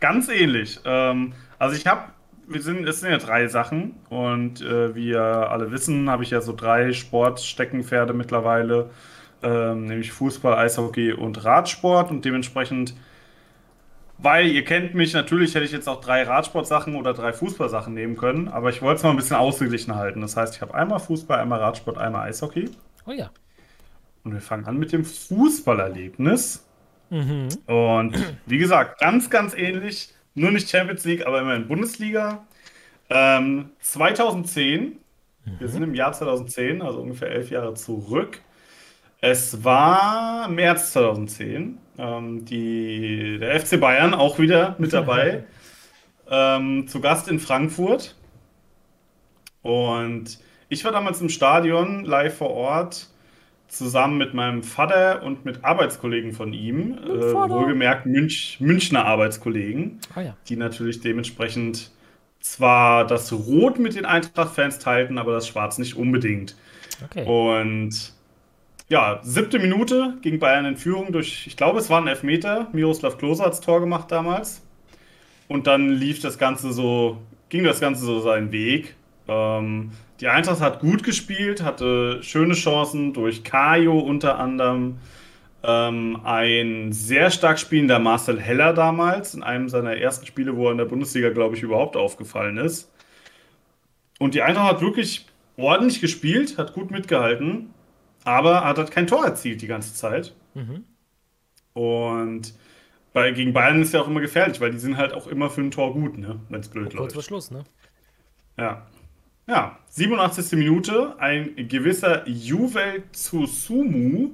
[0.00, 0.80] ganz ähnlich.
[0.84, 2.12] Ähm, also ich habe,
[2.48, 6.30] wir sind, es sind ja drei Sachen und äh, wie ihr alle wissen, habe ich
[6.30, 8.90] ja so drei Sportsteckenpferde mittlerweile,
[9.42, 12.94] ähm, nämlich Fußball, Eishockey und Radsport und dementsprechend
[14.22, 18.16] weil ihr kennt mich, natürlich hätte ich jetzt auch drei Radsportsachen oder drei Fußballsachen nehmen
[18.16, 20.20] können, aber ich wollte es mal ein bisschen ausgeglichen halten.
[20.20, 22.70] Das heißt, ich habe einmal Fußball, einmal Radsport, einmal Eishockey.
[23.04, 23.30] Oh ja.
[24.22, 26.64] Und wir fangen an mit dem Fußballerlebnis.
[27.10, 27.48] Mhm.
[27.66, 30.14] Und wie gesagt, ganz, ganz ähnlich.
[30.34, 32.46] Nur nicht Champions League, aber immerhin Bundesliga.
[33.10, 34.96] Ähm, 2010, mhm.
[35.58, 38.40] wir sind im Jahr 2010, also ungefähr elf Jahre zurück.
[39.20, 41.78] Es war März 2010.
[41.98, 45.44] Ähm, die, der FC Bayern auch wieder mit dabei.
[46.30, 48.16] ähm, zu Gast in Frankfurt.
[49.60, 50.38] Und
[50.68, 53.08] ich war damals im Stadion live vor Ort
[53.72, 60.20] zusammen mit meinem Vater und mit Arbeitskollegen von ihm, äh, wohlgemerkt Münch, Münchner Arbeitskollegen, ah,
[60.20, 60.36] ja.
[60.48, 61.90] die natürlich dementsprechend
[62.40, 66.54] zwar das Rot mit den Eintracht-Fans teilten, aber das Schwarz nicht unbedingt.
[67.02, 67.24] Okay.
[67.24, 68.12] Und
[68.88, 72.68] ja, siebte Minute ging Bayern in Führung durch, ich glaube, es war ein Elfmeter.
[72.72, 74.60] Miroslav Klose hat das Tor gemacht damals.
[75.48, 78.96] Und dann lief das Ganze so, ging das Ganze so seinen Weg.
[79.28, 84.98] Ähm, die Eintracht hat gut gespielt, hatte schöne Chancen durch Kajo unter anderem.
[85.64, 90.72] Ähm, ein sehr stark spielender Marcel Heller damals, in einem seiner ersten Spiele, wo er
[90.72, 92.90] in der Bundesliga, glaube ich, überhaupt aufgefallen ist.
[94.18, 95.26] Und die Eintracht hat wirklich
[95.56, 97.72] ordentlich gespielt, hat gut mitgehalten
[98.24, 100.34] aber hat halt kein Tor erzielt die ganze Zeit.
[100.54, 100.84] Mhm.
[101.74, 102.54] Und
[103.12, 105.60] bei, gegen Bayern ist ja auch immer gefährlich, weil die sind halt auch immer für
[105.60, 106.40] ein Tor gut, ne?
[106.48, 106.96] wenn es blöd läuft.
[106.96, 107.64] Kurz vor Schluss, ne?
[108.56, 108.86] Ja.
[109.48, 110.52] Ja, 87.
[110.52, 114.30] Minute, ein gewisser Juvel Tsusumu,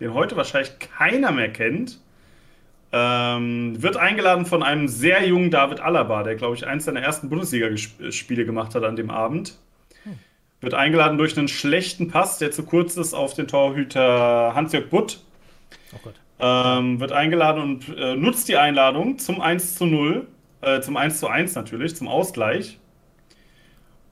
[0.00, 2.00] den heute wahrscheinlich keiner mehr kennt,
[2.90, 7.28] ähm, wird eingeladen von einem sehr jungen David Alaba, der, glaube ich, eins seiner ersten
[7.28, 9.58] Bundesligaspiele gemacht hat an dem Abend.
[10.60, 15.20] Wird eingeladen durch einen schlechten Pass, der zu kurz ist auf den Torhüter Hans-Jörg Butt.
[15.94, 16.14] Oh Gott.
[16.40, 20.26] Ähm, wird eingeladen und äh, nutzt die Einladung zum 1 zu 0,
[20.62, 22.78] äh, zum 1 zu 1 natürlich, zum Ausgleich.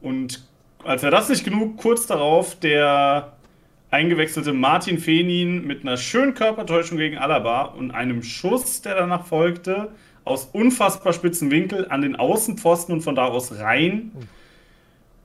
[0.06, 0.44] Und
[0.84, 3.32] als wäre das nicht genug, kurz darauf der
[3.90, 9.90] eingewechselte Martin Fenin mit einer schönen Körpertäuschung gegen Alaba und einem Schuss, der danach folgte,
[10.24, 14.12] aus unfassbar spitzen Winkel an den Außenpfosten und von da aus rein.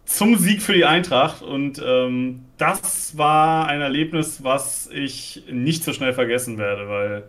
[0.05, 1.43] Zum Sieg für die Eintracht.
[1.43, 7.23] Und ähm, das war ein Erlebnis, was ich nicht so schnell vergessen werde, weil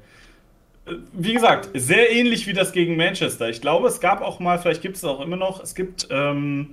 [1.12, 3.48] wie gesagt, sehr ähnlich wie das gegen Manchester.
[3.48, 6.70] Ich glaube, es gab auch mal, vielleicht gibt es auch immer noch, es gibt, ähm,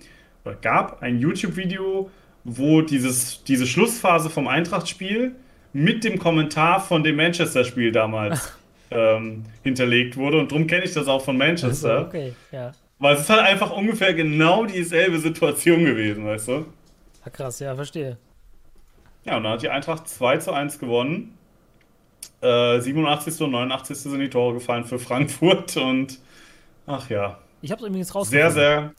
[0.49, 2.09] oder gab ein YouTube-Video,
[2.43, 5.35] wo dieses, diese Schlussphase vom Eintracht-Spiel
[5.73, 8.53] mit dem Kommentar von dem Manchester-Spiel damals
[8.91, 10.39] ähm, hinterlegt wurde.
[10.39, 11.91] Und darum kenne ich das auch von Manchester.
[11.91, 12.71] Also, okay, ja.
[12.97, 16.65] Weil es ist halt einfach ungefähr genau dieselbe Situation gewesen, weißt du?
[17.23, 18.17] Ja, krass, ja, verstehe.
[19.25, 21.37] Ja, und dann hat die Eintracht 2 zu 1 gewonnen.
[22.41, 23.41] Äh, 87.
[23.41, 23.97] und 89.
[23.97, 26.19] sind die Tore gefallen für Frankfurt und
[26.87, 27.37] ach ja.
[27.61, 28.51] Ich habe es übrigens rausgefunden.
[28.53, 28.93] Sehr, sehr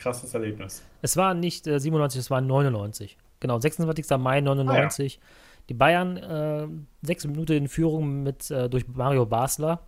[0.00, 0.82] krasses Erlebnis.
[1.02, 3.16] Es war nicht äh, 97, es war 99.
[3.40, 4.18] Genau, 26.
[4.18, 5.20] Mai 99.
[5.20, 5.26] Ah, ja.
[5.68, 6.66] Die Bayern äh,
[7.02, 9.86] sechs Minuten in Führung mit äh, durch Mario Basler.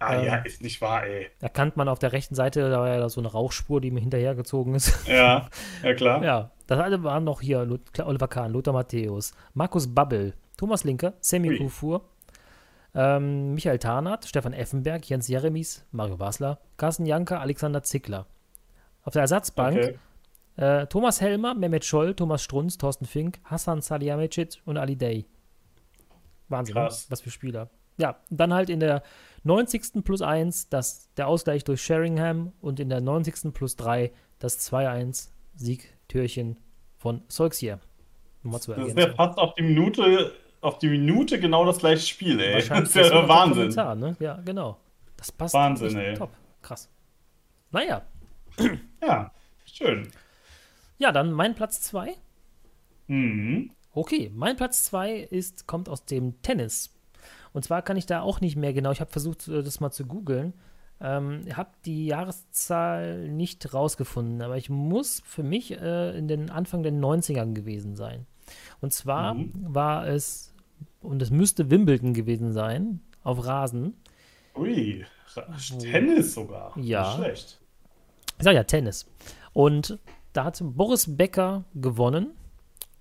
[0.00, 1.28] Ah ähm, ja, ist nicht wahr, ey.
[1.40, 4.74] Erkannt man auf der rechten Seite, da war ja so eine Rauchspur, die mir hinterhergezogen
[4.74, 5.08] ist.
[5.08, 5.48] Ja,
[5.82, 6.22] ja klar.
[6.24, 7.66] ja, das alle waren noch hier
[8.04, 12.02] Oliver Kahn, Lothar Matthäus, Markus Babbel, Thomas Linker, Sammy Kufur,
[12.94, 18.26] ähm, Michael Tarnath, Stefan Effenberg, Jens Jeremies, Mario Basler, Carsten Janker, Alexander Zickler.
[19.08, 19.98] Auf der Ersatzbank okay.
[20.56, 25.24] äh, Thomas Helmer, Mehmet Scholl, Thomas Strunz, Thorsten Fink, Hassan Salihamidzic und Ali Day.
[26.50, 26.82] Wahnsinn, ne?
[26.82, 27.06] Krass.
[27.08, 27.70] was für Spieler.
[27.96, 29.02] Ja, dann halt in der
[29.44, 30.04] 90.
[30.04, 33.54] plus 1 das, der Ausgleich durch Sheringham und in der 90.
[33.54, 36.58] plus 3 das 2-1 Siegtürchen
[36.98, 37.80] von Solskjaer.
[38.44, 42.62] Das wäre fast auf die Minute auf die Minute genau das gleiche Spiel, ey.
[42.68, 43.70] Das ist ja Wahnsinn.
[43.70, 44.16] Kommentar, ne?
[44.20, 44.78] Ja, genau.
[45.16, 46.12] Das passt Wahnsinn, ey.
[46.12, 46.32] top.
[46.60, 46.90] Krass.
[47.70, 48.02] Naja.
[49.00, 49.30] Ja,
[49.64, 50.08] schön.
[50.98, 52.14] Ja, dann mein Platz 2.
[53.06, 53.70] Mhm.
[53.92, 56.94] Okay, mein Platz 2 ist, kommt aus dem Tennis.
[57.52, 59.90] Und zwar kann ich da auch nicht mehr genau, ich habe versucht, äh, das mal
[59.90, 60.52] zu googeln.
[61.00, 66.82] Ähm, habe die Jahreszahl nicht rausgefunden, aber ich muss für mich äh, in den Anfang
[66.82, 68.26] der 90ern gewesen sein.
[68.80, 69.52] Und zwar mhm.
[69.54, 70.52] war es,
[71.00, 73.94] und es müsste Wimbledon gewesen sein, auf Rasen.
[74.56, 75.04] Ui,
[75.78, 76.76] Tennis sogar.
[76.78, 77.02] Ja.
[77.02, 77.60] Nicht schlecht.
[78.38, 79.06] Ich sag ja Tennis.
[79.52, 79.98] Und
[80.32, 82.32] da hat Boris Becker gewonnen,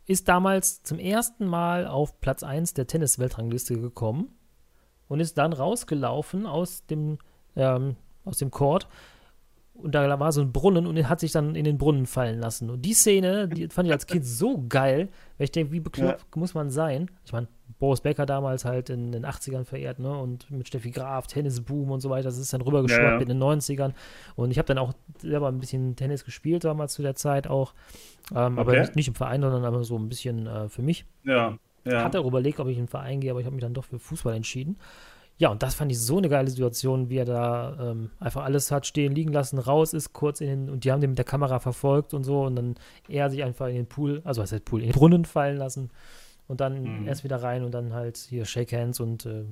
[0.08, 4.36] ist damals zum ersten Mal auf Platz 1 der Tennis-Weltrangliste gekommen
[5.08, 7.20] und ist dann rausgelaufen aus dem,
[7.56, 8.88] ähm, aus dem Court
[9.78, 12.40] und da war so ein Brunnen und er hat sich dann in den Brunnen fallen
[12.40, 12.70] lassen.
[12.70, 16.22] Und die Szene, die fand ich als Kind so geil, weil ich denke, wie bekloppt
[16.22, 16.40] ja.
[16.40, 17.10] muss man sein?
[17.26, 17.48] Ich meine,
[17.80, 20.18] Boris Becker damals halt in den 80ern verehrt, ne?
[20.18, 23.20] Und mit Steffi Graf, Tennisboom und so weiter, das ist dann rübergeschwappt ja, ja.
[23.20, 23.94] in den 90ern.
[24.36, 27.74] Und ich habe dann auch selber ein bisschen Tennis gespielt damals zu der Zeit auch.
[28.32, 28.60] Ähm, okay.
[28.60, 31.06] Aber nicht, nicht, im Verein, sondern aber so ein bisschen äh, für mich.
[31.24, 31.58] Ja.
[31.86, 32.04] ja.
[32.04, 33.86] Hatte auch überlegt, ob ich in den Verein gehe, aber ich habe mich dann doch
[33.86, 34.78] für Fußball entschieden.
[35.40, 38.72] Ja, und das fand ich so eine geile Situation, wie er da ähm, einfach alles
[38.72, 41.26] hat stehen, liegen lassen, raus ist, kurz in den, und die haben den mit der
[41.26, 42.76] Kamera verfolgt und so, und dann
[43.08, 45.92] er sich einfach in den Pool, also was heißt Pool, in den Brunnen fallen lassen
[46.48, 47.08] und dann mhm.
[47.08, 49.46] erst wieder rein und dann halt hier Shake Hands und äh,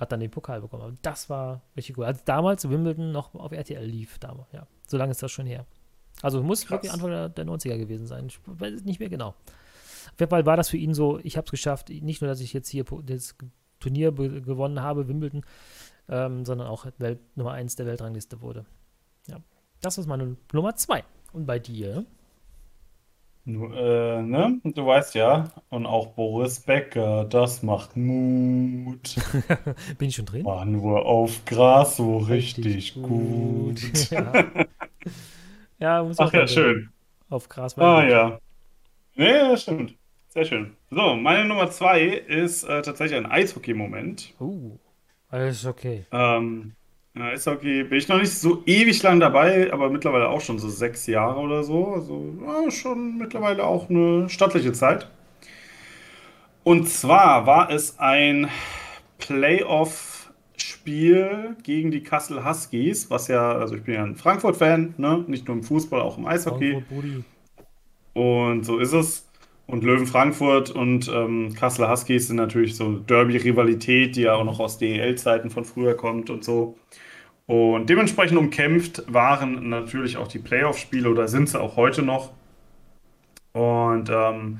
[0.00, 0.82] hat dann den Pokal bekommen.
[0.82, 2.06] Aber das war richtig gut.
[2.06, 4.66] Als damals Wimbledon noch auf RTL lief, damals, ja.
[4.86, 5.66] So lange ist das schon her.
[6.22, 6.70] Also muss Krass.
[6.70, 8.26] wirklich Anfang der, der 90er gewesen sein.
[8.26, 9.28] Ich weiß nicht mehr genau.
[9.28, 12.40] Auf jeden Fall war das für ihn so, ich habe es geschafft, nicht nur, dass
[12.40, 13.36] ich jetzt hier das
[13.80, 15.42] Turnier gewonnen habe, Wimbledon,
[16.08, 18.66] ähm, sondern auch Welt Nummer 1 der Weltrangliste wurde.
[19.28, 19.38] Ja,
[19.82, 21.04] das ist meine Nummer 2.
[21.32, 22.06] Und bei dir?
[23.46, 24.60] Du, äh, ne?
[24.64, 29.16] Du weißt ja, und auch Boris Becker, das macht Mut.
[29.98, 30.44] Bin ich schon drin?
[30.44, 33.80] War nur auf Gras so richtig, richtig gut.
[33.80, 34.10] gut.
[34.10, 34.32] ja.
[35.78, 36.92] ja, muss Ach ja, schön.
[37.28, 38.10] Auf Gras war Ah, gut.
[38.10, 38.40] ja.
[39.16, 39.96] Nee, das stimmt.
[40.32, 40.76] Sehr schön.
[40.90, 44.32] So, meine Nummer zwei ist äh, tatsächlich ein Eishockey-Moment.
[44.38, 44.78] Uh,
[45.28, 46.04] Eishockey.
[46.12, 46.74] Ähm,
[47.16, 50.68] ja, Eishockey bin ich noch nicht so ewig lang dabei, aber mittlerweile auch schon so
[50.68, 51.88] sechs Jahre oder so.
[51.88, 55.10] Also ja, schon mittlerweile auch eine stattliche Zeit.
[56.62, 58.48] Und zwar war es ein
[59.18, 65.24] Playoff-Spiel gegen die Kassel Huskies, was ja, also ich bin ja ein Frankfurt-Fan, ne?
[65.26, 66.84] nicht nur im Fußball, auch im Eishockey.
[68.12, 69.26] Und so ist es.
[69.70, 74.58] Und Löwen Frankfurt und ähm, Kassel Huskies sind natürlich so Derby-Rivalität, die ja auch noch
[74.58, 76.76] aus DEL-Zeiten von früher kommt und so.
[77.46, 82.32] Und dementsprechend umkämpft waren natürlich auch die Playoff-Spiele oder sind sie auch heute noch.
[83.52, 84.58] Und ähm,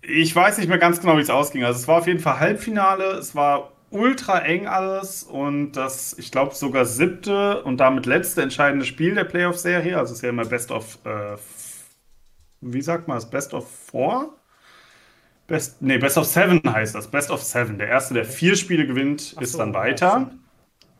[0.00, 1.62] ich weiß nicht mehr ganz genau, wie es ausging.
[1.62, 6.32] Also es war auf jeden Fall Halbfinale, es war ultra eng alles und das, ich
[6.32, 9.96] glaube, sogar siebte und damit letzte entscheidende Spiel der Playoff-Serie.
[9.96, 11.36] Also es ist ja immer Best of äh,
[12.62, 13.28] wie sagt man das?
[13.28, 14.34] Best of Four?
[15.48, 17.08] Best, nee, Best of Seven heißt das.
[17.08, 17.76] Best of Seven.
[17.76, 20.30] Der erste, der vier Spiele gewinnt, Ach ist so, dann weiter.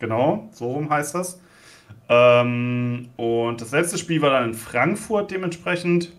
[0.00, 1.40] Genau, so rum heißt das.
[2.08, 6.12] Ähm, und das letzte Spiel war dann in Frankfurt dementsprechend.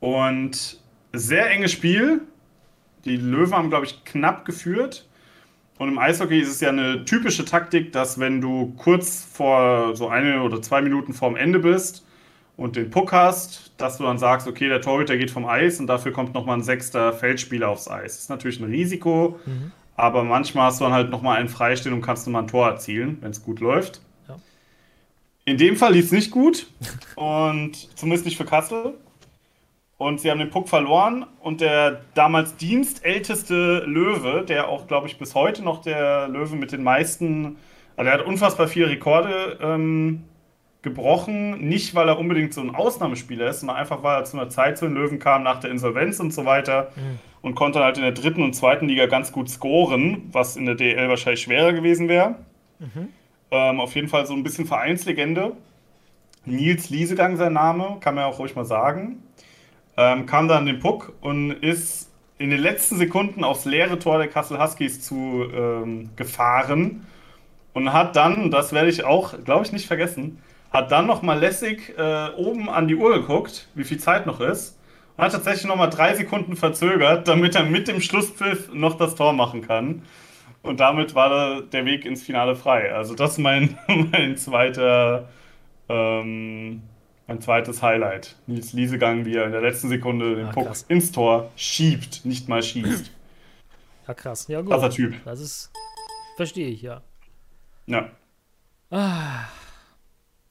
[0.00, 0.80] Und
[1.12, 2.22] sehr enges Spiel.
[3.04, 5.08] Die Löwen haben, glaube ich, knapp geführt.
[5.78, 10.08] Und im Eishockey ist es ja eine typische Taktik, dass wenn du kurz vor so
[10.08, 12.04] eine oder zwei Minuten vorm Ende bist
[12.58, 15.86] und den Puck hast, dass du dann sagst, okay, der Torhüter geht vom Eis und
[15.86, 18.14] dafür kommt nochmal ein sechster Feldspieler aufs Eis.
[18.14, 19.70] Das ist natürlich ein Risiko, mhm.
[19.94, 23.18] aber manchmal hast du dann halt nochmal einen freistehen und kannst nochmal ein Tor erzielen,
[23.20, 24.02] wenn es gut läuft.
[24.28, 24.38] Ja.
[25.44, 26.66] In dem Fall lief es nicht gut
[27.14, 28.94] und zumindest nicht für Kassel
[29.96, 35.16] und sie haben den Puck verloren und der damals dienstälteste Löwe, der auch, glaube ich,
[35.16, 37.56] bis heute noch der Löwe mit den meisten,
[37.96, 40.24] also er hat unfassbar viele Rekorde ähm,
[40.82, 44.48] gebrochen, nicht weil er unbedingt so ein Ausnahmespieler ist, sondern einfach weil er zu einer
[44.48, 47.18] Zeit zu den Löwen kam nach der Insolvenz und so weiter mhm.
[47.42, 50.76] und konnte halt in der dritten und zweiten Liga ganz gut scoren, was in der
[50.76, 52.36] DL wahrscheinlich schwerer gewesen wäre.
[52.78, 53.08] Mhm.
[53.50, 55.52] Ähm, auf jeden Fall so ein bisschen Vereinslegende.
[56.44, 59.22] Nils Liesegang sein Name, kann man ja auch ruhig mal sagen
[59.98, 64.18] ähm, kam dann an den Puck und ist in den letzten Sekunden aufs leere Tor
[64.18, 67.04] der Kassel Huskies zu ähm, gefahren
[67.74, 70.38] und hat dann, das werde ich auch, glaube ich, nicht vergessen,
[70.70, 74.78] hat dann nochmal lässig äh, oben an die Uhr geguckt, wie viel Zeit noch ist
[75.16, 79.32] und hat tatsächlich nochmal drei Sekunden verzögert, damit er mit dem Schlusspfiff noch das Tor
[79.32, 80.02] machen kann.
[80.62, 82.92] Und damit war der Weg ins Finale frei.
[82.92, 83.78] Also das ist mein,
[84.12, 85.28] mein zweiter
[85.88, 86.82] ähm,
[87.28, 88.36] mein zweites Highlight.
[88.46, 90.86] Nils Liesegang, wie er in der letzten Sekunde den ah, Puck krass.
[90.88, 93.10] ins Tor schiebt, nicht mal schießt.
[94.06, 94.48] Ja, krass.
[94.48, 94.70] Ja, gut.
[94.70, 95.14] Krasser Typ.
[95.24, 95.70] Das ist.
[96.36, 97.02] Verstehe ich, ja.
[97.86, 98.10] Ja.
[98.90, 99.44] Ah.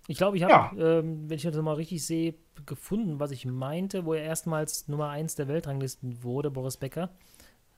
[0.07, 0.99] Ich glaube, ich habe, ja.
[0.99, 2.35] ähm, wenn ich das mal richtig sehe,
[2.65, 7.09] gefunden, was ich meinte, wo er erstmals Nummer 1 der Weltranglisten wurde, Boris Becker.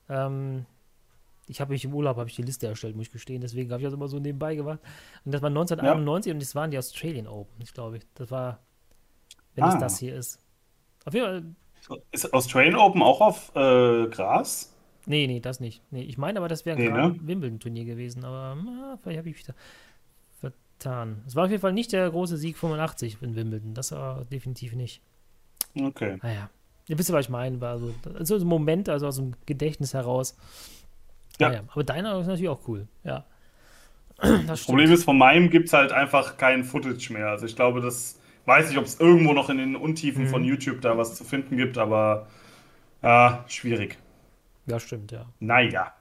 [0.08, 0.66] Ähm,
[1.48, 3.42] ich habe mich im Urlaub habe ich die Liste erstellt, muss ich gestehen.
[3.42, 4.80] Deswegen habe ich das immer so nebenbei gemacht.
[5.26, 6.34] Und das war 1991 ja.
[6.36, 8.00] und das waren die Australian Open, ich glaube.
[8.14, 8.60] Das war
[9.60, 9.74] wenn ah.
[9.74, 10.40] es das hier ist.
[11.06, 12.02] Auf jeden Fall.
[12.12, 14.76] Ist Australian Open auch auf äh, Gras?
[15.06, 15.82] Nee, nee, das nicht.
[15.92, 17.16] Nee, ich meine aber, das wäre ein nee, ne?
[17.22, 19.54] Wimbledon-Turnier gewesen, aber na, vielleicht habe ich mich da
[20.80, 21.24] vertan.
[21.28, 23.74] Es war auf jeden Fall nicht der große Sieg 85 in Wimbledon.
[23.74, 25.02] Das war definitiv nicht.
[25.80, 26.18] Okay.
[26.22, 26.50] Naja.
[26.88, 27.62] Ihr wisst, was ich meine.
[27.62, 30.36] War so, also ein Moment, also aus dem Gedächtnis heraus.
[31.40, 31.50] Ja.
[31.50, 32.88] Naja, aber deiner ist natürlich auch cool.
[33.04, 33.26] Ja.
[34.48, 37.28] Das Problem ist, von meinem gibt es halt einfach kein Footage mehr.
[37.28, 40.28] Also ich glaube, das weiß nicht, ob es irgendwo noch in den Untiefen mhm.
[40.28, 42.28] von YouTube da was zu finden gibt, aber
[43.02, 43.98] ja, schwierig.
[44.66, 45.26] Ja, stimmt, ja.
[45.40, 45.94] Naja.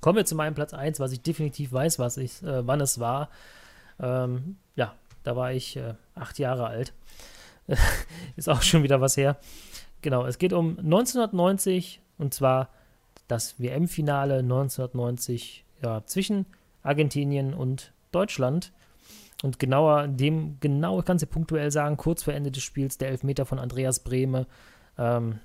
[0.00, 3.00] Kommen wir zu meinem Platz 1, was ich definitiv weiß, was ich, äh, wann es
[3.00, 3.30] war.
[4.00, 4.94] Ähm, ja,
[5.24, 6.92] da war ich äh, acht Jahre alt.
[8.36, 9.38] Ist auch schon wieder was her.
[10.02, 12.70] Genau, es geht um 1990 und zwar
[13.26, 16.46] das WM-Finale 1990 ja, zwischen
[16.82, 18.72] Argentinien und Deutschland.
[19.42, 23.46] Und genauer, dem genau, kannst du punktuell sagen, kurz vor Ende des Spiels der Elfmeter
[23.46, 24.46] von Andreas Brehme.
[24.96, 25.38] Ähm,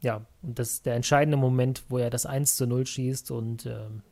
[0.00, 3.66] ja, und das ist der entscheidende Moment, wo er das 1 zu 0 schießt und
[3.66, 4.02] ähm,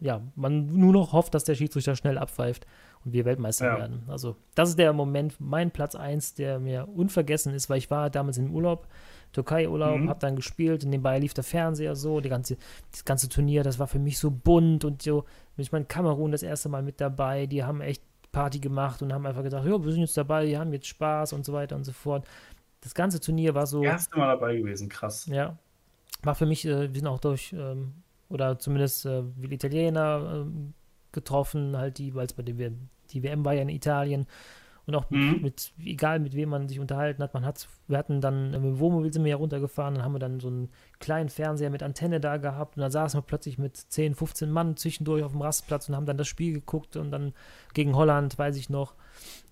[0.00, 2.66] ja, man nur noch hofft, dass der Schiedsrichter schnell abpfeift
[3.04, 3.78] und wir Weltmeister ja.
[3.78, 4.02] werden.
[4.06, 8.10] Also, das ist der Moment, mein Platz 1, der mir unvergessen ist, weil ich war
[8.10, 8.86] damals im Urlaub,
[9.32, 10.08] Türkei-Urlaub, mhm.
[10.08, 12.56] hab dann gespielt und nebenbei lief der Fernseher so, die ganze,
[12.92, 15.24] das ganze Turnier, das war für mich so bunt und so,
[15.56, 19.24] ich meine, Kamerun das erste Mal mit dabei, die haben echt Party gemacht und haben
[19.24, 21.84] einfach gesagt, ja, wir sind jetzt dabei, wir haben jetzt Spaß und so weiter und
[21.84, 22.26] so fort.
[22.84, 23.82] Das ganze Turnier war so.
[23.82, 25.26] Erste Mal dabei gewesen, krass.
[25.26, 25.58] Ja.
[26.22, 27.94] War für mich, äh, wir sind auch durch, ähm,
[28.28, 30.72] oder zumindest äh, viele Italiener äh,
[31.12, 34.26] getroffen, halt die, weil es bei dem die WM war ja in Italien
[34.86, 35.40] und auch mhm.
[35.40, 38.78] mit, egal mit wem man sich unterhalten hat, man hat, wir hatten dann, mit dem
[38.78, 42.20] Wohnmobil sind wir ja runtergefahren, dann haben wir dann so einen kleinen Fernseher mit Antenne
[42.20, 45.88] da gehabt und dann saßen wir plötzlich mit 10, 15 Mann zwischendurch auf dem Rastplatz
[45.88, 47.32] und haben dann das Spiel geguckt und dann
[47.72, 48.94] gegen Holland, weiß ich noch.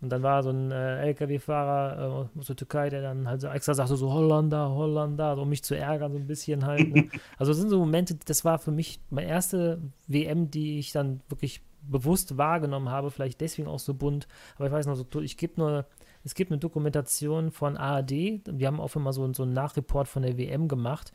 [0.01, 3.49] Und dann war so ein äh, LKW-Fahrer äh, aus der Türkei, der dann halt so
[3.49, 6.93] extra sagte, so Hollander, Hollander, um mich zu ärgern, so ein bisschen halt.
[6.93, 7.09] Ne?
[7.39, 11.21] Also das sind so Momente, das war für mich meine erste WM, die ich dann
[11.29, 15.37] wirklich bewusst wahrgenommen habe, vielleicht deswegen auch so bunt, aber ich weiß noch, so, ich
[15.37, 15.85] gebe nur,
[16.25, 18.11] es gibt eine Dokumentation von ARD,
[18.47, 21.13] wir haben auch immer so, so einen Nachreport von der WM gemacht.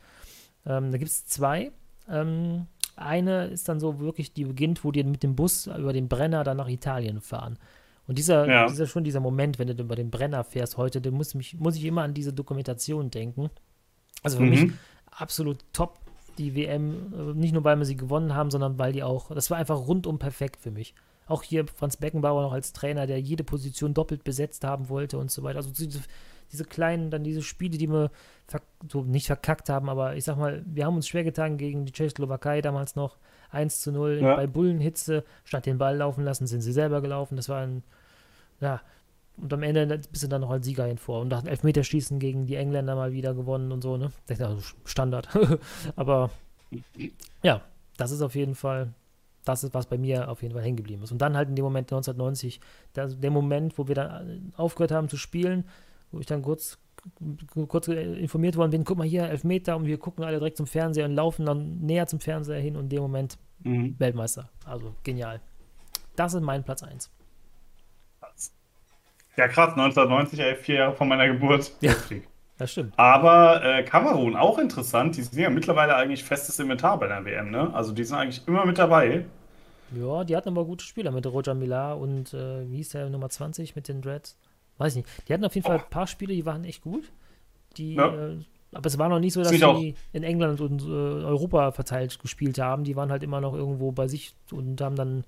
[0.66, 1.72] Ähm, da gibt es zwei.
[2.08, 2.66] Ähm,
[2.96, 6.44] eine ist dann so wirklich, die beginnt, wo die mit dem Bus über den Brenner
[6.44, 7.58] dann nach Italien fahren.
[8.08, 8.66] Und dieser, ja.
[8.66, 11.76] dieser schon dieser Moment, wenn du über den Brenner fährst heute, den muss, mich, muss
[11.76, 13.50] ich immer an diese Dokumentation denken.
[14.22, 14.50] Also für mhm.
[14.50, 14.72] mich
[15.10, 15.98] absolut top
[16.38, 19.50] die WM, äh, nicht nur weil wir sie gewonnen haben, sondern weil die auch, das
[19.50, 20.94] war einfach rundum perfekt für mich.
[21.26, 25.30] Auch hier Franz Beckenbauer noch als Trainer, der jede Position doppelt besetzt haben wollte und
[25.30, 25.58] so weiter.
[25.58, 26.00] Also diese,
[26.50, 28.10] diese kleinen, dann diese Spiele, die wir
[28.90, 31.92] so nicht verkackt haben, aber ich sag mal, wir haben uns schwer getan gegen die
[31.92, 33.18] Tschechoslowakei damals noch
[33.50, 34.36] 1 zu 0 ja.
[34.36, 37.36] bei Bullenhitze, statt den Ball laufen lassen, sind sie selber gelaufen.
[37.36, 37.82] Das war ein,
[38.60, 38.80] ja,
[39.40, 41.20] und am Ende bist du dann noch als Sieger hin vor.
[41.20, 44.10] Und nach Elfmeterschießen gegen die Engländer mal wieder gewonnen und so, ne?
[44.26, 45.28] Das ist also Standard.
[45.96, 46.30] Aber
[47.42, 47.62] ja,
[47.96, 48.92] das ist auf jeden Fall,
[49.44, 51.12] das ist, was bei mir auf jeden Fall hängen geblieben ist.
[51.12, 52.60] Und dann halt in dem Moment 1990,
[52.96, 55.64] der, der Moment, wo wir dann aufgehört haben zu spielen,
[56.10, 56.78] wo ich dann kurz,
[57.68, 61.04] kurz informiert worden bin, guck mal hier, Elfmeter und wir gucken alle direkt zum Fernseher
[61.04, 63.94] und laufen dann näher zum Fernseher hin und in dem Moment mhm.
[63.98, 64.48] Weltmeister.
[64.64, 65.40] Also genial.
[66.16, 67.10] Das ist mein Platz 1.
[69.38, 71.70] Ja, krass, 1990, ey, vier Jahre vor meiner Geburt.
[71.80, 71.94] Ja,
[72.58, 72.92] das stimmt.
[72.96, 77.52] Aber äh, Kamerun, auch interessant, die sind ja mittlerweile eigentlich festes Inventar bei der WM,
[77.52, 77.72] ne?
[77.72, 79.26] Also die sind eigentlich immer mit dabei.
[79.94, 83.30] Ja, die hatten aber gute Spieler mit Roger Millar und äh, wie hieß der Nummer
[83.30, 84.36] 20 mit den Dreads?
[84.76, 85.28] Weiß ich nicht.
[85.28, 85.70] Die hatten auf jeden oh.
[85.70, 87.04] Fall ein paar Spiele, die waren echt gut.
[87.76, 88.08] Die, ja.
[88.08, 88.38] äh,
[88.72, 92.58] aber es war noch nicht so, dass sie in England und äh, Europa verteilt gespielt
[92.58, 92.82] haben.
[92.82, 95.22] Die waren halt immer noch irgendwo bei sich und haben dann,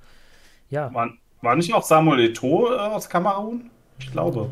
[0.69, 0.93] ja.
[0.93, 1.13] War,
[1.43, 3.71] war nicht auch Samuel Eto'o äh, aus Kamerun?
[4.01, 4.51] Ich glaube.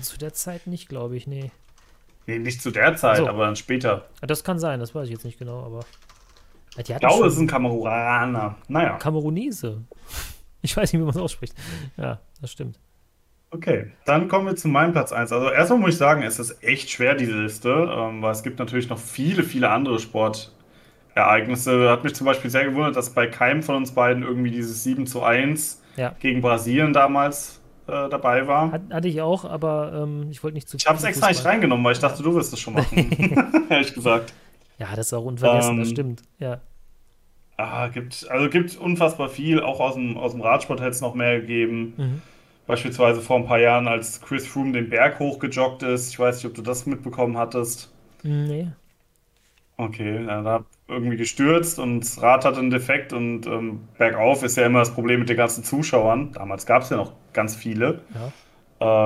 [0.00, 1.50] Zu der Zeit nicht, glaube ich, nee.
[2.26, 3.28] Nee, nicht zu der Zeit, so.
[3.28, 4.08] aber dann später.
[4.20, 5.80] Das kann sein, das weiß ich jetzt nicht genau, aber.
[6.76, 8.56] ich glaube, es ist ein Kameruraner.
[8.68, 8.96] Naja.
[8.98, 9.82] Kamerunese.
[10.62, 11.54] Ich weiß nicht, wie man es ausspricht.
[11.96, 12.80] Ja, das stimmt.
[13.52, 15.30] Okay, dann kommen wir zu meinem Platz 1.
[15.30, 18.58] Also erstmal muss ich sagen, es ist echt schwer, diese Liste, ähm, weil es gibt
[18.58, 21.88] natürlich noch viele, viele andere Sportereignisse.
[21.88, 25.06] Hat mich zum Beispiel sehr gewundert, dass bei keinem von uns beiden irgendwie dieses 7
[25.06, 26.16] zu 1 ja.
[26.18, 28.72] gegen Brasilien damals äh, dabei war.
[28.72, 31.44] Hat, hatte ich auch, aber ähm, ich wollte nicht zu Ich habe es extra nicht
[31.44, 33.66] reingenommen, weil ich dachte, du wirst es schon machen.
[33.70, 34.32] Ehrlich gesagt.
[34.78, 36.22] Ja, das ist auch unvergessen, ähm, das stimmt.
[36.38, 36.60] Ja.
[37.56, 39.60] Ah, gibt, also gibt unfassbar viel.
[39.62, 41.94] Auch aus dem, aus dem Radsport hätte es noch mehr gegeben.
[41.96, 42.22] Mhm.
[42.66, 46.10] Beispielsweise vor ein paar Jahren, als Chris Froome den Berg hochgejoggt ist.
[46.10, 47.90] Ich weiß nicht, ob du das mitbekommen hattest.
[48.22, 48.68] Nee.
[49.76, 54.56] Okay, er hat irgendwie gestürzt und das Rad hatte einen Defekt und ähm, bergauf ist
[54.56, 56.32] ja immer das Problem mit den ganzen Zuschauern.
[56.32, 58.02] Damals gab es ja noch ganz viele.
[58.14, 58.32] Ja.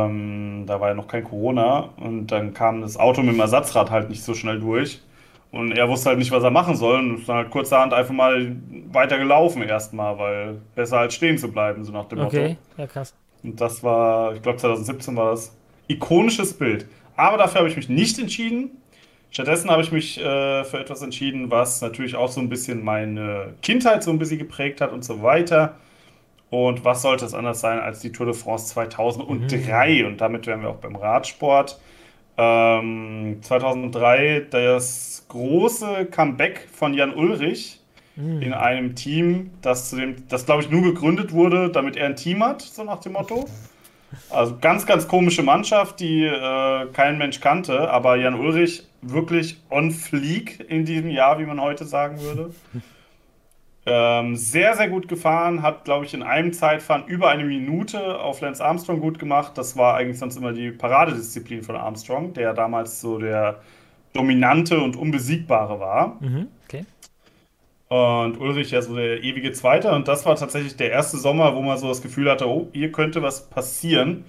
[0.05, 3.91] Ähm, da war ja noch kein Corona und dann kam das Auto mit dem Ersatzrad
[3.91, 5.01] halt nicht so schnell durch.
[5.53, 8.15] Und er wusste halt nicht, was er machen soll und ist dann halt kurzerhand einfach
[8.15, 8.57] mal
[8.93, 12.25] weiter gelaufen erstmal, weil besser als stehen zu bleiben, so nach dem okay.
[12.25, 12.37] Motto.
[12.37, 13.15] Okay, ja krass.
[13.43, 15.57] Und das war, ich glaube 2017 war das,
[15.89, 16.87] ikonisches Bild.
[17.17, 18.71] Aber dafür habe ich mich nicht entschieden.
[19.31, 23.55] Stattdessen habe ich mich äh, für etwas entschieden, was natürlich auch so ein bisschen meine
[23.63, 25.77] Kindheit so ein bisschen geprägt hat und so weiter.
[26.51, 30.01] Und was sollte es anders sein als die Tour de France 2003?
[30.01, 30.07] Mhm.
[30.07, 31.79] Und damit wären wir auch beim Radsport.
[32.37, 37.81] Ähm, 2003 das große Comeback von Jan Ulrich
[38.17, 38.43] mhm.
[38.43, 42.17] in einem Team, das zu dem, das glaube ich nur gegründet wurde, damit er ein
[42.17, 43.49] Team hat, so nach dem Motto.
[44.29, 49.91] Also ganz, ganz komische Mannschaft, die äh, kein Mensch kannte, aber Jan Ulrich wirklich on
[49.91, 52.55] fleek in diesem Jahr, wie man heute sagen würde.
[53.87, 58.41] Ähm, sehr, sehr gut gefahren, hat, glaube ich, in einem Zeitfahren über eine Minute auf
[58.43, 59.57] Lance Armstrong gut gemacht.
[59.57, 63.61] Das war eigentlich sonst immer die Paradedisziplin von Armstrong, der damals so der
[64.13, 66.19] dominante und unbesiegbare war.
[66.21, 66.85] Mhm, okay.
[67.89, 69.91] Und Ulrich ja so der ewige Zweite.
[69.93, 72.93] Und das war tatsächlich der erste Sommer, wo man so das Gefühl hatte, oh, hier
[72.93, 74.25] könnte was passieren.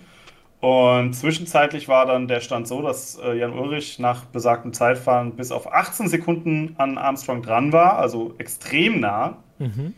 [0.61, 5.51] Und zwischenzeitlich war dann der Stand so, dass äh, Jan Ulrich nach besagtem Zeitfahren bis
[5.51, 9.38] auf 18 Sekunden an Armstrong dran war, also extrem nah.
[9.57, 9.95] Mhm.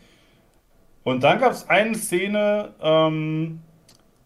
[1.02, 3.60] Und dann gab es eine Szene, ähm,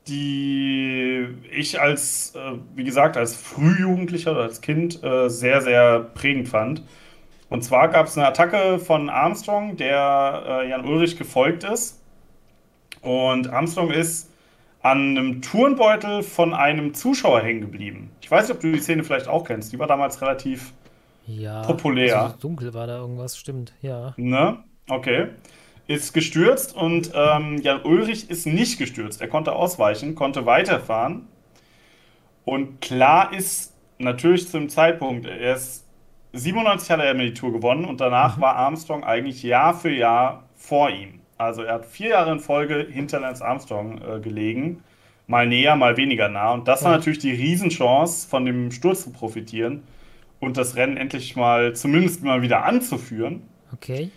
[0.06, 6.48] die ich als, äh, wie gesagt, als Frühjugendlicher oder als Kind äh, sehr, sehr prägend
[6.48, 6.84] fand.
[7.50, 12.00] Und zwar gab es eine Attacke von Armstrong, der äh, Jan Ulrich gefolgt ist.
[13.02, 14.30] Und Armstrong ist
[14.82, 18.10] an einem Turnbeutel von einem Zuschauer hängen geblieben.
[18.20, 19.72] Ich weiß nicht, ob du die Szene vielleicht auch kennst.
[19.72, 20.72] Die war damals relativ
[21.26, 22.22] ja, populär.
[22.22, 24.14] Also dunkel war da irgendwas, stimmt, ja.
[24.16, 24.58] Ne?
[24.88, 25.28] Okay.
[25.86, 29.20] Ist gestürzt und ähm, Jan Ulrich ist nicht gestürzt.
[29.20, 31.26] Er konnte ausweichen, konnte weiterfahren.
[32.44, 35.86] Und klar ist natürlich zum Zeitpunkt, er ist
[36.32, 38.42] 97 hat er die Tour gewonnen und danach mhm.
[38.42, 41.17] war Armstrong eigentlich Jahr für Jahr vor ihm.
[41.38, 44.82] Also er hat vier Jahre in Folge hinter Lance Armstrong äh, gelegen.
[45.28, 46.52] Mal näher, mal weniger nah.
[46.52, 49.82] Und das war natürlich die Riesenchance, von dem Sturz zu profitieren
[50.40, 53.42] und das Rennen endlich mal zumindest mal wieder anzuführen.
[53.72, 54.10] Okay.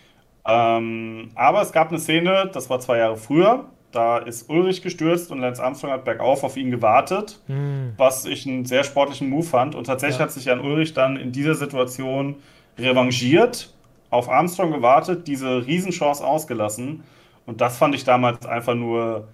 [0.47, 3.65] Ähm, aber es gab eine Szene, das war zwei Jahre früher.
[3.91, 7.93] Da ist Ulrich gestürzt und Lance Armstrong hat bergauf auf ihn gewartet, mhm.
[7.97, 9.75] was ich einen sehr sportlichen Move fand.
[9.75, 10.23] Und tatsächlich ja.
[10.23, 12.35] hat sich Jan Ulrich dann in dieser Situation
[12.79, 13.73] revanchiert
[14.11, 17.03] auf Armstrong gewartet, diese Riesenchance ausgelassen.
[17.47, 19.27] Und das fand ich damals einfach nur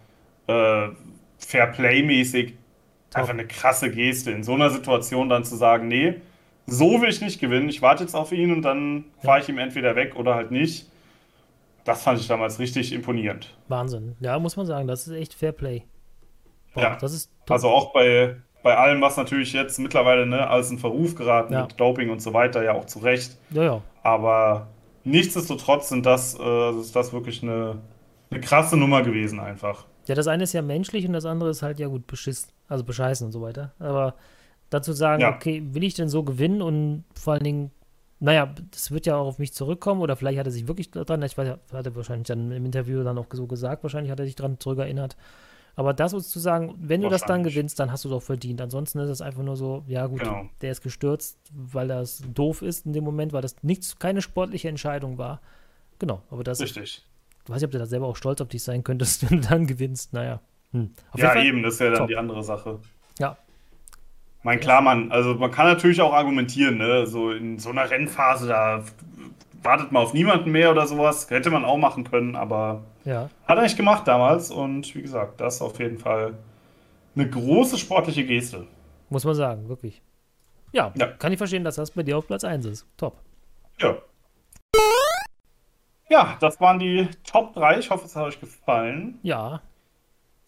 [0.47, 0.87] äh,
[1.39, 2.53] Fair-Play-mäßig
[3.13, 4.31] einfach eine krasse Geste.
[4.31, 6.21] In so einer Situation dann zu sagen, nee,
[6.65, 9.57] so will ich nicht gewinnen, ich warte jetzt auf ihn und dann fahre ich ihm
[9.57, 10.89] entweder weg oder halt nicht.
[11.83, 13.55] Das fand ich damals richtig imponierend.
[13.69, 14.15] Wahnsinn.
[14.19, 15.83] Ja, muss man sagen, das ist echt Fairplay.
[16.73, 18.35] Boah, ja, das ist also auch bei,
[18.67, 21.61] bei allem, was natürlich jetzt mittlerweile ne, alles in Verruf geraten ja.
[21.61, 23.37] mit Doping und so weiter, ja auch zu Recht.
[23.49, 23.81] Ja, ja.
[24.03, 24.67] Aber
[25.05, 27.77] nichtsdestotrotz sind das, äh, ist das wirklich eine,
[28.29, 29.85] eine krasse Nummer gewesen einfach.
[30.07, 32.83] Ja, das eine ist ja menschlich und das andere ist halt, ja gut, beschiss, also
[32.83, 33.71] bescheißen und so weiter.
[33.79, 34.15] Aber
[34.69, 35.33] dazu sagen, Ja.
[35.33, 37.71] okay, will ich denn so gewinnen und vor allen Dingen,
[38.19, 41.21] naja, das wird ja auch auf mich zurückkommen oder vielleicht hat er sich wirklich dran,
[41.21, 44.25] ich weiß, hat er wahrscheinlich dann im Interview dann auch so gesagt, wahrscheinlich hat er
[44.25, 45.15] sich dran zurückerinnert.
[45.77, 48.23] Aber das uns zu sagen, wenn du das dann gewinnst, dann hast du es auch
[48.23, 48.59] verdient.
[48.61, 50.49] Ansonsten ist es einfach nur so, ja gut, Genau.
[50.61, 54.67] der ist gestürzt, weil das doof ist in dem Moment, weil das nichts, keine sportliche
[54.69, 55.39] Entscheidung war.
[55.99, 57.05] Genau, aber das, ich Richtig.
[57.45, 59.67] weiß nicht, ob du da selber auch stolz auf dich sein könntest, wenn du dann
[59.67, 60.13] gewinnst.
[60.13, 60.41] Naja.
[60.71, 60.91] Hm.
[61.11, 62.07] Auf Ja, jeden Fall- eben, das ist ja dann top.
[62.07, 62.79] die andere Sache.
[63.19, 63.37] Ja,
[64.43, 67.05] Mein klar, man, also man kann natürlich auch argumentieren, ne?
[67.05, 68.83] So in so einer Rennphase, da
[69.63, 71.29] wartet man auf niemanden mehr oder sowas.
[71.29, 73.29] Hätte man auch machen können, aber ja.
[73.45, 74.51] hat er nicht gemacht damals.
[74.51, 76.37] Und wie gesagt, das ist auf jeden Fall
[77.15, 78.67] eine große sportliche Geste.
[79.09, 80.01] Muss man sagen, wirklich.
[80.73, 81.07] Ja, Ja.
[81.07, 82.85] kann ich verstehen, dass das bei dir auf Platz 1 ist.
[82.97, 83.21] Top.
[83.79, 83.97] Ja.
[86.09, 87.79] Ja, das waren die Top 3.
[87.79, 89.19] Ich hoffe, es hat euch gefallen.
[89.23, 89.61] Ja.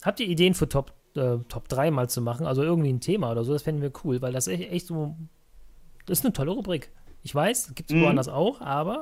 [0.02, 2.46] Habt ihr Ideen für Top, äh, Top 3 mal zu machen?
[2.46, 5.16] Also irgendwie ein Thema oder so, das fänden wir cool, weil das echt, echt so.
[6.06, 6.90] Das ist eine tolle Rubrik.
[7.22, 8.02] Ich weiß, gibt es Mhm.
[8.02, 9.00] woanders auch, aber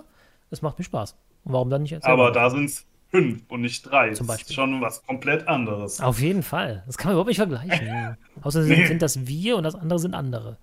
[0.50, 1.16] es macht mir Spaß.
[1.44, 1.90] Und warum dann nicht?
[1.90, 4.12] selber Aber da sind es fünf und nicht drei.
[4.12, 4.50] Zum Das Beispiel.
[4.50, 6.00] ist schon was komplett anderes.
[6.00, 6.82] Auf jeden Fall.
[6.86, 8.16] Das kann man überhaupt nicht vergleichen.
[8.42, 8.86] Außer sind, Nee.
[8.86, 10.58] sind das wir und das andere sind andere.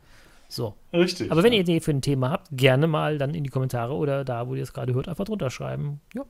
[0.48, 0.76] So.
[0.94, 1.32] Richtig.
[1.32, 4.23] Aber wenn ihr Idee für ein Thema habt, gerne mal dann in die Kommentare oder
[4.23, 6.02] da, wo ihr es gerade hört, einfach drunter schreiben.
[6.14, 6.23] Ja.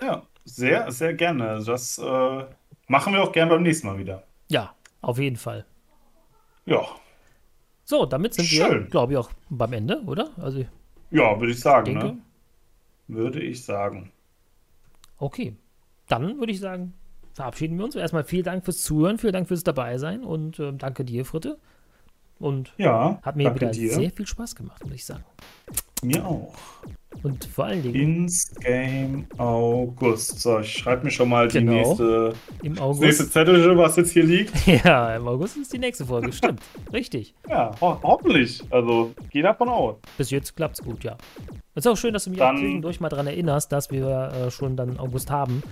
[0.00, 1.62] Ja, sehr, sehr gerne.
[1.64, 2.44] Das äh,
[2.86, 4.22] machen wir auch gern beim nächsten Mal wieder.
[4.48, 5.66] Ja, auf jeden Fall.
[6.64, 6.82] Ja,
[7.90, 8.88] So, damit sind wir, Schön.
[8.88, 10.30] glaube ich, auch beim Ende, oder?
[10.36, 10.64] Also,
[11.10, 12.18] ja, würde ich sagen, denke, ne?
[13.08, 14.12] Würde ich sagen.
[15.18, 15.56] okay.
[16.06, 16.94] Dann würde ich sagen,
[17.34, 17.96] verabschieden wir uns.
[17.96, 21.58] Erstmal vielen Dank fürs Zuhören, vielen Dank fürs Dabeisein und ähm, danke dir, Fritte.
[22.38, 23.92] Und Ja, hat mir wieder dir.
[23.92, 25.24] sehr viel Spaß gemacht, muss ich sagen.
[26.02, 26.54] Mir auch.
[27.22, 30.40] Und vor allen Dingen Ins Game August.
[30.40, 31.72] So, ich schreibe mir schon mal die Genau.
[31.72, 32.32] nächste,
[32.62, 33.00] im August.
[33.02, 34.52] nächste Zettel, was jetzt hier liegt.
[34.84, 36.60] Ja, im August ist die nächste Folge, stimmt.
[36.92, 37.34] Richtig.
[37.48, 38.62] Ja, ho hoffentlich.
[38.70, 39.96] Also, geh davon aus.
[40.16, 41.18] Bis jetzt klappt's gut, ja.
[41.74, 44.06] Ist auch schön, dass du mich Dann- auch zwischendurch mal daran erinnerst, dass wir
[44.46, 45.62] äh, schon dann August haben,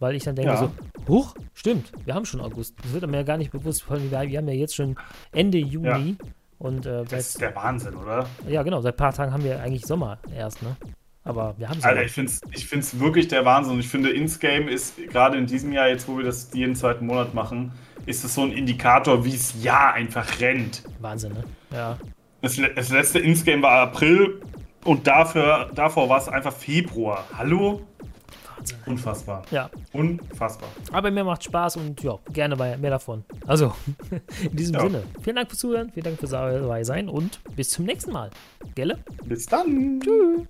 [0.00, 0.56] weil ich dann denke Ja.
[0.58, 0.70] so,
[1.08, 2.74] huch, stimmt, wir haben schon August.
[2.82, 4.96] Das wird mir ja gar nicht bewusst, allem, wir wir haben ja jetzt schon
[5.32, 6.16] Ende Juni
[6.58, 8.26] und äh, Das ist seit, der Wahnsinn, oder?
[8.46, 10.76] ja genau, seit ein paar Tagen haben wir eigentlich Sommer erst, ne?
[11.24, 11.88] Aber wir haben Sommer.
[11.88, 13.74] Alter, ich finde es ich find's wirklich der Wahnsinn.
[13.74, 17.06] Und ich finde, Insgame ist gerade in diesem Jahr, jetzt wo wir das jeden zweiten
[17.06, 17.72] Monat machen,
[18.06, 20.82] ist es so ein Indikator, wie es Jahr einfach rennt.
[21.00, 21.44] Wahnsinn, ne?
[21.72, 21.98] Ja.
[22.40, 24.40] Das, das letzte Insgame war April
[24.84, 27.24] und dafür, davor war es einfach Februar.
[27.36, 27.82] Hallo?
[28.58, 28.78] Wahnsinn.
[28.86, 29.42] Unfassbar.
[29.50, 30.68] Ja, Unfassbar.
[30.92, 33.24] aber mir macht Spaß und ja, gerne mehr davon.
[33.46, 33.72] Also,
[34.42, 34.80] in diesem Ja.
[34.82, 38.30] Sinne, vielen Dank fürs Zuhören, vielen Dank fürs dabei sein und bis zum nächsten Mal.
[38.74, 38.98] Gelle?
[39.24, 40.00] Bis dann.
[40.00, 40.46] Tschüss.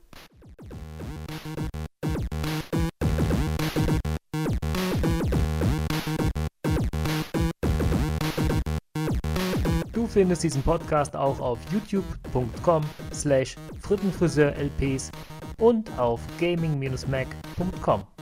[9.92, 12.82] Du findest diesen Podcast auch auf youtube.com
[13.12, 15.10] slash frittenfriseurlps
[15.58, 18.17] und auf gaming-mac.com.